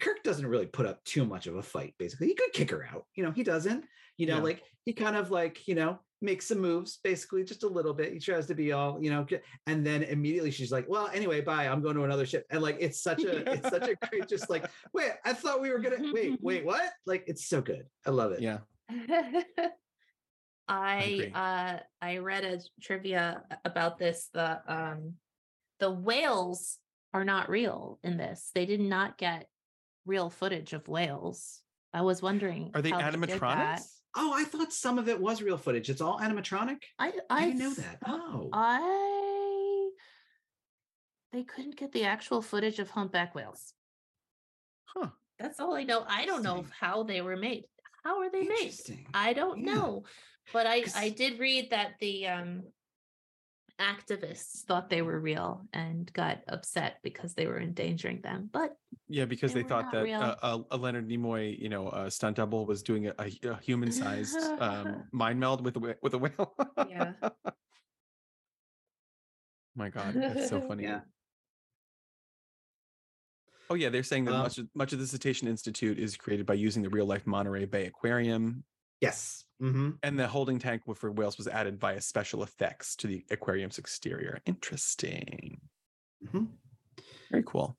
Kirk 0.00 0.22
doesn't 0.24 0.46
really 0.46 0.66
put 0.66 0.86
up 0.86 1.04
too 1.04 1.24
much 1.24 1.46
of 1.46 1.56
a 1.56 1.62
fight. 1.62 1.94
Basically, 1.98 2.26
he 2.28 2.34
could 2.34 2.52
kick 2.52 2.70
her 2.70 2.84
out. 2.92 3.04
You 3.14 3.24
know, 3.24 3.30
he 3.30 3.42
doesn't. 3.42 3.84
You 4.16 4.26
know, 4.26 4.36
Yeah. 4.36 4.42
like 4.42 4.62
he 4.84 4.92
kind 4.92 5.16
of 5.16 5.30
like 5.30 5.66
you 5.68 5.74
know 5.74 5.98
makes 6.22 6.46
some 6.48 6.58
moves, 6.58 6.98
basically 7.04 7.44
just 7.44 7.64
a 7.64 7.68
little 7.68 7.92
bit. 7.92 8.12
He 8.12 8.18
tries 8.18 8.46
to 8.46 8.54
be 8.54 8.72
all 8.72 8.98
you 9.02 9.10
know, 9.10 9.26
and 9.66 9.84
then 9.86 10.02
immediately 10.04 10.50
she's 10.50 10.72
like, 10.72 10.88
"Well, 10.88 11.10
anyway, 11.12 11.40
bye. 11.42 11.66
I'm 11.68 11.82
going 11.82 11.96
to 11.96 12.04
another 12.04 12.26
ship." 12.26 12.46
And 12.50 12.62
like 12.62 12.76
it's 12.80 13.00
such 13.02 13.22
a 13.24 13.52
it's 13.52 13.68
such 13.68 13.88
a 13.88 13.94
great 14.08 14.28
just 14.28 14.48
like 14.50 14.64
wait, 14.92 15.12
I 15.24 15.32
thought 15.32 15.60
we 15.60 15.70
were 15.70 15.78
gonna 15.80 16.12
wait, 16.12 16.38
wait, 16.40 16.64
what? 16.70 16.92
Like 17.06 17.24
it's 17.26 17.46
so 17.46 17.60
good. 17.60 17.86
I 18.06 18.10
love 18.10 18.32
it. 18.32 18.40
yeah 18.40 18.58
I 20.68 21.02
agree. 21.02 21.32
uh 21.34 21.78
I 22.00 22.18
read 22.18 22.44
a 22.44 22.60
trivia 22.80 23.42
about 23.64 23.98
this. 23.98 24.28
The 24.32 24.60
um 24.66 25.14
the 25.80 25.90
whales 25.90 26.78
are 27.12 27.24
not 27.24 27.48
real 27.48 27.98
in 28.02 28.16
this. 28.16 28.50
They 28.54 28.66
did 28.66 28.80
not 28.80 29.18
get 29.18 29.48
real 30.06 30.30
footage 30.30 30.72
of 30.72 30.88
whales. 30.88 31.60
I 31.92 32.02
was 32.02 32.22
wondering. 32.22 32.70
are 32.74 32.82
they 32.82 32.90
how 32.90 32.98
did 33.10 33.20
that. 33.20 33.30
animatronics 33.30 34.00
Oh, 34.16 34.32
I 34.32 34.44
thought 34.44 34.72
some 34.72 34.98
of 34.98 35.08
it 35.08 35.20
was 35.20 35.42
real 35.42 35.58
footage. 35.58 35.90
It's 35.90 36.00
all 36.00 36.20
animatronic. 36.20 36.78
I 36.98 37.12
I, 37.28 37.46
I 37.46 37.52
know 37.52 37.74
that. 37.74 37.98
Oh, 38.06 38.48
I 38.52 39.90
they 41.32 41.42
couldn't 41.42 41.76
get 41.76 41.90
the 41.92 42.04
actual 42.04 42.40
footage 42.40 42.78
of 42.78 42.90
humpback 42.90 43.34
whales. 43.34 43.74
huh 44.86 45.08
That's 45.38 45.58
all 45.58 45.74
I 45.74 45.82
know. 45.82 46.04
I 46.08 46.26
don't 46.26 46.44
know 46.44 46.64
how 46.78 47.02
they 47.02 47.20
were 47.22 47.36
made. 47.36 47.64
How 48.04 48.20
are 48.20 48.30
they 48.30 48.44
made? 48.44 48.74
I 49.14 49.32
don't 49.32 49.58
Yeah. 49.58 49.74
know. 49.74 50.04
But 50.52 50.66
I 50.66 50.82
'Cause- 50.82 50.96
I 50.96 51.08
did 51.10 51.38
read 51.38 51.70
that 51.70 51.98
the 52.00 52.26
um 52.28 52.62
activists 53.80 54.60
thought 54.64 54.88
they 54.88 55.02
were 55.02 55.18
real 55.18 55.66
and 55.72 56.12
got 56.12 56.42
upset 56.46 57.00
because 57.02 57.34
they 57.34 57.46
were 57.48 57.58
endangering 57.58 58.20
them. 58.20 58.48
But 58.52 58.76
Yeah, 59.08 59.24
because 59.24 59.52
They 59.52 59.62
they, 59.62 59.68
thought 59.68 59.90
that 59.90 60.08
uh, 60.08 60.36
a, 60.70 60.76
a 60.76 60.76
Leonard 60.76 61.08
Nimoy, 61.08 61.58
you 61.58 61.68
know, 61.68 61.88
uh, 61.88 62.08
stunt 62.08 62.36
double 62.36 62.66
was 62.66 62.84
doing 62.84 63.08
a, 63.08 63.14
a, 63.18 63.32
a 63.48 63.56
human-sized 63.60 64.36
um, 64.60 65.08
mind 65.12 65.40
meld 65.40 65.64
with 65.64 65.76
a 65.76 65.96
with 66.02 66.14
a 66.14 66.18
whale. 66.18 66.54
Yeah. 66.88 67.14
My 69.74 69.88
God, 69.90 70.14
that's 70.14 70.48
so 70.48 70.60
funny. 70.68 70.84
Yeah. 70.84 71.00
Oh 73.70 73.74
yeah, 73.74 73.88
they're 73.88 74.02
saying 74.04 74.26
that 74.26 74.34
Um, 74.34 74.42
much 74.42 74.58
of, 74.58 74.68
much 74.74 74.92
of 74.92 74.98
the 75.00 75.06
Cetacean 75.06 75.48
Institute 75.48 75.98
is 75.98 76.16
created 76.16 76.46
by 76.46 76.54
using 76.54 76.82
the 76.82 76.90
real 76.90 77.06
life 77.06 77.26
Monterey 77.26 77.64
Bay 77.64 77.86
Aquarium, 77.86 78.64
Yes. 79.00 79.43
Hmm 79.60 79.90
and 80.02 80.18
the 80.18 80.26
holding 80.26 80.58
tank 80.58 80.82
for 80.96 81.10
whales 81.12 81.38
was 81.38 81.48
added 81.48 81.78
via 81.78 82.00
special 82.00 82.42
effects 82.42 82.96
to 82.96 83.06
the 83.06 83.24
aquarium's 83.30 83.78
exterior. 83.78 84.40
Interesting. 84.46 85.60
hmm 86.30 86.44
Very 87.30 87.44
cool. 87.46 87.76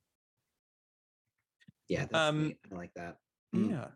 Yeah. 1.88 2.06
That's 2.06 2.30
Um, 2.30 2.48
neat. 2.48 2.58
I 2.72 2.76
like 2.76 2.94
that. 2.96 3.18
Mm. 3.56 3.72
Yeah. 3.72 3.88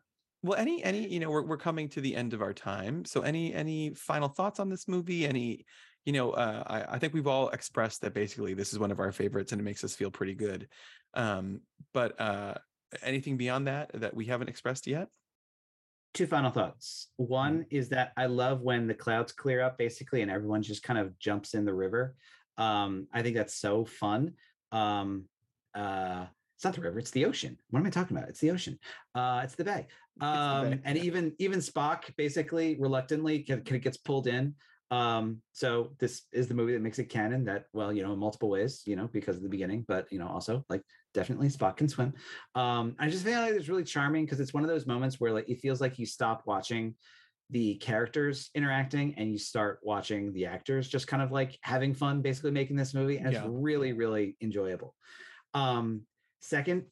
Well, 0.42 0.58
any 0.58 0.84
any 0.84 1.08
you 1.08 1.20
know 1.20 1.30
we're 1.30 1.44
we're 1.44 1.58
coming 1.58 1.90
to 1.90 2.02
the 2.02 2.16
end 2.16 2.34
of 2.34 2.42
our 2.42 2.54
time. 2.54 3.04
So 3.06 3.22
any 3.22 3.54
any 3.54 3.94
final 3.94 4.30
thoughts 4.30 4.60
on 4.60 4.70
this 4.70 4.88
movie? 4.88 5.26
Any 5.28 5.66
you 6.06 6.14
know 6.14 6.32
uh, 6.32 6.64
I 6.66 6.96
I 6.96 7.00
think 7.00 7.14
we've 7.14 7.28
all 7.28 7.50
expressed 7.50 8.02
that 8.02 8.14
basically 8.14 8.54
this 8.54 8.72
is 8.72 8.80
one 8.80 8.92
of 8.92 9.00
our 9.00 9.12
favorites 9.12 9.52
and 9.52 9.60
it 9.60 9.66
makes 9.66 9.84
us 9.84 9.96
feel 9.96 10.12
pretty 10.12 10.36
good. 10.36 10.70
Um, 11.14 11.62
but 11.94 12.20
uh, 12.22 12.54
anything 13.02 13.36
beyond 13.36 13.68
that 13.68 13.92
that 13.96 14.14
we 14.14 14.26
haven't 14.26 14.48
expressed 14.50 14.88
yet? 14.88 15.10
Two 16.20 16.28
final 16.28 16.52
thoughts. 16.52 17.08
One 17.18 17.56
Mm-hmm. 17.56 17.62
is 17.72 17.90
that 17.90 18.12
I 18.18 18.26
love 18.28 18.62
when 18.62 18.88
the 18.88 18.94
clouds 18.94 19.32
clear 19.32 19.62
up 19.62 19.78
basically 19.78 20.22
and 20.22 20.30
everyone 20.30 20.62
just 20.62 20.84
kind 20.84 21.00
of 21.00 21.18
jumps 21.18 21.54
in 21.54 21.66
the 21.66 21.74
river. 21.74 22.16
Um, 22.58 23.08
I 23.14 23.22
think 23.24 23.36
that's 23.36 23.56
so 23.56 23.86
fun. 23.86 24.34
Um, 24.72 25.26
uh, 25.74 26.26
It's 26.58 26.66
not 26.66 26.76
the 26.76 26.82
river, 26.82 27.00
it's 27.00 27.12
the 27.12 27.26
ocean. 27.26 27.58
What 27.70 27.80
am 27.80 27.86
I 27.88 27.90
talking 27.90 28.18
about? 28.18 28.30
It's 28.30 28.42
the 28.42 28.52
ocean. 28.52 28.78
Uh, 29.16 29.42
it's 29.46 29.56
the 29.56 29.64
bay. 29.64 29.88
Um, 30.20 30.72
bay, 30.72 30.80
and 30.84 30.98
even 30.98 31.34
even 31.40 31.60
Spock 31.60 32.02
basically 32.18 32.76
reluctantly 32.78 33.44
kind 33.44 33.66
of 33.66 33.82
gets 33.82 33.96
pulled 33.98 34.28
in. 34.28 34.56
Um, 34.92 35.42
so 35.54 35.70
this 36.00 36.24
is 36.34 36.48
the 36.48 36.54
movie 36.54 36.74
that 36.74 36.82
makes 36.82 37.00
it 37.00 37.06
canon 37.18 37.46
that, 37.46 37.66
well, 37.72 37.94
you 37.94 38.04
know, 38.04 38.12
in 38.12 38.20
multiple 38.20 38.50
ways, 38.50 38.82
you 38.86 38.96
know, 38.98 39.08
because 39.08 39.38
of 39.38 39.44
the 39.44 39.50
beginning, 39.56 39.86
but 39.88 40.12
you 40.12 40.20
know, 40.20 40.28
also 40.28 40.66
like 40.68 40.84
definitely 41.14 41.48
Spock 41.50 41.78
can 41.78 41.88
swim. 41.90 42.14
Um, 42.56 42.96
I 43.00 43.10
just 43.10 43.26
feel 43.26 43.40
like 43.40 43.54
it's 43.54 43.70
really 43.70 43.84
charming 43.84 44.26
because 44.26 44.40
it's 44.40 44.54
one 44.54 44.64
of 44.64 44.70
those 44.70 44.86
moments 44.86 45.20
where 45.20 45.34
like 45.34 45.50
it 45.50 45.60
feels 45.60 45.82
like 45.82 46.00
you 46.00 46.06
stop 46.06 46.44
watching 46.46 46.96
the 47.52 47.76
characters 47.76 48.50
interacting 48.54 49.16
and 49.18 49.32
you 49.32 49.38
start 49.38 49.80
watching 49.84 50.32
the 50.34 50.46
actors 50.46 50.88
just 50.88 51.08
kind 51.08 51.24
of 51.24 51.32
like 51.32 51.58
having 51.62 51.94
fun 51.94 52.22
basically 52.22 52.52
making 52.52 52.76
this 52.76 52.94
movie 52.94 53.18
and 53.18 53.32
Yeah. 53.32 53.40
it's 53.40 53.48
really 53.50 53.94
really 53.94 54.38
enjoyable 54.42 54.94
um 55.56 56.02
second 56.42 56.86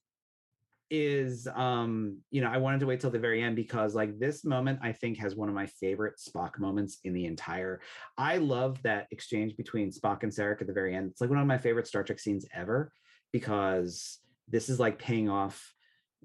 is 0.89 1.47
um 1.53 2.17
you 2.31 2.41
know 2.41 2.49
i 2.49 2.57
wanted 2.57 2.79
to 2.79 2.85
wait 2.85 2.99
till 2.99 3.11
the 3.11 3.19
very 3.19 3.43
end 3.43 3.55
because 3.55 3.93
like 3.93 4.17
this 4.19 4.45
moment 4.45 4.79
i 4.81 4.91
think 4.91 5.17
has 5.17 5.35
one 5.35 5.49
of 5.49 5.53
my 5.53 5.65
favorite 5.65 6.15
spock 6.17 6.57
moments 6.59 6.99
in 7.03 7.13
the 7.13 7.25
entire 7.25 7.81
i 8.17 8.37
love 8.37 8.81
that 8.83 9.05
exchange 9.11 9.55
between 9.57 9.91
spock 9.91 10.23
and 10.23 10.31
sarek 10.31 10.61
at 10.61 10.67
the 10.67 10.73
very 10.73 10.95
end 10.95 11.11
it's 11.11 11.19
like 11.19 11.29
one 11.29 11.39
of 11.39 11.45
my 11.45 11.57
favorite 11.57 11.85
star 11.87 12.03
trek 12.03 12.19
scenes 12.19 12.45
ever 12.55 12.91
because 13.31 14.19
this 14.47 14.69
is 14.69 14.79
like 14.79 14.99
paying 14.99 15.29
off 15.29 15.73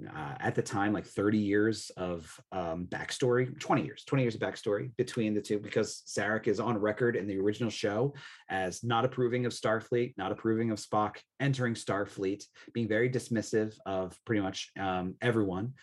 uh, 0.09 0.35
at 0.41 0.55
the 0.55 0.63
time 0.63 0.93
like 0.93 1.07
30 1.07 1.39
years 1.39 1.91
of 1.97 2.41
um, 2.51 2.87
backstory 2.87 3.59
20 3.61 3.85
years 3.85 4.05
20 4.05 4.23
years 4.23 4.35
of 4.35 4.41
backstory 4.41 4.91
between 4.97 5.35
the 5.35 5.41
two 5.41 5.59
because 5.59 6.03
sarek 6.07 6.49
is 6.49 6.59
on 6.59 6.79
record 6.79 7.15
in 7.15 7.27
the 7.27 7.39
original 7.39 7.71
show 7.71 8.15
as 8.49 8.83
not 8.83 9.05
approving 9.05 9.45
of 9.45 9.53
starfleet 9.53 10.15
not 10.17 10.33
approving 10.33 10.71
of 10.71 10.79
spock 10.79 11.17
entering 11.41 11.75
starfleet 11.75 12.45
being 12.73 12.89
very 12.89 13.11
dismissive 13.11 13.75
of 13.85 14.17
pretty 14.25 14.41
much 14.41 14.71
um, 14.79 15.15
everyone. 15.21 15.75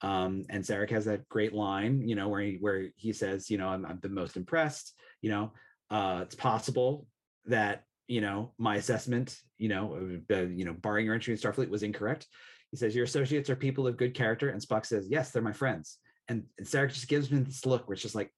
Um, 0.00 0.44
and 0.48 0.62
sarek 0.62 0.90
has 0.90 1.04
that 1.06 1.28
great 1.28 1.52
line 1.52 2.08
you 2.08 2.14
know 2.14 2.28
where 2.28 2.40
he 2.40 2.56
where 2.60 2.88
he 2.94 3.12
says 3.12 3.50
you 3.50 3.58
know 3.58 3.68
i'm, 3.68 3.84
I'm 3.84 3.98
the 4.00 4.08
most 4.08 4.36
impressed 4.36 4.94
you 5.22 5.30
know 5.30 5.52
uh, 5.90 6.20
it's 6.22 6.36
possible 6.36 7.06
that 7.46 7.82
you 8.08 8.20
know 8.20 8.52
my 8.58 8.76
assessment 8.76 9.38
you 9.58 9.68
know 9.68 10.18
uh, 10.32 10.36
you 10.46 10.64
know 10.64 10.72
barring 10.72 11.06
your 11.06 11.14
entry 11.14 11.32
in 11.32 11.38
starfleet 11.38 11.68
was 11.68 11.82
incorrect 11.82 12.26
he 12.70 12.76
says, 12.76 12.94
Your 12.94 13.04
associates 13.04 13.48
are 13.48 13.56
people 13.56 13.86
of 13.86 13.96
good 13.96 14.12
character. 14.14 14.50
And 14.50 14.60
Spock 14.60 14.84
says, 14.84 15.08
Yes, 15.08 15.30
they're 15.30 15.42
my 15.42 15.52
friends. 15.54 15.98
And, 16.28 16.44
and 16.58 16.66
Sarek 16.66 16.92
just 16.92 17.08
gives 17.08 17.30
me 17.30 17.38
this 17.40 17.64
look 17.64 17.88
where 17.88 17.94
it's 17.94 18.02
just 18.02 18.14
like, 18.14 18.30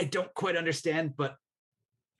I 0.00 0.04
don't 0.04 0.32
quite 0.34 0.56
understand, 0.56 1.16
but 1.16 1.34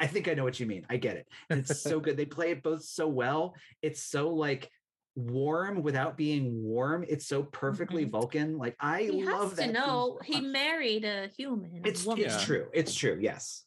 I 0.01 0.09
think 0.09 0.27
I 0.27 0.35
know 0.35 0.43
what 0.43 0.59
you 0.59 0.67
mean. 0.67 0.85
I 0.91 0.97
get 0.97 1.17
it. 1.17 1.29
And 1.49 1.61
it's 1.61 1.81
so 1.81 2.01
good. 2.01 2.17
They 2.17 2.25
play 2.39 2.51
it 2.51 2.63
both 2.65 2.83
so 2.83 3.07
well. 3.07 3.55
It's 3.83 4.03
so 4.03 4.31
like 4.31 4.69
warm 5.15 5.83
without 5.83 6.17
being 6.17 6.61
warm. 6.65 7.05
It's 7.09 7.27
so 7.29 7.45
perfectly 7.45 8.05
Mhm. 8.05 8.11
Vulcan. 8.11 8.59
Like 8.59 8.75
I 8.81 9.03
he 9.05 9.25
love 9.25 9.51
has 9.51 9.51
that. 9.51 9.57
to 9.57 9.63
scene 9.63 9.73
know 9.75 10.19
he 10.25 10.41
married 10.41 11.05
a 11.05 11.29
human. 11.37 11.83
it's 11.85 12.05
it's 12.05 12.45
true. 12.45 12.67
It's 12.73 12.95
true. 12.95 13.19
Yes. 13.21 13.63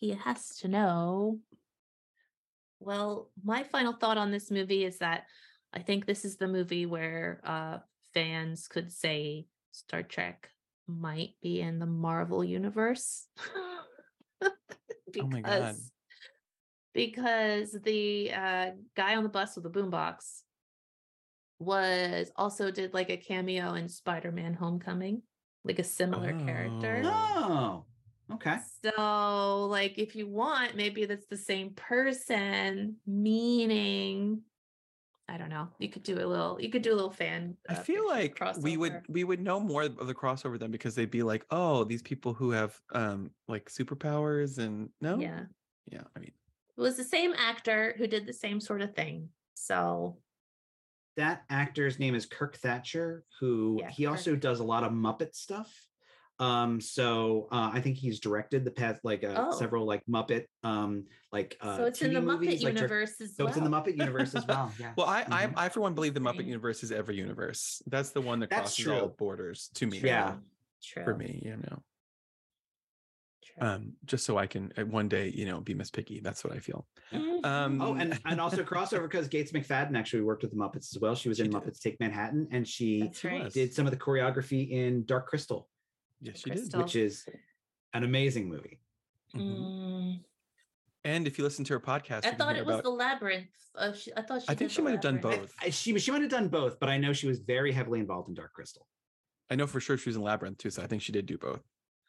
He 0.00 0.10
has 0.10 0.56
to 0.58 0.68
know. 0.68 1.38
Well, 2.80 3.30
my 3.44 3.62
final 3.62 3.92
thought 3.92 4.18
on 4.18 4.30
this 4.30 4.50
movie 4.50 4.84
is 4.84 4.98
that 4.98 5.26
I 5.72 5.80
think 5.80 6.06
this 6.06 6.24
is 6.24 6.36
the 6.36 6.48
movie 6.48 6.86
where 6.86 7.40
uh, 7.44 7.78
fans 8.14 8.66
could 8.66 8.90
say 8.90 9.46
Star 9.72 10.02
Trek 10.02 10.48
might 10.88 11.34
be 11.42 11.60
in 11.60 11.78
the 11.78 11.86
Marvel 11.86 12.42
universe. 12.42 13.26
Oh 15.20 15.26
my 15.26 15.40
God. 15.40 15.74
Because 16.94 17.76
the 17.82 18.32
uh, 18.32 18.70
guy 18.96 19.16
on 19.16 19.22
the 19.22 19.28
bus 19.28 19.56
with 19.56 19.64
the 19.64 19.70
boombox 19.70 20.42
was 21.58 22.30
also 22.36 22.70
did 22.70 22.94
like 22.94 23.10
a 23.10 23.16
cameo 23.16 23.74
in 23.74 23.88
Spider-Man 23.88 24.54
Homecoming, 24.54 25.22
like 25.64 25.78
a 25.78 25.84
similar 25.84 26.32
character. 26.44 27.02
Oh. 27.04 27.84
Okay. 28.32 28.56
So, 28.84 29.66
like, 29.70 29.98
if 29.98 30.14
you 30.14 30.26
want, 30.26 30.76
maybe 30.76 31.04
that's 31.04 31.26
the 31.26 31.36
same 31.36 31.70
person, 31.70 32.96
meaning, 33.06 34.42
I 35.30 35.36
don't 35.36 35.48
know. 35.48 35.68
You 35.78 35.88
could 35.88 36.02
do 36.02 36.14
a 36.16 36.26
little. 36.26 36.60
You 36.60 36.70
could 36.70 36.82
do 36.82 36.92
a 36.92 36.96
little 36.96 37.12
fan. 37.12 37.56
I 37.68 37.74
uh, 37.74 37.76
feel 37.76 38.10
picture 38.12 38.46
like 38.46 38.58
we 38.62 38.76
would 38.76 39.02
we 39.08 39.22
would 39.22 39.40
know 39.40 39.60
more 39.60 39.84
of 39.84 40.06
the 40.06 40.14
crossover 40.14 40.58
then 40.58 40.72
because 40.72 40.96
they'd 40.96 41.10
be 41.10 41.22
like, 41.22 41.46
oh, 41.50 41.84
these 41.84 42.02
people 42.02 42.34
who 42.34 42.50
have 42.50 42.80
um 42.92 43.30
like 43.46 43.70
superpowers 43.70 44.58
and 44.58 44.90
no, 45.00 45.20
Yeah, 45.20 45.42
yeah. 45.86 46.02
I 46.16 46.18
mean, 46.18 46.32
it 46.76 46.80
was 46.80 46.96
the 46.96 47.04
same 47.04 47.32
actor 47.34 47.94
who 47.96 48.08
did 48.08 48.26
the 48.26 48.32
same 48.32 48.60
sort 48.60 48.82
of 48.82 48.94
thing. 48.96 49.28
So, 49.54 50.16
that 51.16 51.44
actor's 51.48 52.00
name 52.00 52.16
is 52.16 52.26
Kirk 52.26 52.56
Thatcher, 52.56 53.24
who 53.38 53.76
Yeah, 53.80 53.90
he 53.90 54.06
also 54.06 54.34
does 54.34 54.58
a 54.58 54.64
lot 54.64 54.82
of 54.82 54.90
Muppet 54.90 55.36
stuff. 55.36 55.72
Um, 56.40 56.80
so 56.80 57.48
uh, 57.52 57.70
I 57.72 57.80
think 57.80 57.98
he's 57.98 58.18
directed 58.18 58.64
the 58.64 58.70
past 58.70 59.04
like 59.04 59.22
uh, 59.22 59.34
Oh. 59.36 59.58
several 59.58 59.84
like 59.86 60.02
Muppet 60.06 60.46
um 60.64 61.04
like 61.32 61.56
uh 61.60 61.76
so 61.76 61.84
it's 61.84 62.00
in 62.02 62.10
TV 62.10 62.14
the 62.14 62.20
movies, 62.22 62.60
Muppet 62.60 62.64
like, 62.64 62.74
universe 62.76 63.20
as 63.20 63.34
well. 63.38 63.46
So 63.46 63.46
it's 63.48 63.56
in 63.58 63.64
the 63.64 63.70
Muppet 63.70 63.96
universe 63.96 64.34
as 64.34 64.46
well. 64.46 64.72
Yeah. 64.80 64.92
well, 64.96 65.06
I 65.06 65.24
Mhm. 65.24 65.54
I 65.56 65.66
I 65.66 65.68
for 65.68 65.80
one 65.80 65.94
believe 65.94 66.14
the 66.14 66.20
Muppet 66.20 66.46
universe 66.46 66.82
is 66.82 66.90
every 66.90 67.16
universe. 67.16 67.82
That's 67.86 68.10
the 68.10 68.22
one 68.22 68.40
that 68.40 68.48
That's 68.50 68.74
crosses 68.82 68.88
all 68.88 69.08
borders 69.08 69.68
to 69.74 69.86
me. 69.86 69.98
Yeah. 70.00 70.36
True. 70.82 71.04
for 71.04 71.14
me, 71.14 71.42
you 71.44 71.56
know. 71.58 71.82
True. 73.44 73.66
Um, 73.68 73.92
just 74.06 74.24
so 74.24 74.38
I 74.38 74.46
can 74.46 74.72
uh, 74.78 74.86
one 74.86 75.08
day, 75.10 75.28
you 75.28 75.44
know, 75.44 75.60
be 75.60 75.74
Miss 75.74 75.90
Piggy. 75.90 76.20
That's 76.20 76.42
what 76.42 76.54
I 76.54 76.58
feel. 76.60 76.86
Mhm. 77.12 77.44
Um, 77.44 77.82
Oh, 77.82 77.94
and 77.94 78.18
and 78.24 78.40
also 78.44 78.62
crossover 78.64 79.02
because 79.02 79.28
Gates 79.28 79.52
McFadden 79.52 79.94
actually 79.96 80.22
worked 80.22 80.42
with 80.42 80.52
the 80.52 80.56
Muppets 80.56 80.94
as 80.94 80.98
well. 81.00 81.14
She 81.14 81.28
was 81.28 81.36
She 81.38 81.44
in 81.44 81.50
did. 81.50 81.60
Muppets 81.60 81.80
Take 81.80 82.00
Manhattan, 82.00 82.48
and 82.50 82.66
she 82.66 83.10
right. 83.24 83.52
did 83.52 83.74
some 83.74 83.86
of 83.86 83.92
the 83.92 83.98
choreography 83.98 84.70
in 84.70 85.04
Dark 85.04 85.26
Crystal, 85.26 85.68
Yes, 86.20 86.40
she 86.40 86.50
Crystal. 86.50 86.82
which 86.82 86.96
is 86.96 87.24
an 87.94 88.04
amazing 88.04 88.48
movie. 88.48 88.80
did. 89.32 89.40
Mhm. 89.40 89.56
Mm, 89.60 90.24
And 91.04 91.26
if 91.26 91.38
you 91.38 91.44
listen 91.44 91.64
to 91.66 91.72
her 91.74 91.80
podcast, 91.80 92.26
I 92.26 92.32
thought 92.32 92.54
hear 92.54 92.62
it 92.62 92.66
was 92.66 92.74
about- 92.74 92.84
the 92.84 92.90
labyrinth. 92.90 93.48
Uh, 93.74 93.92
she, 93.92 94.12
I 94.16 94.22
thought 94.22 94.42
she. 94.42 94.48
I 94.48 94.54
think 94.54 94.70
she 94.70 94.78
the 94.78 94.82
might 94.82 94.90
have 94.92 95.00
done 95.00 95.18
both. 95.18 95.54
I, 95.60 95.66
I- 95.66 95.70
she 95.70 95.96
she 95.98 96.10
might 96.10 96.20
have 96.22 96.30
done 96.30 96.48
both, 96.48 96.78
but 96.80 96.88
I 96.88 96.98
know 96.98 97.12
she 97.12 97.26
was 97.28 97.38
very 97.38 97.72
heavily 97.72 98.00
involved 98.00 98.28
in 98.28 98.34
Dark 98.34 98.52
Crystal. 98.52 98.86
I 99.48 99.54
know 99.54 99.66
for 99.66 99.80
sure 99.80 99.96
she 99.96 100.08
was 100.08 100.16
in 100.16 100.22
Labyrinth 100.22 100.58
too, 100.58 100.70
so 100.70 100.82
I 100.82 100.86
think 100.86 101.02
she 101.02 101.12
did 101.12 101.26
do 101.26 101.38
both. 101.38 101.62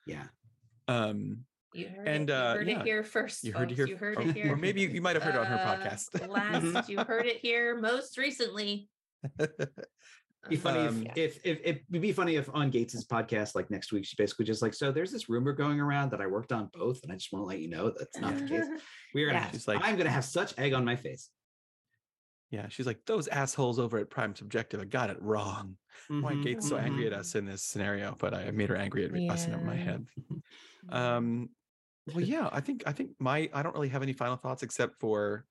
Yeah. 0.05 0.25
Um, 0.87 1.45
You 1.73 1.87
heard 1.87 2.07
And, 2.07 2.29
it. 2.29 2.33
You 2.33 2.39
uh, 2.39 2.53
heard 2.55 2.67
yeah, 2.67 2.79
it 2.81 2.85
here 2.85 3.03
first. 3.03 3.43
you 3.45 3.53
heard 3.53 3.71
it 3.71 3.75
here, 3.75 3.87
You 3.87 3.95
heard 3.97 4.17
or, 4.17 4.21
it 4.23 4.35
here. 4.35 4.51
or 4.53 4.57
maybe 4.57 4.81
you, 4.81 4.89
you 4.89 5.01
might 5.01 5.15
have 5.15 5.23
heard 5.23 5.35
it 5.35 5.39
on 5.39 5.45
her 5.45 5.55
Uh, 5.55 5.77
podcast. 5.77 6.27
last, 6.27 6.89
you 6.89 6.97
heard 6.99 7.25
it 7.27 7.37
here 7.37 7.79
most 7.79 8.17
recently. 8.17 8.89
Be 10.49 10.55
funny 10.55 10.79
Um, 10.79 11.05
if, 11.15 11.37
if 11.45 11.59
if 11.63 11.77
it'd 11.89 12.01
be 12.01 12.11
funny 12.11 12.35
if 12.35 12.49
on 12.53 12.71
Gates's 12.71 13.05
podcast, 13.05 13.53
like 13.53 13.69
next 13.69 13.91
week, 13.91 14.05
she 14.05 14.15
basically 14.17 14.45
just 14.45 14.61
like, 14.61 14.73
so 14.73 14.91
there's 14.91 15.11
this 15.11 15.29
rumor 15.29 15.53
going 15.53 15.79
around 15.79 16.11
that 16.11 16.21
I 16.21 16.25
worked 16.27 16.51
on 16.51 16.69
both, 16.73 17.03
and 17.03 17.11
I 17.11 17.15
just 17.15 17.31
want 17.31 17.43
to 17.43 17.47
let 17.47 17.59
you 17.59 17.69
know 17.69 17.91
that's 17.91 18.17
not 18.17 18.35
the 18.37 18.47
case. 18.47 18.65
We're 19.13 19.27
gonna 19.27 19.37
Yeah. 19.37 19.43
have, 19.45 19.53
She's 19.53 19.67
like- 19.67 19.81
I'm 19.83 19.97
gonna 19.97 20.09
have 20.09 20.25
such 20.25 20.57
egg 20.57 20.73
on 20.73 20.83
my 20.83 20.95
face. 20.95 21.29
yeah, 22.49 22.67
she's 22.69 22.85
like 22.87 23.05
those 23.05 23.27
assholes 23.27 23.77
over 23.79 23.97
at 23.99 24.09
Prime 24.09 24.35
Subjective. 24.35 24.81
I 24.81 24.85
got 24.85 25.09
it 25.11 25.21
wrong. 25.21 25.77
Why 26.07 26.33
Mhm, 26.33 26.43
Gates 26.43 26.67
so 26.67 26.75
angry 26.77 27.05
at 27.07 27.13
mhm. 27.13 27.17
us 27.19 27.35
in 27.35 27.45
this 27.45 27.63
scenario? 27.63 28.15
But 28.17 28.33
I 28.33 28.49
made 28.51 28.69
her 28.69 28.75
angry 28.75 29.05
at 29.05 29.11
us 29.31 29.45
in 29.47 29.65
my 29.65 29.75
head. 29.75 30.05
Um, 30.89 31.49
well, 32.07 32.19
yeah, 32.25 32.49
I 32.51 32.59
think 32.61 32.81
I 32.87 32.91
think 32.93 33.11
my 33.19 33.47
I 33.53 33.61
don't 33.61 33.75
really 33.75 33.89
have 33.89 34.01
any 34.01 34.13
final 34.13 34.35
thoughts 34.35 34.63
except 34.63 34.99
for 34.99 35.45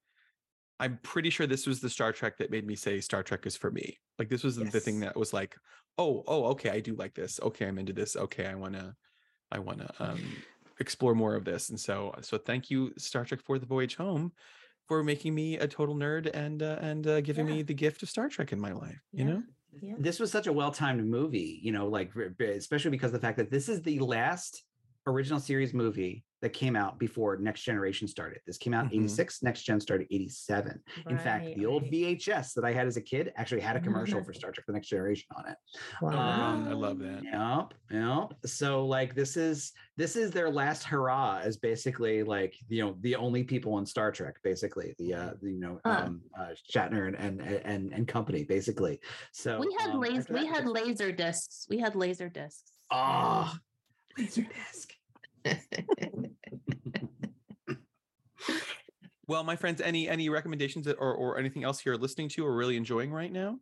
I'm 0.81 0.99
pretty 1.03 1.31
sure 1.31 1.47
this 1.47 1.67
was 1.67 1.81
the 1.81 1.91
Star 1.91 2.11
Trek 2.13 2.39
that 2.39 2.51
made 2.51 2.67
me 2.67 2.75
say 2.75 3.01
Star 3.01 3.23
Trek 3.23 3.47
is 3.47 3.57
for 3.57 3.71
me. 3.71 3.99
Like 4.19 4.29
this 4.31 4.43
was 4.43 4.57
the- 4.57 4.65
the 4.65 4.81
thing 4.81 5.01
that 5.01 5.15
was 5.17 5.33
like, 5.33 5.55
oh, 5.99 6.25
oh, 6.27 6.45
okay, 6.53 6.71
I 6.71 6.81
do 6.81 6.95
like 6.97 7.15
this. 7.15 7.39
Okay, 7.43 7.67
I'm 7.67 7.79
into 7.79 7.93
this. 7.93 8.17
Okay, 8.17 8.47
I 8.47 8.55
wanna, 8.55 8.97
I 9.53 9.59
wanna 9.59 9.93
um 9.99 10.21
explore 10.81 11.15
more 11.15 11.35
of 11.35 11.45
this. 11.45 11.69
And 11.69 11.79
so, 11.79 12.15
so 12.23 12.39
thank 12.39 12.71
you, 12.71 12.93
Star 12.97 13.25
Trek 13.25 13.41
for 13.45 13.59
the 13.59 13.67
Voyage 13.67 13.97
Home, 13.97 14.33
for 14.89 15.05
making 15.05 15.35
me 15.35 15.59
a 15.59 15.69
total 15.69 15.95
nerd 15.95 16.31
and 16.33 16.63
uh, 16.63 16.79
and 16.81 17.07
uh, 17.07 17.21
giving 17.21 17.47
Yeah. 17.47 17.55
me 17.57 17.63
the 17.63 17.75
gift 17.75 18.03
of 18.03 18.09
Star 18.09 18.29
Trek 18.31 18.53
in 18.53 18.59
my 18.61 18.73
life. 18.73 18.99
You 19.13 19.25
Yeah. 19.27 19.31
know, 19.33 19.43
Yeah. 19.83 19.95
This 19.99 20.19
was 20.19 20.33
such 20.33 20.47
a 20.49 20.53
well-timed 20.53 21.07
movie, 21.07 21.61
you 21.63 21.71
know, 21.73 21.87
like 21.89 22.11
especially 22.17 22.91
because 22.91 23.09
of 23.13 23.21
the 23.21 23.27
fact 23.27 23.37
that 23.37 23.51
this 23.51 23.69
is 23.69 23.83
the 23.83 23.99
last 24.01 24.65
original 25.07 25.39
series 25.41 25.73
movie 25.75 26.25
that 26.43 26.51
came 26.51 26.75
out 26.75 26.99
before 26.99 27.37
Next 27.37 27.63
Generation 27.63 28.09
started. 28.09 28.41
This 28.47 28.57
came 28.57 28.73
out 28.73 28.85
in 28.85 28.91
Mhm. 28.91 29.05
86, 29.05 29.43
Next 29.43 29.63
Gen 29.63 29.81
started 29.81 30.07
87. 30.11 30.83
In 31.09 31.19
fact, 31.19 31.45
Right, 31.47 31.57
the 31.57 31.67
old. 31.67 31.85
VHS 31.91 32.55
that 32.55 32.65
I 32.65 32.73
had 32.73 32.87
as 32.87 32.97
a 32.97 33.01
kid 33.03 33.33
actually 33.37 33.61
had 33.61 33.77
a 33.77 33.81
commercial 33.81 34.23
for 34.23 34.33
Star 34.33 34.51
Trek 34.53 34.65
The 34.67 34.73
Next 34.73 34.89
Generation 34.89 35.27
on 35.37 35.49
it. 35.49 35.57
Wow. 36.01 36.53
Um, 36.53 36.69
I 36.69 36.73
love 36.73 36.99
that. 37.01 37.23
Yep, 37.25 37.75
yep. 37.91 38.39
So 38.47 38.87
like 38.87 39.15
this 39.15 39.37
is 39.37 39.73
this 39.97 40.17
is 40.17 40.31
their 40.31 40.49
last 40.51 40.85
hurrah 40.85 41.41
as 41.43 41.57
basically 41.59 42.23
like 42.23 42.55
you 42.69 42.83
know 42.83 42.97
the 43.01 43.17
only 43.17 43.45
people 43.45 43.79
in 43.79 43.85
Star 43.87 44.11
Trek 44.11 44.37
basically 44.43 44.95
the 44.99 45.13
uh 45.15 45.33
the, 45.43 45.51
you 45.53 45.61
know 45.61 45.79
Huh. 45.85 46.05
um 46.07 46.23
uh, 46.39 46.55
Shatner 46.73 47.07
and 47.07 47.17
and 47.17 47.41
and 47.43 47.93
and 47.93 48.09
company 48.09 48.45
basically. 48.45 49.01
So 49.33 49.59
we 49.61 49.75
had 49.79 49.91
um, 49.91 50.01
laser. 50.01 50.33
We 50.33 50.47
had 50.47 50.67
laser 50.67 51.13
discs. 51.13 51.67
We 51.69 51.79
had 51.79 51.95
laser 51.97 52.29
discs. 52.29 52.73
Ah, 52.91 53.59
laser 54.19 54.43
disc. 54.43 54.95
Well, 59.27 59.45
my 59.45 59.55
friends, 59.55 59.81
any 59.81 60.09
any 60.09 60.29
recommendations 60.29 60.87
that, 60.87 60.95
or 60.95 61.15
or 61.15 61.39
anything 61.39 61.63
else 61.63 61.85
you're 61.87 61.97
listening 61.97 62.29
to 62.31 62.45
or 62.45 62.53
really 62.53 62.77
enjoying 62.77 63.13
right 63.13 63.31
now? 63.31 63.59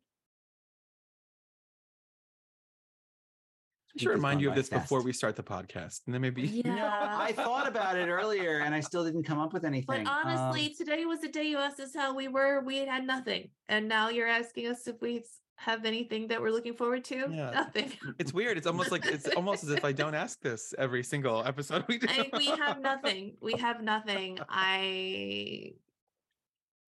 We 3.95 4.01
should 4.01 4.11
remind 4.11 4.41
you 4.41 4.49
of 4.49 4.53
by 4.55 4.61
this 4.61 4.70
before 4.70 5.03
we 5.03 5.12
start 5.12 5.37
the 5.37 5.43
podcast, 5.43 6.07
and 6.07 6.14
then 6.14 6.22
maybe 6.22 6.62
No, 6.64 6.74
Yeah. 6.74 7.16
I 7.18 7.33
thought 7.33 7.68
about 7.68 7.97
it 7.99 8.09
earlier 8.09 8.61
and 8.61 8.74
I 8.74 8.81
still 8.81 9.05
didn't 9.05 9.24
come 9.24 9.41
up 9.41 9.53
with 9.53 9.64
anything. 9.64 10.05
But 10.05 10.11
Um, 10.11 10.26
honestly, 10.26 10.74
today 10.74 11.05
was 11.05 11.20
the 11.20 11.29
day 11.29 11.45
you 11.45 11.59
asked 11.59 11.81
us 11.81 11.95
how 11.95 12.14
we 12.14 12.29
were. 12.29 12.61
We 12.64 12.79
had 12.79 13.05
nothing, 13.07 13.51
and 13.68 13.89
now 13.89 14.09
you're 14.09 14.29
asking 14.29 14.68
us 14.68 14.87
if 14.87 15.01
we 15.03 15.18
s- 15.18 15.41
have 15.59 15.85
anything 15.85 16.29
that 16.29 16.41
we're 16.41 16.51
looking 16.53 16.75
forward 16.75 17.05
to. 17.05 17.27
Yeah. 17.31 17.51
Nothing. 17.51 17.93
it's 18.19 18.33
weird. 18.33 18.57
It's 18.57 18.67
almost 18.67 18.93
like 18.93 19.05
it's 19.07 19.27
almost 19.29 19.65
as 19.65 19.71
if 19.71 19.85
I 19.85 19.91
don't 19.93 20.15
ask 20.15 20.41
this 20.41 20.73
every 20.79 21.03
single 21.03 21.45
episode 21.45 21.85
we 21.89 21.99
do. 21.99 22.07
I, 22.09 22.31
we 22.37 22.47
have 22.47 22.81
nothing. 22.81 23.35
We 23.41 23.53
have 23.59 23.83
nothing. 23.83 24.39
I 24.49 25.73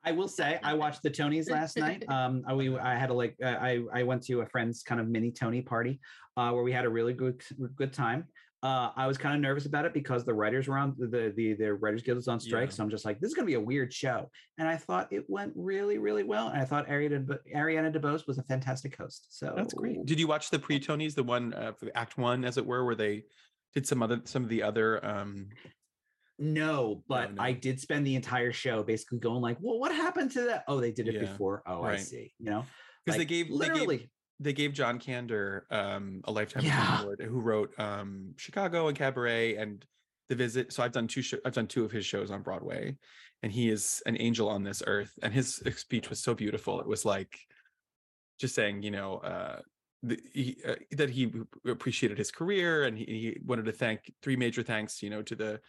I 0.04 0.12
will 0.12 0.28
say 0.28 0.58
I 0.62 0.74
watched 0.74 1.02
the 1.02 1.10
Tonys 1.10 1.50
last 1.50 1.76
night. 1.76 2.04
Um, 2.08 2.42
I- 2.46 2.54
we 2.54 2.76
I 2.78 2.94
had 2.96 3.10
a 3.10 3.14
like 3.14 3.36
uh, 3.42 3.56
I 3.60 3.82
I 3.92 4.02
went 4.04 4.22
to 4.24 4.40
a 4.40 4.46
friend's 4.46 4.82
kind 4.84 5.00
of 5.00 5.08
mini 5.08 5.32
Tony 5.32 5.62
party, 5.62 6.00
uh, 6.36 6.50
where 6.52 6.62
we 6.62 6.72
had 6.72 6.84
a 6.84 6.88
really 6.88 7.12
good 7.12 7.42
good 7.76 7.92
time. 7.92 8.28
Uh, 8.62 8.90
I 8.94 9.06
was 9.06 9.16
kind 9.16 9.34
of 9.34 9.40
nervous 9.40 9.64
about 9.64 9.86
it 9.86 9.94
because 9.94 10.24
the 10.24 10.34
writers 10.34 10.68
were 10.68 10.76
on 10.76 10.94
the 10.98 11.32
the 11.34 11.54
the 11.54 11.72
Writers 11.72 12.02
Guild 12.02 12.16
was 12.16 12.28
on 12.28 12.38
strike, 12.38 12.68
Yeah. 12.68 12.74
so 12.74 12.82
I'm 12.84 12.90
just 12.90 13.06
like, 13.06 13.18
this 13.18 13.28
is 13.28 13.34
gonna 13.34 13.46
be 13.46 13.54
a 13.54 13.60
weird 13.60 13.90
show. 13.92 14.30
And 14.58 14.68
I 14.68 14.76
thought 14.76 15.10
it 15.10 15.24
went 15.28 15.54
really 15.56 15.96
really 15.96 16.24
well, 16.24 16.48
and 16.48 16.60
I 16.60 16.66
thought 16.66 16.86
Ariana 16.86 17.38
Ariana 17.56 17.90
DeBose 17.94 18.26
was 18.26 18.36
a 18.36 18.42
fantastic 18.42 18.96
host. 18.96 19.28
So 19.30 19.54
That's 19.56 19.72
great. 19.72 20.04
Did 20.04 20.20
you 20.20 20.26
watch 20.26 20.50
the 20.50 20.58
pre 20.58 20.78
Tonys, 20.78 21.14
the 21.14 21.22
one 21.22 21.54
uh, 21.54 21.72
for 21.72 21.88
Act 21.94 22.18
One, 22.18 22.44
as 22.44 22.58
it 22.58 22.66
were, 22.66 22.84
where 22.84 22.94
they 22.94 23.24
did 23.74 23.86
some 23.86 24.02
other 24.02 24.20
some 24.24 24.42
of 24.42 24.50
the 24.50 24.62
other 24.62 25.02
um 25.06 25.48
No, 26.38 27.02
but 27.08 27.34
no. 27.34 27.42
I 27.42 27.52
did 27.52 27.80
spend 27.80 28.06
the 28.06 28.14
entire 28.14 28.52
show 28.52 28.82
basically 28.82 29.20
going 29.20 29.40
like, 29.40 29.56
well, 29.60 29.78
what 29.78 29.92
happened 29.94 30.32
to 30.32 30.42
that? 30.42 30.64
Oh, 30.68 30.80
they 30.80 30.92
did 30.92 31.08
it 31.08 31.14
Yeah, 31.14 31.20
before. 31.20 31.62
Oh, 31.66 31.82
I 31.82 31.96
see. 31.96 32.34
You 32.38 32.50
know, 32.50 32.64
because 33.06 33.16
they 33.16 33.22
Like, 33.22 33.28
gave 33.28 33.48
they 33.48 33.54
literally. 33.54 33.96
gave 33.98 34.08
they 34.40 34.52
gave 34.52 34.72
John 34.72 34.98
Kander 34.98 35.62
um 35.70 36.22
a 36.24 36.32
lifetime 36.32 36.64
Yeah. 36.64 37.02
Award 37.02 37.20
who 37.22 37.40
wrote 37.40 37.78
um 37.78 38.34
Chicago 38.36 38.88
and 38.88 38.96
Cabaret 38.96 39.56
and 39.56 39.84
The 40.28 40.34
Visit. 40.34 40.72
So 40.72 40.82
I've 40.82 40.92
done 40.92 41.06
two 41.06 41.22
show, 41.22 41.38
I've 41.44 41.54
done 41.54 41.66
two 41.66 41.84
of 41.84 41.92
his 41.92 42.06
shows 42.06 42.30
on 42.30 42.42
Broadway, 42.42 42.96
and 43.42 43.52
he 43.52 43.68
is 43.68 44.02
an 44.06 44.16
angel 44.18 44.48
on 44.48 44.64
this 44.64 44.82
earth. 44.86 45.12
And 45.22 45.32
his 45.32 45.56
speech 45.76 46.10
was 46.10 46.20
so 46.20 46.34
beautiful. 46.34 46.80
It 46.80 46.86
was 46.86 47.04
like 47.04 47.38
just 48.40 48.54
saying, 48.54 48.82
you 48.82 48.90
know, 48.90 49.18
uh, 49.18 49.60
the, 50.02 50.18
he, 50.32 50.56
uh, 50.66 50.76
that 50.92 51.10
he 51.10 51.30
appreciated 51.66 52.16
his 52.16 52.30
career 52.30 52.84
and 52.84 52.96
he, 52.96 53.04
he 53.04 53.40
wanted 53.44 53.66
to 53.66 53.72
thank 53.72 54.10
three 54.22 54.36
major 54.36 54.62
thanks, 54.62 55.02
you 55.02 55.10
know, 55.10 55.20
to 55.22 55.34
the 55.34 55.60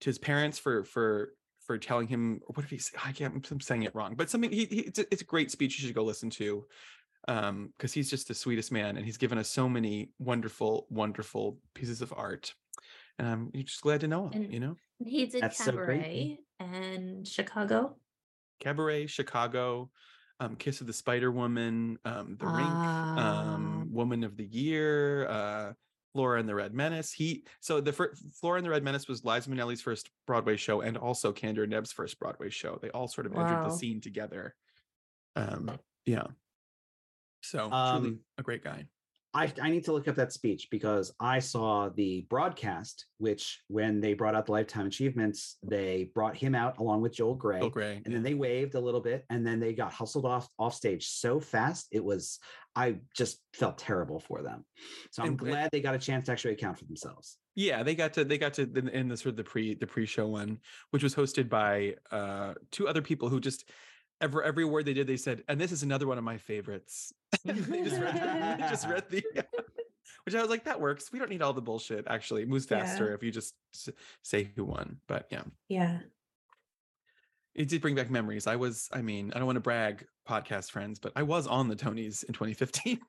to 0.00 0.10
his 0.10 0.18
parents 0.18 0.58
for 0.58 0.82
for 0.84 1.34
for 1.66 1.78
telling 1.78 2.08
him 2.08 2.40
what 2.46 2.62
did 2.62 2.70
he 2.70 2.78
say? 2.78 2.96
I 3.04 3.12
can't. 3.12 3.48
I'm 3.48 3.60
saying 3.60 3.84
it 3.84 3.94
wrong, 3.94 4.14
but 4.16 4.28
something. 4.28 4.50
He, 4.50 4.64
he 4.64 4.80
it's, 4.80 4.98
a, 4.98 5.04
it's 5.12 5.22
a 5.22 5.26
great 5.26 5.52
speech. 5.52 5.78
You 5.78 5.86
should 5.86 5.94
go 5.94 6.02
listen 6.02 6.30
to, 6.30 6.66
um, 7.30 7.72
because 7.76 7.92
he's 7.92 8.10
just 8.10 8.26
the 8.28 8.34
sweetest 8.34 8.72
man, 8.72 8.96
and 8.96 9.06
he's 9.06 9.16
given 9.16 9.38
us 9.38 9.48
so 9.48 9.68
many 9.68 10.10
wonderful, 10.18 10.86
wonderful 10.90 11.58
pieces 11.74 12.02
of 12.02 12.12
art, 12.16 12.54
and 13.18 13.28
I'm 13.28 13.50
just 13.64 13.80
glad 13.82 14.00
to 14.00 14.08
know 14.08 14.26
him. 14.28 14.42
And- 14.42 14.52
you 14.52 14.60
know, 14.60 14.76
he 14.98 15.26
did 15.26 15.42
That's 15.42 15.56
so 15.58 15.70
cabaret 15.70 16.40
and 16.58 17.26
Chicago. 17.26 17.96
Cabaret, 18.58 19.06
Chicago, 19.06 19.90
um, 20.40 20.56
Kiss 20.56 20.80
of 20.80 20.86
the 20.86 20.92
Spider 20.92 21.30
Woman, 21.30 21.98
um, 22.04 22.36
The 22.38 22.46
Rink, 22.46 22.68
Ah. 22.68 23.54
um, 23.54 23.88
Woman 23.92 24.24
of 24.24 24.36
the 24.36 24.44
Year, 24.44 25.28
uh, 25.28 25.72
Flora 26.12 26.40
and 26.40 26.48
the 26.48 26.54
Red 26.56 26.74
Menace. 26.74 27.12
He 27.12 27.46
so 27.60 27.80
the 27.80 27.92
fir- 27.92 28.12
Flora 28.40 28.56
and 28.58 28.66
the 28.66 28.70
Red 28.70 28.82
Menace 28.82 29.06
was 29.06 29.24
Liza 29.24 29.48
Minnelli's 29.48 29.80
first 29.80 30.10
Broadway 30.26 30.56
show 30.56 30.80
and 30.80 30.96
also 30.98 31.32
Kander 31.32 31.62
and 31.62 31.72
Ebb's 31.72 31.92
first 31.92 32.18
Broadway 32.18 32.50
show. 32.50 32.78
They 32.82 32.90
all 32.90 33.06
sort 33.06 33.26
of 33.28 33.32
entered 33.34 33.64
the 33.64 33.70
scene 33.70 34.00
together. 34.00 34.56
Um, 35.36 35.78
yeah. 36.04 36.24
So 37.42 37.68
truly 37.68 37.72
Um, 37.72 38.20
a 38.38 38.42
great 38.42 38.62
guy. 38.64 38.86
I, 39.32 39.52
I 39.62 39.70
need 39.70 39.84
to 39.84 39.92
look 39.92 40.08
up 40.08 40.16
that 40.16 40.32
speech 40.32 40.66
because 40.72 41.12
I 41.20 41.38
saw 41.38 41.88
the 41.88 42.26
broadcast, 42.28 43.06
which 43.18 43.62
when 43.68 44.00
they 44.00 44.12
brought 44.12 44.34
out 44.34 44.46
the 44.46 44.50
lifetime 44.52 44.88
achievements, 44.88 45.56
they 45.62 46.10
brought 46.16 46.36
him 46.36 46.52
out 46.56 46.78
along 46.78 47.02
with 47.02 47.12
Joel 47.14 47.36
Grey. 47.36 47.60
Bill 47.60 47.70
Gray. 47.70 48.02
And 48.04 48.12
then 48.12 48.24
they 48.24 48.34
waved 48.34 48.74
a 48.74 48.80
little 48.80 49.00
bit 49.00 49.24
and 49.30 49.46
then 49.46 49.60
they 49.60 49.72
got 49.72 49.92
hustled 49.92 50.24
off 50.26 50.48
off 50.58 50.74
stage 50.74 51.06
so 51.06 51.38
fast. 51.38 51.86
It 51.92 52.02
was 52.02 52.40
I 52.74 52.96
just 53.16 53.40
felt 53.54 53.78
terrible 53.78 54.18
for 54.18 54.42
them. 54.42 54.64
So 55.12 55.22
I'm 55.22 55.28
And- 55.30 55.40
and- 55.40 55.48
glad 55.50 55.68
they 55.70 55.80
got 55.80 55.94
a 55.94 55.98
chance 55.98 56.26
to 56.26 56.32
actually 56.32 56.54
account 56.54 56.78
for 56.80 56.86
themselves. 56.86 57.38
yeah 57.54 57.84
they 57.84 57.94
got 57.94 58.12
to 58.14 58.24
they 58.24 58.38
got 58.38 58.54
to 58.54 58.62
in 58.92 59.08
the 59.08 59.16
sort 59.16 59.30
of 59.34 59.36
the 59.36 59.44
pre 59.44 59.74
the 59.74 59.86
pre-show 59.86 60.26
one 60.28 60.58
which 60.90 61.02
was 61.04 61.14
hosted 61.14 61.48
by 61.48 61.94
uh 62.10 62.54
two 62.72 62.86
other 62.88 63.02
people 63.02 63.28
who 63.28 63.38
just 63.40 63.68
every 64.20 64.44
every 64.44 64.64
word 64.64 64.84
they 64.86 64.94
did 64.94 65.06
they 65.06 65.16
said 65.16 65.42
and 65.48 65.60
this 65.60 65.72
is 65.72 65.82
another 65.82 66.06
one 66.06 66.18
of 66.18 66.24
my 66.24 66.38
favorites. 66.38 67.12
They 67.44 67.52
just 67.54 68.00
read 68.00 68.14
the, 68.14 68.56
they 68.62 68.68
just 68.68 68.86
read 68.88 69.04
the 69.10 69.24
which 70.24 70.34
i 70.34 70.40
was 70.40 70.50
like 70.50 70.64
that 70.64 70.80
works. 70.80 71.10
We 71.12 71.18
don't 71.18 71.30
need 71.30 71.42
all 71.42 71.52
the 71.52 71.62
bullshit 71.62 72.06
actually. 72.08 72.42
It 72.42 72.48
moves 72.48 72.66
Yeah. 72.70 72.80
faster 72.80 73.14
if 73.14 73.22
you 73.22 73.30
just 73.30 73.54
say 74.22 74.50
who 74.56 74.64
won. 74.64 74.98
But 75.06 75.26
yeah. 75.30 75.42
Yeah. 75.68 75.98
It 77.54 77.68
did 77.68 77.80
bring 77.82 77.94
back 77.94 78.10
memories. 78.10 78.46
I 78.46 78.56
was 78.56 78.88
i 78.92 79.02
mean 79.02 79.32
i 79.34 79.38
don't 79.38 79.46
want 79.46 79.56
to 79.56 79.60
brag 79.60 80.06
podcast 80.28 80.70
friends 80.70 80.98
but 81.00 81.12
i 81.16 81.22
was 81.22 81.46
on 81.48 81.66
the 81.68 81.74
tonys 81.74 82.22
in 82.24 82.32
2015 82.32 83.00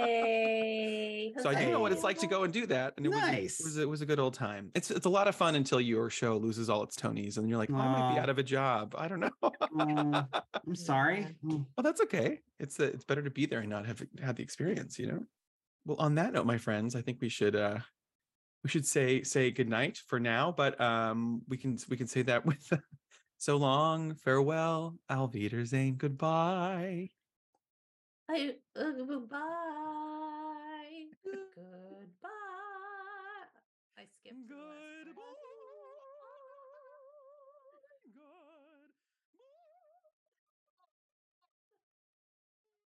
Yay. 0.00 1.32
so 1.42 1.50
i 1.50 1.54
do 1.54 1.70
know 1.70 1.80
what 1.80 1.92
it's 1.92 2.02
like 2.02 2.18
to 2.18 2.26
go 2.26 2.44
and 2.44 2.52
do 2.52 2.64
that 2.66 2.94
and 2.96 3.04
it 3.06 3.10
was, 3.10 3.18
a- 3.22 3.32
it 3.32 3.42
was 3.64 3.76
a- 3.78 3.82
it 3.82 3.88
was 3.88 4.00
a 4.00 4.06
good 4.06 4.18
old 4.20 4.34
time. 4.34 4.70
It's 4.74 4.90
it's 4.90 5.06
a 5.06 5.10
lot 5.10 5.28
of 5.28 5.34
fun 5.34 5.54
until 5.54 5.80
your 5.80 6.08
show 6.10 6.36
loses 6.36 6.68
all 6.70 6.82
its 6.82 6.96
tonys 6.96 7.36
and 7.36 7.48
you're 7.48 7.58
like 7.58 7.70
oh, 7.72 7.76
i 7.76 7.86
might 7.92 8.14
be 8.14 8.20
out 8.20 8.28
of 8.30 8.38
a 8.38 8.42
job. 8.42 8.94
I 8.96 9.08
don't 9.08 9.20
know. 9.20 9.30
I'm 10.66 10.74
sorry. 10.74 11.26
Oh, 11.48 11.66
well 11.76 11.82
that's 11.82 12.00
okay. 12.02 12.40
It's 12.58 12.78
uh 12.80 12.84
it's 12.94 13.04
better 13.04 13.22
to 13.22 13.30
be 13.30 13.46
there 13.46 13.60
and 13.60 13.68
not 13.70 13.86
have 13.86 14.02
had 14.22 14.36
the 14.36 14.42
experience 14.42 14.98
you 14.98 15.06
know? 15.08 15.20
Well 15.84 15.96
on 15.98 16.14
that 16.16 16.32
note 16.32 16.46
my 16.46 16.58
friends 16.58 16.94
i 16.94 17.00
think 17.02 17.18
we 17.20 17.28
should 17.28 17.56
uh 17.56 17.78
we 18.64 18.70
should 18.70 18.86
say 18.86 19.22
say 19.22 19.50
good 19.50 19.68
night 19.68 19.98
for 20.06 20.20
now 20.20 20.52
but 20.56 20.78
um 20.80 21.42
we 21.48 21.56
can 21.56 21.78
we 21.88 21.96
can 21.96 22.06
say 22.06 22.22
that 22.22 22.44
with 22.50 22.72
so 23.40 23.56
long 23.56 24.14
farewell 24.14 24.98
auf 25.08 25.32
Wiedersehen 25.32 25.96
goodbye 25.98 27.08
I, 28.32 28.54
uh, 28.76 28.92
goodbye. 28.92 29.38
Goodbye. 31.54 32.30
I 33.98 34.06
skipped. 34.06 34.48
the 34.48 34.54
last 34.54 34.62
part. 34.62 34.78
goodbye 34.78 34.89